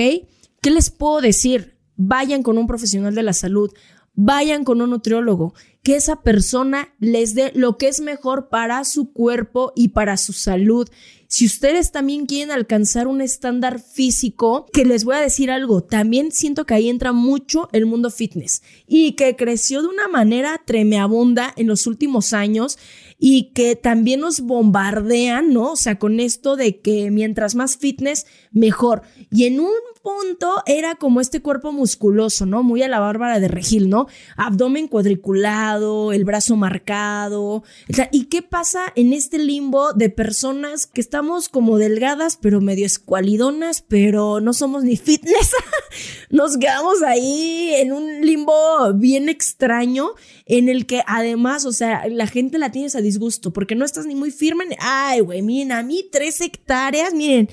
¿Qué 0.60 0.70
les 0.70 0.90
puedo 0.90 1.22
decir? 1.22 1.78
Vayan 1.96 2.42
con 2.42 2.58
un 2.58 2.66
profesional 2.66 3.14
de 3.14 3.22
la 3.22 3.32
salud, 3.32 3.72
vayan 4.12 4.64
con 4.64 4.82
un 4.82 4.90
nutriólogo, 4.90 5.54
que 5.86 5.94
esa 5.94 6.20
persona 6.20 6.92
les 6.98 7.36
dé 7.36 7.52
lo 7.54 7.78
que 7.78 7.86
es 7.86 8.00
mejor 8.00 8.48
para 8.48 8.82
su 8.82 9.12
cuerpo 9.12 9.72
y 9.76 9.90
para 9.90 10.16
su 10.16 10.32
salud. 10.32 10.88
Si 11.28 11.46
ustedes 11.46 11.92
también 11.92 12.26
quieren 12.26 12.50
alcanzar 12.50 13.06
un 13.06 13.20
estándar 13.20 13.80
físico, 13.80 14.66
que 14.72 14.84
les 14.84 15.04
voy 15.04 15.14
a 15.14 15.20
decir 15.20 15.48
algo, 15.48 15.84
también 15.84 16.32
siento 16.32 16.66
que 16.66 16.74
ahí 16.74 16.88
entra 16.88 17.12
mucho 17.12 17.68
el 17.70 17.86
mundo 17.86 18.10
fitness 18.10 18.62
y 18.88 19.12
que 19.12 19.36
creció 19.36 19.80
de 19.80 19.86
una 19.86 20.08
manera 20.08 20.60
tremeabunda 20.64 21.54
en 21.56 21.68
los 21.68 21.86
últimos 21.86 22.32
años 22.32 22.78
y 23.18 23.52
que 23.52 23.76
también 23.76 24.20
nos 24.20 24.40
bombardean, 24.40 25.52
¿no? 25.52 25.72
O 25.72 25.76
sea, 25.76 25.98
con 25.98 26.20
esto 26.20 26.56
de 26.56 26.80
que 26.80 27.10
mientras 27.10 27.54
más 27.54 27.76
fitness, 27.76 28.26
mejor. 28.52 29.02
Y 29.30 29.44
en 29.44 29.60
un 29.60 29.70
punto 30.06 30.62
era 30.66 30.94
como 30.94 31.20
este 31.20 31.42
cuerpo 31.42 31.72
musculoso, 31.72 32.46
¿no? 32.46 32.62
Muy 32.62 32.80
a 32.82 32.88
la 32.88 33.00
bárbara 33.00 33.40
de 33.40 33.48
Regil, 33.48 33.88
¿no? 33.88 34.06
Abdomen 34.36 34.86
cuadriculado, 34.86 36.12
el 36.12 36.24
brazo 36.24 36.54
marcado. 36.54 37.64
¿Y 38.12 38.26
qué 38.26 38.40
pasa 38.40 38.84
en 38.94 39.12
este 39.12 39.38
limbo 39.38 39.92
de 39.94 40.08
personas 40.08 40.86
que 40.86 41.00
estamos 41.00 41.48
como 41.48 41.76
delgadas, 41.76 42.38
pero 42.40 42.60
medio 42.60 42.86
escualidonas, 42.86 43.82
pero 43.82 44.40
no 44.40 44.52
somos 44.52 44.84
ni 44.84 44.96
fitness? 44.96 45.50
Nos 46.30 46.56
quedamos 46.56 47.02
ahí 47.02 47.72
en 47.74 47.92
un 47.92 48.20
limbo 48.20 48.54
bien 48.94 49.28
extraño 49.28 50.10
en 50.44 50.68
el 50.68 50.86
que 50.86 51.02
además, 51.08 51.64
o 51.64 51.72
sea, 51.72 52.06
la 52.08 52.28
gente 52.28 52.58
la 52.58 52.70
tienes 52.70 52.94
a 52.94 53.02
disgusto 53.06 53.52
porque 53.52 53.74
no 53.74 53.84
estás 53.84 54.06
ni 54.06 54.14
muy 54.14 54.30
firme. 54.30 54.64
Ay, 54.78 55.20
güey, 55.20 55.42
miren, 55.42 55.72
a 55.72 55.82
mí 55.82 56.08
tres 56.12 56.40
hectáreas, 56.40 57.14
miren 57.14 57.48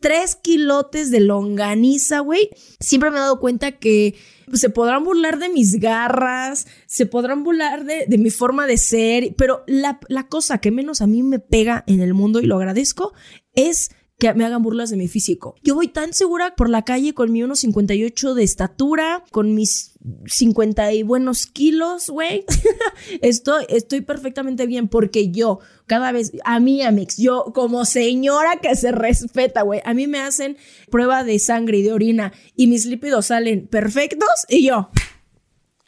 tres 0.00 0.36
kilotes 0.36 1.10
de 1.10 1.20
longaniza, 1.20 2.20
güey. 2.20 2.50
Siempre 2.80 3.10
me 3.10 3.16
he 3.16 3.20
dado 3.20 3.40
cuenta 3.40 3.72
que 3.72 4.14
se 4.52 4.70
podrán 4.70 5.04
burlar 5.04 5.38
de 5.38 5.48
mis 5.48 5.78
garras, 5.80 6.66
se 6.86 7.06
podrán 7.06 7.44
burlar 7.44 7.84
de, 7.84 8.18
mi 8.18 8.30
forma 8.30 8.66
de 8.66 8.78
ser, 8.78 9.34
pero 9.36 9.64
la, 9.66 9.98
la 10.08 10.28
cosa 10.28 10.58
que 10.58 10.70
menos 10.70 11.02
a 11.02 11.06
mí 11.06 11.22
me 11.22 11.38
pega 11.38 11.84
en 11.86 12.00
el 12.00 12.14
mundo, 12.14 12.40
y 12.40 12.46
lo 12.46 12.56
agradezco, 12.56 13.12
es 13.54 13.90
que 14.18 14.34
me 14.34 14.44
hagan 14.44 14.62
burlas 14.62 14.90
de 14.90 14.96
mi 14.96 15.06
físico. 15.06 15.54
Yo 15.62 15.76
voy 15.76 15.86
tan 15.86 16.12
segura 16.12 16.56
por 16.56 16.68
la 16.68 16.82
calle 16.82 17.14
con 17.14 17.30
mi 17.30 17.40
1,58 17.40 18.34
de 18.34 18.42
estatura, 18.42 19.24
con 19.30 19.54
mis 19.54 19.92
50 20.26 20.92
y 20.92 21.04
buenos 21.04 21.46
kilos, 21.46 22.08
güey. 22.08 22.44
estoy, 23.22 23.64
estoy 23.68 24.00
perfectamente 24.00 24.66
bien 24.66 24.88
porque 24.88 25.30
yo, 25.30 25.60
cada 25.86 26.10
vez, 26.10 26.32
a 26.44 26.58
mí, 26.58 26.82
Amix, 26.82 27.16
yo 27.16 27.52
como 27.54 27.84
señora 27.84 28.56
que 28.56 28.74
se 28.74 28.90
respeta, 28.90 29.62
güey, 29.62 29.82
a 29.84 29.94
mí 29.94 30.08
me 30.08 30.18
hacen 30.18 30.56
prueba 30.90 31.22
de 31.22 31.38
sangre 31.38 31.78
y 31.78 31.82
de 31.82 31.92
orina 31.92 32.32
y 32.56 32.66
mis 32.66 32.86
lípidos 32.86 33.26
salen 33.26 33.68
perfectos 33.68 34.28
y 34.48 34.66
yo, 34.66 34.90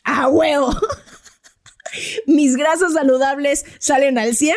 a 0.05 0.29
huevo. 0.29 0.73
mis 2.27 2.57
grasas 2.57 2.93
saludables 2.93 3.65
salen 3.81 4.19
al 4.19 4.37
100, 4.37 4.55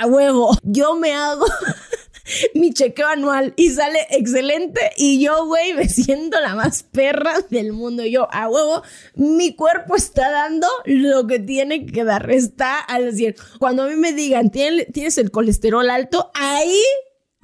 a 0.00 0.06
huevo. 0.06 0.56
Yo 0.62 0.94
me 0.94 1.12
hago 1.12 1.44
mi 2.54 2.72
chequeo 2.72 3.06
anual 3.06 3.54
y 3.56 3.70
sale 3.70 4.06
excelente 4.10 4.80
y 4.96 5.22
yo, 5.22 5.46
güey, 5.46 5.74
me 5.74 5.88
siento 5.88 6.40
la 6.40 6.54
más 6.54 6.82
perra 6.82 7.34
del 7.50 7.72
mundo. 7.72 8.04
Yo, 8.04 8.28
a 8.32 8.48
huevo, 8.48 8.82
mi 9.14 9.54
cuerpo 9.54 9.96
está 9.96 10.30
dando 10.30 10.68
lo 10.84 11.26
que 11.26 11.38
tiene 11.38 11.86
que 11.86 12.04
dar, 12.04 12.30
está 12.30 12.78
al 12.78 13.14
100. 13.14 13.36
Cuando 13.58 13.84
a 13.84 13.88
mí 13.88 13.96
me 13.96 14.12
digan, 14.12 14.50
tienes 14.50 15.18
el 15.18 15.30
colesterol 15.30 15.88
alto, 15.90 16.30
ahí 16.34 16.80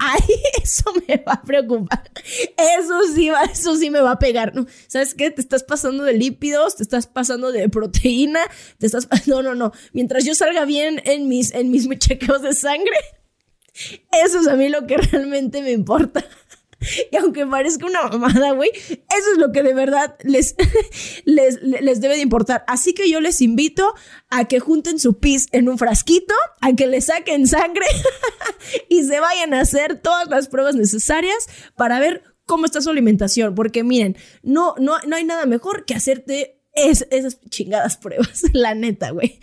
ahí 0.01 0.43
eso 0.62 0.93
me 1.07 1.18
va 1.18 1.35
a 1.35 1.43
preocupar. 1.43 2.11
Eso 2.57 3.03
sí 3.14 3.28
va, 3.28 3.45
eso 3.45 3.76
sí 3.76 3.91
me 3.91 4.01
va 4.01 4.12
a 4.12 4.18
pegar. 4.18 4.55
¿no? 4.57 4.66
¿Sabes 4.89 5.14
qué? 5.14 5.31
Te 5.31 5.41
estás 5.41 5.62
pasando 5.62 6.05
de 6.05 6.14
lípidos, 6.14 6.76
te 6.76 6.83
estás 6.83 7.07
pasando 7.07 7.53
de 7.53 7.68
proteína, 7.68 8.41
te 8.78 8.87
estás 8.87 9.09
no, 9.26 9.43
no, 9.43 9.55
no. 9.55 9.72
Mientras 9.93 10.24
yo 10.24 10.35
salga 10.35 10.64
bien 10.64 11.01
en 11.05 11.28
mis 11.28 11.55
en 11.55 11.70
mis 11.70 11.89
chequeos 11.99 12.43
de 12.43 12.55
sangre, 12.55 12.97
eso 14.12 14.41
es 14.41 14.49
a 14.49 14.57
mí 14.57 14.68
lo 14.68 14.87
que 14.87 14.97
realmente 14.97 15.62
me 15.62 15.72
importa. 15.72 16.24
Y 17.11 17.16
aunque 17.16 17.47
parezca 17.47 17.85
una 17.85 18.03
mamada, 18.05 18.53
güey, 18.53 18.70
eso 18.74 19.33
es 19.33 19.39
lo 19.39 19.53
que 19.53 19.62
de 19.62 19.74
verdad 19.74 20.16
les, 20.22 20.55
les, 21.24 21.61
les, 21.62 22.01
debe 22.01 22.16
de 22.16 22.22
importar. 22.22 22.64
Así 22.66 22.95
que 22.95 23.11
yo 23.11 23.20
les 23.20 23.43
invito 23.43 23.95
a 24.31 24.49
que 24.49 24.61
junten 24.61 24.99
su 24.99 25.18
pis 25.18 25.49
en 25.53 25.68
un 25.68 25.76
frasquito, 25.76 26.35
a 26.61 26.74
que 26.74 26.87
le 26.87 27.03
saquen 27.03 27.47
sangre 27.47 27.85
y 28.89 29.05
se 29.05 29.20
vayan 29.20 29.53
a 29.53 29.61
hacer 29.61 30.01
todas 30.01 30.28
las 30.28 30.49
pruebas 30.49 30.74
necesarias 30.74 31.49
para 31.76 32.01
ver 32.01 32.22
cómo 32.47 32.64
está 32.64 32.81
su 32.81 32.89
alimentación. 32.89 33.55
Porque 33.55 33.85
miren, 33.85 34.16
no, 34.43 34.74
no, 34.78 34.99
no 35.07 35.16
hay 35.16 35.24
nada 35.24 35.45
mejor 35.45 35.85
que 35.85 35.95
hacerte 35.95 36.62
esas 36.72 37.41
chingadas 37.51 37.97
pruebas, 37.99 38.43
la 38.53 38.74
neta, 38.74 39.11
güey. 39.11 39.39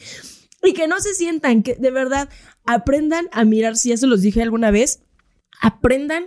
Y 0.63 0.73
que 0.73 0.87
no 0.87 0.99
se 0.99 1.13
sientan, 1.13 1.61
que 1.61 1.75
de 1.75 1.91
verdad 1.91 2.29
aprendan 2.67 3.27
a 3.31 3.45
mirar, 3.45 3.75
si 3.75 3.89
ya 3.89 3.97
se 3.97 4.05
los 4.05 4.21
dije 4.21 4.43
alguna 4.43 4.69
vez, 4.69 5.01
aprendan 5.59 6.25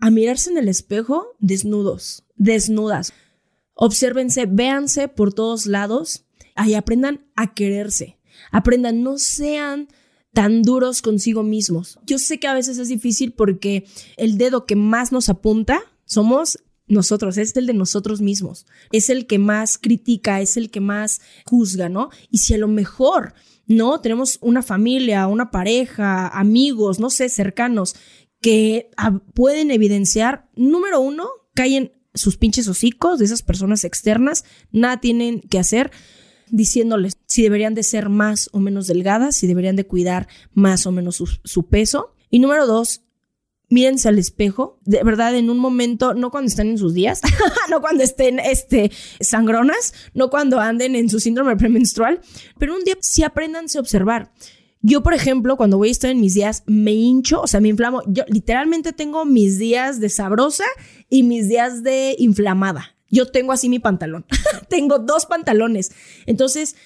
a 0.00 0.10
mirarse 0.10 0.50
en 0.50 0.56
el 0.56 0.68
espejo 0.68 1.36
desnudos, 1.38 2.24
desnudas. 2.36 3.12
Obsérvense, 3.74 4.46
véanse 4.46 5.08
por 5.08 5.34
todos 5.34 5.66
lados 5.66 6.24
y 6.64 6.74
aprendan 6.74 7.26
a 7.34 7.52
quererse. 7.54 8.18
Aprendan, 8.50 9.02
no 9.02 9.18
sean 9.18 9.88
tan 10.32 10.62
duros 10.62 11.02
consigo 11.02 11.42
mismos. 11.42 11.98
Yo 12.06 12.18
sé 12.18 12.38
que 12.38 12.46
a 12.46 12.54
veces 12.54 12.78
es 12.78 12.88
difícil 12.88 13.32
porque 13.32 13.84
el 14.16 14.38
dedo 14.38 14.66
que 14.66 14.76
más 14.76 15.12
nos 15.12 15.28
apunta 15.28 15.80
somos 16.04 16.58
nosotros, 16.86 17.38
es 17.38 17.56
el 17.56 17.66
de 17.66 17.72
nosotros 17.72 18.20
mismos. 18.20 18.66
Es 18.92 19.08
el 19.10 19.26
que 19.26 19.38
más 19.38 19.78
critica, 19.78 20.40
es 20.40 20.56
el 20.56 20.70
que 20.70 20.80
más 20.80 21.20
juzga, 21.46 21.88
¿no? 21.88 22.10
Y 22.30 22.38
si 22.38 22.54
a 22.54 22.58
lo 22.58 22.68
mejor 22.68 23.34
¿no? 23.66 24.00
Tenemos 24.00 24.38
una 24.40 24.62
familia, 24.62 25.26
una 25.26 25.50
pareja, 25.50 26.28
amigos, 26.28 26.98
no 26.98 27.10
sé, 27.10 27.28
cercanos, 27.28 27.94
que 28.40 28.90
pueden 29.32 29.70
evidenciar, 29.70 30.48
número 30.54 31.00
uno, 31.00 31.28
caen 31.54 31.92
sus 32.14 32.36
pinches 32.36 32.68
hocicos 32.68 33.18
de 33.18 33.24
esas 33.24 33.42
personas 33.42 33.84
externas, 33.84 34.44
nada 34.70 35.00
tienen 35.00 35.40
que 35.40 35.58
hacer 35.58 35.90
diciéndoles 36.50 37.14
si 37.26 37.42
deberían 37.42 37.74
de 37.74 37.82
ser 37.82 38.08
más 38.08 38.50
o 38.52 38.60
menos 38.60 38.86
delgadas, 38.86 39.36
si 39.36 39.46
deberían 39.46 39.76
de 39.76 39.86
cuidar 39.86 40.28
más 40.52 40.86
o 40.86 40.92
menos 40.92 41.16
su, 41.16 41.26
su 41.42 41.66
peso. 41.68 42.14
Y 42.30 42.38
número 42.38 42.66
dos, 42.66 43.02
mírense 43.68 44.08
al 44.08 44.18
espejo, 44.18 44.78
de 44.84 45.02
verdad, 45.02 45.34
en 45.34 45.50
un 45.50 45.58
momento, 45.58 46.14
no 46.14 46.30
cuando 46.30 46.48
estén 46.48 46.68
en 46.68 46.78
sus 46.78 46.94
días, 46.94 47.20
no 47.70 47.80
cuando 47.80 48.04
estén 48.04 48.38
este, 48.38 48.90
sangronas, 49.20 49.94
no 50.14 50.30
cuando 50.30 50.60
anden 50.60 50.94
en 50.94 51.08
su 51.08 51.20
síndrome 51.20 51.56
premenstrual, 51.56 52.20
pero 52.58 52.74
un 52.74 52.84
día 52.84 52.96
sí 53.00 53.22
apréndanse 53.22 53.78
a 53.78 53.80
observar. 53.80 54.32
Yo, 54.86 55.02
por 55.02 55.14
ejemplo, 55.14 55.56
cuando 55.56 55.78
voy 55.78 55.88
a 55.88 55.92
estar 55.92 56.10
en 56.10 56.20
mis 56.20 56.34
días, 56.34 56.62
me 56.66 56.92
hincho, 56.92 57.40
o 57.40 57.46
sea, 57.46 57.60
me 57.60 57.68
inflamo. 57.68 58.02
Yo 58.06 58.24
literalmente 58.28 58.92
tengo 58.92 59.24
mis 59.24 59.58
días 59.58 59.98
de 59.98 60.10
sabrosa 60.10 60.66
y 61.08 61.22
mis 61.22 61.48
días 61.48 61.82
de 61.82 62.14
inflamada. 62.18 62.94
Yo 63.08 63.30
tengo 63.30 63.52
así 63.52 63.70
mi 63.70 63.78
pantalón. 63.78 64.26
tengo 64.68 64.98
dos 64.98 65.24
pantalones. 65.24 65.92
Entonces, 66.26 66.76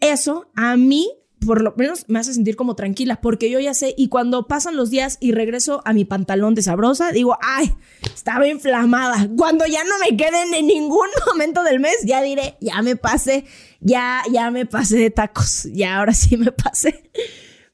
eso 0.00 0.50
a 0.54 0.76
mí 0.76 1.10
por 1.46 1.62
lo 1.62 1.74
menos 1.76 2.04
me 2.08 2.18
hace 2.18 2.34
sentir 2.34 2.56
como 2.56 2.74
tranquila, 2.74 3.20
porque 3.20 3.50
yo 3.50 3.60
ya 3.60 3.72
sé, 3.72 3.94
y 3.96 4.08
cuando 4.08 4.46
pasan 4.46 4.76
los 4.76 4.90
días 4.90 5.16
y 5.20 5.32
regreso 5.32 5.80
a 5.84 5.92
mi 5.92 6.04
pantalón 6.04 6.54
de 6.54 6.62
sabrosa, 6.62 7.12
digo, 7.12 7.38
ay, 7.40 7.72
estaba 8.14 8.46
inflamada. 8.48 9.28
Cuando 9.36 9.66
ya 9.66 9.84
no 9.84 9.98
me 9.98 10.16
queden 10.16 10.52
en 10.54 10.66
ningún 10.66 11.08
momento 11.26 11.62
del 11.62 11.80
mes, 11.80 11.96
ya 12.04 12.22
diré, 12.22 12.56
ya 12.60 12.82
me 12.82 12.96
pasé, 12.96 13.44
ya, 13.80 14.22
ya 14.30 14.50
me 14.50 14.66
pasé 14.66 14.98
de 14.98 15.10
tacos, 15.10 15.68
ya 15.72 15.98
ahora 15.98 16.12
sí 16.12 16.36
me 16.36 16.52
pasé. 16.52 17.10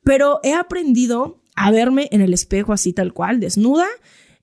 Pero 0.04 0.40
he 0.42 0.54
aprendido 0.54 1.40
a 1.56 1.70
verme 1.70 2.08
en 2.12 2.20
el 2.20 2.34
espejo 2.34 2.72
así 2.72 2.92
tal 2.92 3.12
cual, 3.12 3.40
desnuda, 3.40 3.86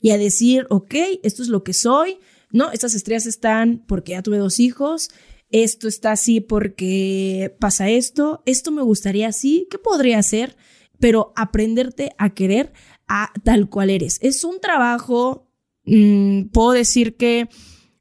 y 0.02 0.12
a 0.12 0.18
decir, 0.18 0.66
ok, 0.70 0.96
esto 1.24 1.44
es 1.44 1.50
lo 1.50 1.64
que 1.64 1.74
soy, 1.74 2.20
¿no? 2.52 2.72
Estas 2.72 2.96
estrellas 2.96 3.26
están 3.26 3.84
porque 3.88 4.14
ya 4.14 4.24
tuve 4.24 4.38
dos 4.38 4.60
hijos, 4.60 5.10
esto 5.52 5.88
está 5.88 6.12
así 6.12 6.42
porque 6.42 7.56
pasa 7.60 7.90
esto, 7.90 8.44
esto 8.46 8.72
me 8.72 8.82
gustaría 8.82 9.28
así, 9.28 9.68
¿qué 9.70 9.78
podría 9.78 10.20
hacer? 10.20 10.56
Pero 11.00 11.34
aprenderte 11.36 12.12
a 12.18 12.34
querer 12.34 12.74
a 13.08 13.32
tal 13.44 13.70
cual 13.70 13.90
eres. 13.90 14.20
Es 14.22 14.44
un 14.44 14.60
trabajo, 14.60 15.50
mm, 15.86 16.50
puedo 16.50 16.72
decir 16.72 17.16
que 17.16 17.50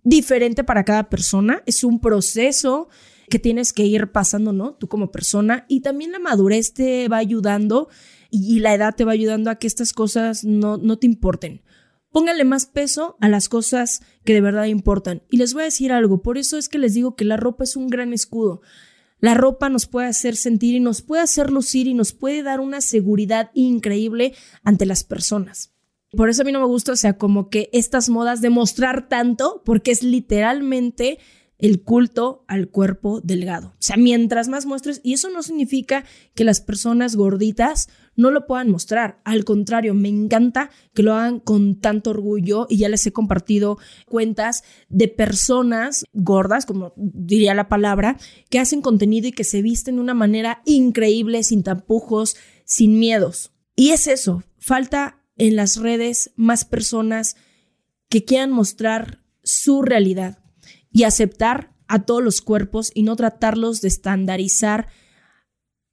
diferente 0.03 0.65
para 0.65 0.85
cada 0.85 1.09
persona, 1.09 1.63
es 1.67 1.85
un 1.85 2.01
proceso 2.01 2.89
que 3.29 3.39
tienes 3.39 3.73
que 3.73 3.85
ir 3.85 4.11
pasando, 4.11 4.53
¿no? 4.53 4.75
Tú 4.75 4.89
como 4.89 5.11
persona 5.11 5.67
y 5.69 5.81
también 5.81 6.13
la 6.13 6.19
madurez 6.19 6.73
te 6.73 7.09
va 7.09 7.19
ayudando 7.19 7.89
y 8.31 8.61
la 8.61 8.75
edad 8.75 8.95
te 8.95 9.05
va 9.05 9.13
ayudando 9.13 9.51
a 9.51 9.57
que 9.57 9.67
estas 9.67 9.93
cosas 9.93 10.45
no, 10.45 10.77
no 10.79 10.99
te 10.99 11.07
importen. 11.07 11.63
Póngale 12.11 12.45
más 12.45 12.67
peso 12.67 13.17
a 13.21 13.29
las 13.29 13.49
cosas 13.49 14.01
que 14.25 14.35
de 14.35 14.41
verdad 14.41 14.65
importan. 14.65 15.23
Y 15.31 15.37
les 15.37 15.53
voy 15.53 15.63
a 15.63 15.67
decir 15.67 15.93
algo, 15.93 16.23
por 16.23 16.39
eso 16.39 16.57
es 16.59 16.69
que 16.69 16.79
les 16.79 16.95
digo 16.95 17.17
que 17.17 17.25
la 17.25 17.37
ropa 17.37 17.65
es 17.65 17.77
un 17.77 17.89
gran 17.89 18.13
escudo. 18.13 18.63
La 19.21 19.35
ropa 19.35 19.69
nos 19.69 19.87
puede 19.87 20.07
hacer 20.07 20.37
sentir 20.37 20.75
y 20.75 20.81
nos 20.81 21.03
puede 21.03 21.23
hacer 21.23 21.51
lucir 21.51 21.87
y 21.89 21.95
nos 21.95 22.13
puede 22.13 22.43
dar 22.43 22.61
una 22.61 22.81
seguridad 22.81 23.51
increíble 23.53 24.35
ante 24.63 24.87
las 24.87 25.05
personas. 25.05 25.75
Por 26.13 26.31
eso 26.31 26.43
a 26.43 26.45
mí 26.45 26.53
no 26.53 26.61
me 26.61 26.67
gusta, 26.67 26.93
o 26.93 26.97
sea, 26.97 27.19
como 27.19 27.51
que 27.51 27.69
estas 27.73 28.09
modas 28.09 28.41
de 28.41 28.49
mostrar 28.49 29.09
tanto, 29.09 29.63
porque 29.65 29.91
es 29.91 30.03
literalmente 30.03 31.19
el 31.59 31.83
culto 31.83 32.45
al 32.47 32.69
cuerpo 32.69 33.21
delgado. 33.21 33.69
O 33.69 33.83
sea, 33.83 33.97
mientras 33.97 34.49
más 34.49 34.65
muestres, 34.65 35.01
y 35.03 35.13
eso 35.13 35.29
no 35.29 35.43
significa 35.43 36.05
que 36.35 36.45
las 36.45 36.61
personas 36.61 37.17
gorditas 37.17 37.89
no 38.19 38.33
lo 38.33 38.47
puedan 38.47 38.69
mostrar. 38.69 39.21
Al 39.25 39.45
contrario, 39.45 39.95
me 39.95 40.09
encanta 40.09 40.71
que 40.93 41.05
lo 41.05 41.15
hagan 41.15 41.39
con 41.39 41.81
tanto 41.81 42.11
orgullo 42.11 42.67
y 42.69 42.79
ya 42.79 42.89
les 42.89 43.07
he 43.07 43.13
compartido 43.13 43.79
cuentas 44.07 44.65
de 44.89 45.07
personas 45.07 46.05
gordas, 46.13 46.67
como 46.67 46.93
diría 46.97 47.55
la 47.55 47.69
palabra, 47.69 48.19
que 48.51 48.59
hacen 48.59 48.83
contenido 48.83 49.29
y 49.29 49.33
que 49.33 49.45
se 49.45 49.63
visten 49.63 49.95
de 49.95 50.01
una 50.01 50.15
manera 50.15 50.63
increíble, 50.67 51.45
sin 51.45 51.63
tapujos, 51.63 52.37
sin 52.65 52.99
miedos. 52.99 53.53
Y 53.77 53.91
es 53.91 54.09
eso, 54.09 54.43
falta 54.59 55.23
en 55.37 55.55
las 55.55 55.77
redes 55.77 56.33
más 56.35 56.65
personas 56.65 57.37
que 58.09 58.25
quieran 58.25 58.51
mostrar 58.51 59.23
su 59.45 59.83
realidad 59.83 60.41
y 60.91 61.05
aceptar 61.05 61.73
a 61.87 62.05
todos 62.05 62.25
los 62.25 62.41
cuerpos 62.41 62.91
y 62.93 63.05
no 63.05 63.15
tratarlos 63.15 63.81
de 63.81 63.87
estandarizar 63.89 64.89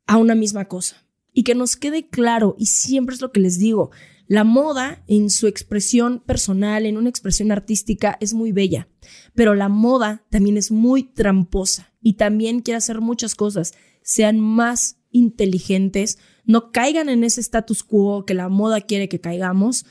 a 0.08 0.18
una 0.18 0.34
misma 0.34 0.66
cosa. 0.66 1.05
Y 1.36 1.44
que 1.44 1.54
nos 1.54 1.76
quede 1.76 2.08
claro, 2.08 2.56
y 2.58 2.66
siempre 2.68 3.14
es 3.14 3.22
lo 3.22 3.32
que 3.32 3.42
les 3.42 3.60
digo, 3.60 3.92
la 4.28 4.44
moda 4.44 5.04
en 5.08 5.30
su 5.30 5.46
expresión 5.46 6.20
personal, 6.26 6.88
en 6.88 6.98
una 6.98 7.10
expresión 7.10 7.52
artística, 7.52 8.18
es 8.22 8.34
muy 8.34 8.52
bella, 8.52 8.88
pero 9.36 9.54
la 9.54 9.70
moda 9.70 10.26
también 10.32 10.58
es 10.58 10.72
muy 10.72 11.04
tramposa 11.04 11.94
y 12.02 12.14
también 12.14 12.62
quiere 12.62 12.78
hacer 12.78 13.02
muchas 13.02 13.36
cosas. 13.36 13.74
Sean 14.02 14.40
más 14.40 14.98
inteligentes, 15.12 16.18
no 16.46 16.72
caigan 16.72 17.10
en 17.10 17.24
ese 17.24 17.42
status 17.42 17.84
quo 17.84 18.26
que 18.26 18.34
la 18.34 18.50
moda 18.50 18.82
quiere 18.82 19.10
que 19.10 19.22
caigamos 19.22 19.86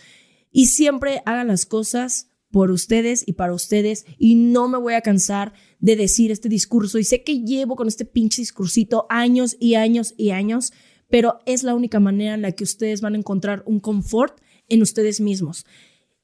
y 0.50 0.66
siempre 0.66 1.22
hagan 1.26 1.48
las 1.48 1.66
cosas 1.66 2.28
por 2.50 2.70
ustedes 2.70 3.24
y 3.26 3.32
para 3.32 3.52
ustedes 3.52 4.06
y 4.16 4.36
no 4.36 4.68
me 4.68 4.78
voy 4.78 4.94
a 4.94 5.00
cansar 5.00 5.54
de 5.80 5.96
decir 5.96 6.30
este 6.30 6.48
discurso 6.48 6.98
y 6.98 7.04
sé 7.04 7.24
que 7.24 7.40
llevo 7.40 7.74
con 7.74 7.88
este 7.88 8.04
pinche 8.04 8.42
discursito 8.42 9.06
años 9.10 9.56
y 9.58 9.74
años 9.74 10.14
y 10.16 10.30
años, 10.30 10.72
pero 11.10 11.38
es 11.46 11.62
la 11.62 11.74
única 11.74 12.00
manera 12.00 12.34
en 12.34 12.42
la 12.42 12.52
que 12.52 12.64
ustedes 12.64 13.00
van 13.00 13.14
a 13.14 13.18
encontrar 13.18 13.62
un 13.66 13.80
confort 13.80 14.40
en 14.68 14.82
ustedes 14.82 15.20
mismos. 15.20 15.66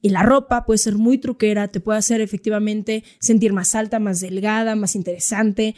Y 0.01 0.09
la 0.09 0.23
ropa 0.23 0.65
puede 0.65 0.79
ser 0.79 0.95
muy 0.95 1.19
truquera, 1.19 1.67
te 1.67 1.79
puede 1.79 1.99
hacer 1.99 2.21
efectivamente 2.21 3.03
sentir 3.19 3.53
más 3.53 3.75
alta, 3.75 3.99
más 3.99 4.19
delgada, 4.19 4.75
más 4.75 4.95
interesante, 4.95 5.75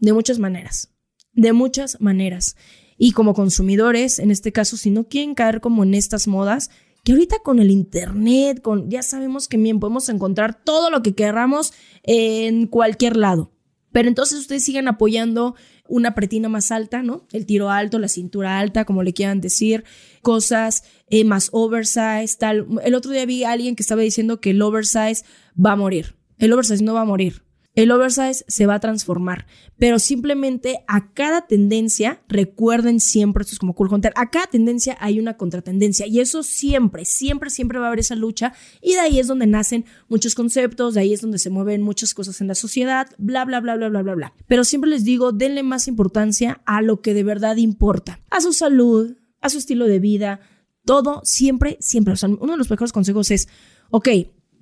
de 0.00 0.12
muchas 0.12 0.38
maneras, 0.38 0.90
de 1.32 1.52
muchas 1.52 2.00
maneras. 2.00 2.56
Y 2.96 3.12
como 3.12 3.34
consumidores, 3.34 4.18
en 4.18 4.30
este 4.30 4.52
caso, 4.52 4.76
si 4.76 4.90
no 4.90 5.08
quieren 5.08 5.34
caer 5.34 5.60
como 5.60 5.82
en 5.82 5.94
estas 5.94 6.26
modas, 6.26 6.70
que 7.04 7.12
ahorita 7.12 7.40
con 7.40 7.58
el 7.58 7.70
internet, 7.70 8.62
con 8.62 8.88
ya 8.88 9.02
sabemos 9.02 9.46
que 9.46 9.58
bien 9.58 9.78
podemos 9.78 10.08
encontrar 10.08 10.64
todo 10.64 10.90
lo 10.90 11.02
que 11.02 11.14
queramos 11.14 11.74
en 12.02 12.66
cualquier 12.66 13.16
lado. 13.16 13.52
Pero 13.92 14.08
entonces 14.08 14.40
ustedes 14.40 14.64
sigan 14.64 14.88
apoyando 14.88 15.54
una 15.88 16.14
pretina 16.14 16.48
más 16.48 16.72
alta, 16.72 17.02
¿no? 17.02 17.26
El 17.32 17.46
tiro 17.46 17.70
alto, 17.70 17.98
la 17.98 18.08
cintura 18.08 18.58
alta, 18.58 18.84
como 18.84 19.02
le 19.02 19.12
quieran 19.12 19.40
decir, 19.40 19.84
cosas 20.22 20.84
eh, 21.10 21.24
más 21.24 21.50
oversize, 21.52 22.36
tal. 22.38 22.66
El 22.82 22.94
otro 22.94 23.12
día 23.12 23.26
vi 23.26 23.44
a 23.44 23.52
alguien 23.52 23.76
que 23.76 23.82
estaba 23.82 24.02
diciendo 24.02 24.40
que 24.40 24.50
el 24.50 24.62
oversize 24.62 25.24
va 25.54 25.72
a 25.72 25.76
morir. 25.76 26.16
El 26.38 26.52
oversize 26.52 26.82
no 26.82 26.94
va 26.94 27.02
a 27.02 27.06
morir. 27.06 27.43
El 27.74 27.90
oversize 27.90 28.44
se 28.46 28.66
va 28.66 28.76
a 28.76 28.80
transformar, 28.80 29.46
pero 29.78 29.98
simplemente 29.98 30.84
a 30.86 31.12
cada 31.12 31.48
tendencia, 31.48 32.22
recuerden 32.28 33.00
siempre, 33.00 33.42
esto 33.42 33.54
es 33.54 33.58
como 33.58 33.74
Cool 33.74 33.92
Hunter, 33.92 34.12
a 34.14 34.30
cada 34.30 34.46
tendencia 34.46 34.96
hay 35.00 35.18
una 35.18 35.36
contratendencia 35.36 36.06
y 36.06 36.20
eso 36.20 36.44
siempre, 36.44 37.04
siempre, 37.04 37.50
siempre 37.50 37.80
va 37.80 37.86
a 37.86 37.88
haber 37.88 37.98
esa 37.98 38.14
lucha 38.14 38.52
y 38.80 38.92
de 38.92 39.00
ahí 39.00 39.18
es 39.18 39.26
donde 39.26 39.48
nacen 39.48 39.86
muchos 40.08 40.36
conceptos, 40.36 40.94
de 40.94 41.00
ahí 41.00 41.12
es 41.12 41.20
donde 41.20 41.40
se 41.40 41.50
mueven 41.50 41.82
muchas 41.82 42.14
cosas 42.14 42.40
en 42.40 42.46
la 42.46 42.54
sociedad, 42.54 43.08
bla, 43.18 43.44
bla, 43.44 43.60
bla, 43.60 43.74
bla, 43.74 43.88
bla, 43.88 44.02
bla, 44.02 44.14
bla. 44.14 44.34
Pero 44.46 44.62
siempre 44.62 44.88
les 44.88 45.02
digo, 45.02 45.32
denle 45.32 45.64
más 45.64 45.88
importancia 45.88 46.62
a 46.66 46.80
lo 46.80 47.00
que 47.00 47.12
de 47.12 47.24
verdad 47.24 47.56
importa, 47.56 48.20
a 48.30 48.40
su 48.40 48.52
salud, 48.52 49.16
a 49.40 49.48
su 49.48 49.58
estilo 49.58 49.86
de 49.86 49.98
vida, 49.98 50.38
todo, 50.84 51.22
siempre, 51.24 51.76
siempre. 51.80 52.14
O 52.14 52.26
uno 52.26 52.52
de 52.52 52.58
los 52.58 52.70
mejores 52.70 52.92
consejos 52.92 53.32
es, 53.32 53.48
ok, 53.90 54.08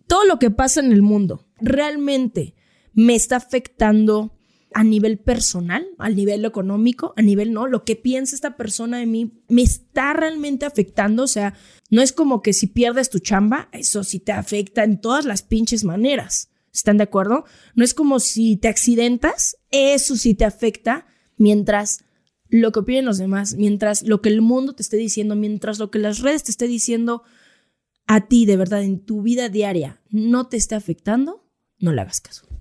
todo 0.07 0.25
lo 0.25 0.39
que 0.39 0.51
pasa 0.51 0.81
en 0.81 0.93
el 0.93 1.03
mundo, 1.03 1.47
realmente 1.61 2.55
me 2.95 3.15
está 3.15 3.37
afectando 3.37 4.39
a 4.75 4.85
nivel 4.85 5.19
personal, 5.19 5.87
a 5.99 6.09
nivel 6.09 6.45
económico, 6.45 7.13
a 7.17 7.23
nivel 7.23 7.53
no, 7.53 7.67
lo 7.67 7.85
que 7.85 7.97
piensa 7.97 8.35
esta 8.35 8.57
persona 8.57 8.99
de 8.99 9.07
mí 9.07 9.43
me 9.49 9.63
está 9.63 10.13
realmente 10.13 10.67
afectando, 10.67 11.25
o 11.25 11.27
sea, 11.27 11.55
no 11.91 12.01
es 12.01 12.13
como 12.13 12.43
que 12.43 12.53
si 12.53 12.69
pierdes 12.69 13.11
tu 13.11 13.19
chamba, 13.19 13.69
eso 13.73 14.03
sí 14.05 14.19
te 14.19 14.33
afecta 14.33 14.85
en 14.85 15.01
todas 15.01 15.25
las 15.25 15.43
pinches 15.43 15.85
maneras. 15.85 16.49
¿Están 16.73 16.97
de 16.97 17.03
acuerdo? 17.03 17.45
No 17.75 17.85
es 17.85 17.93
como 17.93 18.19
si 18.19 18.57
te 18.57 18.69
accidentas, 18.69 19.59
eso 19.71 20.17
sí 20.17 20.33
te 20.33 20.47
afecta 20.47 21.07
mientras 21.37 22.05
lo 22.49 22.73
que 22.73 22.81
opinen 22.81 23.05
los 23.05 23.19
demás, 23.19 23.55
mientras 23.57 24.03
lo 24.03 24.23
que 24.23 24.31
el 24.31 24.41
mundo 24.41 24.75
te 24.75 24.83
esté 24.83 24.97
diciendo, 24.97 25.37
mientras 25.37 25.79
lo 25.79 25.91
que 25.91 25.99
las 25.99 26.21
redes 26.21 26.45
te 26.45 26.51
esté 26.51 26.67
diciendo 26.67 27.25
a 28.07 28.27
ti 28.27 28.47
de 28.47 28.57
verdad 28.57 28.83
en 28.83 29.05
tu 29.05 29.23
vida 29.23 29.49
diaria 29.49 30.03
no 30.11 30.49
te 30.49 30.57
esté 30.57 30.75
afectando, 30.75 31.47
no 31.79 31.93
le 31.93 32.01
hagas 32.01 32.21
caso. 32.21 32.52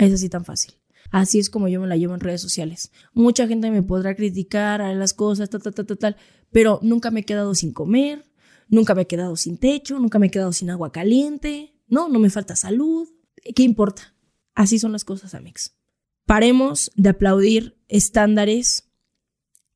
Es 0.00 0.14
así 0.14 0.30
tan 0.30 0.46
fácil. 0.46 0.72
Así 1.10 1.38
es 1.38 1.50
como 1.50 1.68
yo 1.68 1.78
me 1.80 1.86
la 1.86 1.96
llevo 1.96 2.14
en 2.14 2.20
redes 2.20 2.40
sociales. 2.40 2.90
Mucha 3.12 3.46
gente 3.46 3.70
me 3.70 3.82
podrá 3.82 4.16
criticar 4.16 4.80
a 4.80 4.94
las 4.94 5.12
cosas, 5.12 5.50
tal, 5.50 5.62
tal, 5.62 5.74
tal, 5.74 5.98
tal, 5.98 6.16
pero 6.50 6.78
nunca 6.82 7.10
me 7.10 7.20
he 7.20 7.24
quedado 7.24 7.54
sin 7.54 7.72
comer, 7.72 8.24
nunca 8.68 8.94
me 8.94 9.02
he 9.02 9.06
quedado 9.06 9.36
sin 9.36 9.58
techo, 9.58 9.98
nunca 9.98 10.18
me 10.18 10.28
he 10.28 10.30
quedado 10.30 10.54
sin 10.54 10.70
agua 10.70 10.90
caliente, 10.90 11.74
no, 11.86 12.08
no 12.08 12.18
me 12.18 12.30
falta 12.30 12.56
salud. 12.56 13.08
¿Qué 13.54 13.62
importa? 13.62 14.14
Así 14.54 14.78
son 14.78 14.92
las 14.92 15.04
cosas, 15.04 15.34
Amix. 15.34 15.76
Paremos 16.24 16.90
de 16.96 17.10
aplaudir 17.10 17.78
estándares 17.88 18.90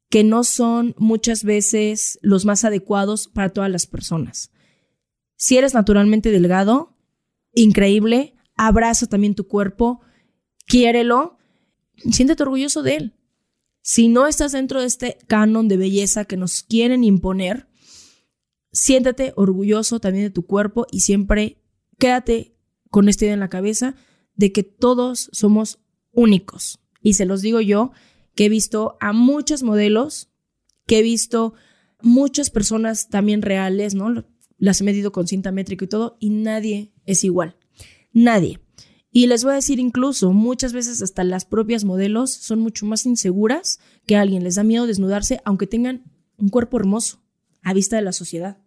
que 0.08 0.24
no 0.24 0.42
son 0.42 0.94
muchas 0.96 1.44
veces 1.44 2.18
los 2.22 2.46
más 2.46 2.64
adecuados 2.64 3.28
para 3.28 3.50
todas 3.50 3.70
las 3.70 3.86
personas. 3.86 4.52
Si 5.36 5.58
eres 5.58 5.74
naturalmente 5.74 6.30
delgado, 6.30 6.96
increíble, 7.52 8.36
abraza 8.56 9.06
también 9.06 9.34
tu 9.34 9.48
cuerpo, 9.48 10.00
quiérelo, 10.66 11.38
siéntete 12.10 12.42
orgulloso 12.42 12.82
de 12.82 12.96
él. 12.96 13.14
Si 13.82 14.08
no 14.08 14.26
estás 14.26 14.52
dentro 14.52 14.80
de 14.80 14.86
este 14.86 15.18
canon 15.26 15.68
de 15.68 15.76
belleza 15.76 16.24
que 16.24 16.36
nos 16.36 16.62
quieren 16.62 17.04
imponer, 17.04 17.68
siéntate 18.72 19.32
orgulloso 19.36 20.00
también 20.00 20.24
de 20.24 20.30
tu 20.30 20.46
cuerpo 20.46 20.86
y 20.90 21.00
siempre 21.00 21.62
quédate 21.98 22.56
con 22.90 23.08
esta 23.08 23.24
idea 23.24 23.34
en 23.34 23.40
la 23.40 23.50
cabeza 23.50 23.94
de 24.36 24.52
que 24.52 24.62
todos 24.62 25.28
somos 25.32 25.80
únicos. 26.12 26.80
Y 27.02 27.14
se 27.14 27.26
los 27.26 27.42
digo 27.42 27.60
yo, 27.60 27.92
que 28.34 28.46
he 28.46 28.48
visto 28.48 28.96
a 29.00 29.12
muchos 29.12 29.62
modelos, 29.62 30.30
que 30.86 30.98
he 30.98 31.02
visto 31.02 31.54
muchas 32.00 32.50
personas 32.50 33.08
también 33.08 33.42
reales, 33.42 33.94
¿no? 33.94 34.24
Las 34.58 34.80
he 34.80 34.84
medido 34.84 35.12
con 35.12 35.26
cinta 35.26 35.52
métrica 35.52 35.84
y 35.84 35.88
todo, 35.88 36.16
y 36.20 36.30
nadie 36.30 36.92
es 37.04 37.24
igual. 37.24 37.56
Nadie. 38.12 38.60
Y 39.16 39.28
les 39.28 39.44
voy 39.44 39.52
a 39.52 39.54
decir 39.54 39.78
incluso, 39.78 40.32
muchas 40.32 40.72
veces 40.72 41.00
hasta 41.00 41.22
las 41.22 41.44
propias 41.44 41.84
modelos 41.84 42.32
son 42.32 42.58
mucho 42.58 42.84
más 42.84 43.06
inseguras 43.06 43.78
que 44.06 44.16
alguien. 44.16 44.42
Les 44.42 44.56
da 44.56 44.64
miedo 44.64 44.88
desnudarse 44.88 45.40
aunque 45.44 45.68
tengan 45.68 46.02
un 46.36 46.48
cuerpo 46.48 46.78
hermoso 46.78 47.22
a 47.62 47.72
vista 47.74 47.94
de 47.94 48.02
la 48.02 48.12
sociedad. 48.12 48.58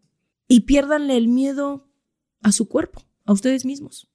Y 0.48 0.62
piérdanle 0.62 1.18
el 1.18 1.28
miedo 1.28 1.90
a 2.42 2.54
su 2.54 2.70
cuerpo, 2.70 3.04
a 3.26 3.34
ustedes 3.34 3.66
mismos. 3.66 4.08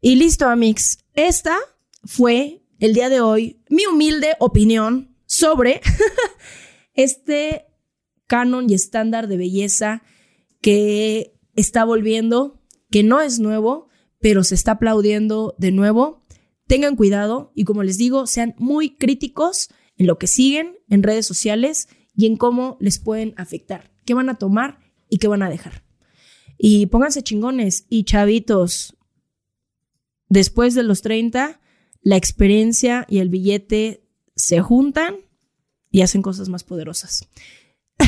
Y 0.00 0.16
listo, 0.16 0.48
Amix. 0.48 0.98
Esta 1.14 1.56
fue 2.02 2.64
el 2.80 2.92
día 2.92 3.08
de 3.08 3.20
hoy 3.20 3.62
mi 3.70 3.86
humilde 3.86 4.34
opinión 4.40 5.16
sobre 5.24 5.82
este 6.94 7.66
canon 8.26 8.68
y 8.68 8.74
estándar 8.74 9.28
de 9.28 9.36
belleza 9.36 10.02
que 10.60 11.38
está 11.54 11.84
volviendo, 11.84 12.60
que 12.90 13.04
no 13.04 13.20
es 13.20 13.38
nuevo, 13.38 13.88
pero 14.22 14.44
se 14.44 14.54
está 14.54 14.72
aplaudiendo 14.72 15.54
de 15.58 15.72
nuevo. 15.72 16.22
Tengan 16.66 16.96
cuidado 16.96 17.52
y 17.54 17.64
como 17.64 17.82
les 17.82 17.98
digo, 17.98 18.26
sean 18.26 18.54
muy 18.56 18.96
críticos 18.96 19.68
en 19.98 20.06
lo 20.06 20.16
que 20.16 20.28
siguen 20.28 20.78
en 20.88 21.02
redes 21.02 21.26
sociales 21.26 21.88
y 22.16 22.26
en 22.26 22.36
cómo 22.36 22.78
les 22.80 22.98
pueden 22.98 23.34
afectar, 23.36 23.92
qué 24.06 24.14
van 24.14 24.30
a 24.30 24.36
tomar 24.36 24.78
y 25.10 25.18
qué 25.18 25.28
van 25.28 25.42
a 25.42 25.50
dejar. 25.50 25.84
Y 26.56 26.86
pónganse 26.86 27.22
chingones 27.22 27.86
y 27.90 28.04
chavitos, 28.04 28.96
después 30.28 30.74
de 30.74 30.84
los 30.84 31.02
30, 31.02 31.60
la 32.00 32.16
experiencia 32.16 33.06
y 33.08 33.18
el 33.18 33.28
billete 33.28 34.08
se 34.36 34.60
juntan 34.60 35.16
y 35.90 36.02
hacen 36.02 36.22
cosas 36.22 36.48
más 36.48 36.64
poderosas. 36.64 37.28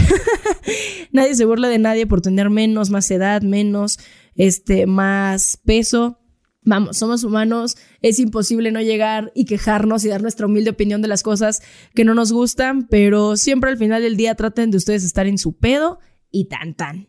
nadie 1.13 1.35
se 1.35 1.45
burla 1.45 1.69
de 1.69 1.79
nadie 1.79 2.07
por 2.07 2.21
tener 2.21 2.51
menos, 2.51 2.91
más 2.91 3.11
edad, 3.11 3.43
menos, 3.43 3.99
este, 4.35 4.87
más 4.87 5.59
peso. 5.65 6.19
Vamos, 6.63 6.97
somos 6.97 7.25
humanos, 7.25 7.77
es 8.01 8.19
imposible 8.19 8.73
no 8.73 8.81
llegar 8.81 9.33
y 9.35 9.45
quejarnos 9.45 10.05
y 10.05 10.09
dar 10.09 10.23
nuestra 10.23 10.47
humilde 10.47 10.71
opinión 10.71 11.03
de 11.03 11.09
las 11.09 11.23
cosas 11.23 11.63
que 11.95 12.05
no 12.05 12.15
nos 12.15 12.33
gustan, 12.33 12.89
pero 12.89 13.37
siempre 13.37 13.71
al 13.71 13.77
final 13.77 14.01
del 14.01 14.17
día 14.17 14.35
traten 14.35 14.71
de 14.71 14.79
ustedes 14.79 15.05
estar 15.05 15.27
en 15.27 15.37
su 15.37 15.57
pedo 15.57 15.99
y 16.31 16.47
tan 16.47 16.75
tan. 16.75 17.09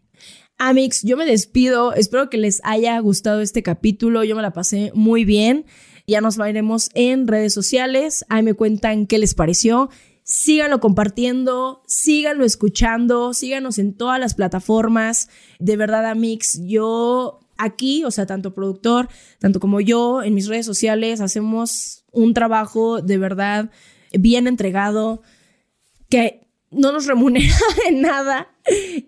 Amix, 0.58 1.04
yo 1.04 1.16
me 1.16 1.26
despido, 1.26 1.94
espero 1.94 2.30
que 2.30 2.38
les 2.38 2.62
haya 2.64 2.98
gustado 3.00 3.42
este 3.42 3.64
capítulo, 3.64 4.24
yo 4.24 4.36
me 4.36 4.42
la 4.42 4.52
pasé 4.52 4.92
muy 4.94 5.24
bien, 5.26 5.66
ya 6.08 6.22
nos 6.22 6.38
veremos 6.38 6.90
en 6.94 7.28
redes 7.28 7.54
sociales, 7.54 8.26
ahí 8.30 8.44
me 8.44 8.54
cuentan 8.54 9.08
qué 9.08 9.18
les 9.18 9.36
pareció 9.36 9.90
síganlo 10.26 10.80
compartiendo, 10.80 11.84
síganlo 11.86 12.46
escuchando, 12.46 13.34
síganos 13.34 13.78
en 13.78 13.94
todas 13.94 14.20
las 14.20 14.34
plataformas. 14.34 15.30
De 15.60 15.78
verdad, 15.78 16.06
Amix, 16.08 16.60
yo 16.66 17.40
aquí, 17.58 18.04
o 18.04 18.12
sea, 18.12 18.26
tanto 18.26 18.54
productor, 18.54 19.08
tanto 19.40 19.60
como 19.60 19.80
yo, 19.82 20.24
en 20.24 20.34
mis 20.34 20.48
redes 20.48 20.66
sociales, 20.66 21.22
hacemos 21.22 22.04
un 22.12 22.34
trabajo 22.34 23.02
de 23.02 23.20
verdad 23.20 23.70
bien 24.14 24.48
entregado, 24.48 25.22
que 26.10 26.48
no 26.72 26.92
nos 26.92 27.06
remunera 27.06 27.56
en 27.88 28.02
nada. 28.02 28.50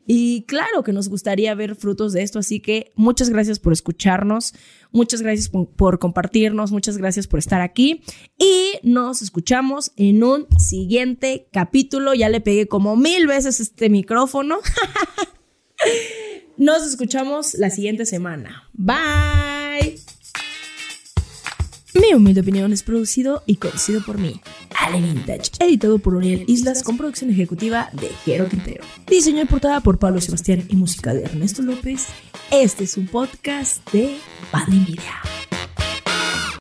Y 0.05 0.43
claro 0.43 0.83
que 0.83 0.93
nos 0.93 1.09
gustaría 1.09 1.55
ver 1.55 1.75
frutos 1.75 2.13
de 2.13 2.21
esto, 2.21 2.37
así 2.37 2.59
que 2.59 2.91
muchas 2.95 3.31
gracias 3.31 3.57
por 3.57 3.73
escucharnos, 3.73 4.53
muchas 4.91 5.21
gracias 5.21 5.49
por, 5.49 5.99
compartirnos, 5.99 6.71
muchas 6.71 6.97
gracias 6.97 7.27
por 7.27 7.39
estar 7.39 7.61
aquí 7.61 8.01
y 8.37 8.79
nos 8.83 9.21
escuchamos 9.21 9.91
en 9.95 10.23
un 10.23 10.47
siguiente 10.57 11.47
capítulo. 11.51 12.13
Ya 12.13 12.29
le 12.29 12.41
pegué 12.41 12.67
como 12.67 12.95
mil 12.95 13.27
veces 13.27 13.59
este 13.59 13.89
micrófono. 13.89 14.59
Nos 16.57 16.87
escuchamos 16.87 17.53
la 17.53 17.69
siguiente 17.69 18.07
semana. 18.07 18.67
Bye. 18.73 20.16
Mi 22.01 22.13
humilde 22.13 22.41
opinión 22.41 22.73
es 22.73 22.83
producido 22.83 23.43
y 23.45 23.55
conocido 23.55 24.01
por 24.05 24.19
mí, 24.19 24.39
Ale 24.77 25.01
Vintage, 25.01 25.51
editado 25.59 25.97
por 25.97 26.13
Uriel 26.13 26.43
Islas 26.47 26.83
con 26.83 26.95
producción 26.95 27.31
ejecutiva 27.31 27.89
de 27.93 28.09
Jero 28.23 28.47
Quintero. 28.47 28.83
Diseño 29.07 29.39
de 29.39 29.45
portada 29.47 29.81
por 29.81 29.97
Pablo 29.97 30.21
Sebastián 30.21 30.63
y 30.69 30.75
música 30.75 31.13
de 31.13 31.23
Ernesto 31.23 31.63
López. 31.63 32.07
Este 32.51 32.83
es 32.83 32.97
un 32.97 33.07
podcast 33.07 33.89
de 33.91 34.17
Padre 34.51 34.75
Media. 34.75 35.46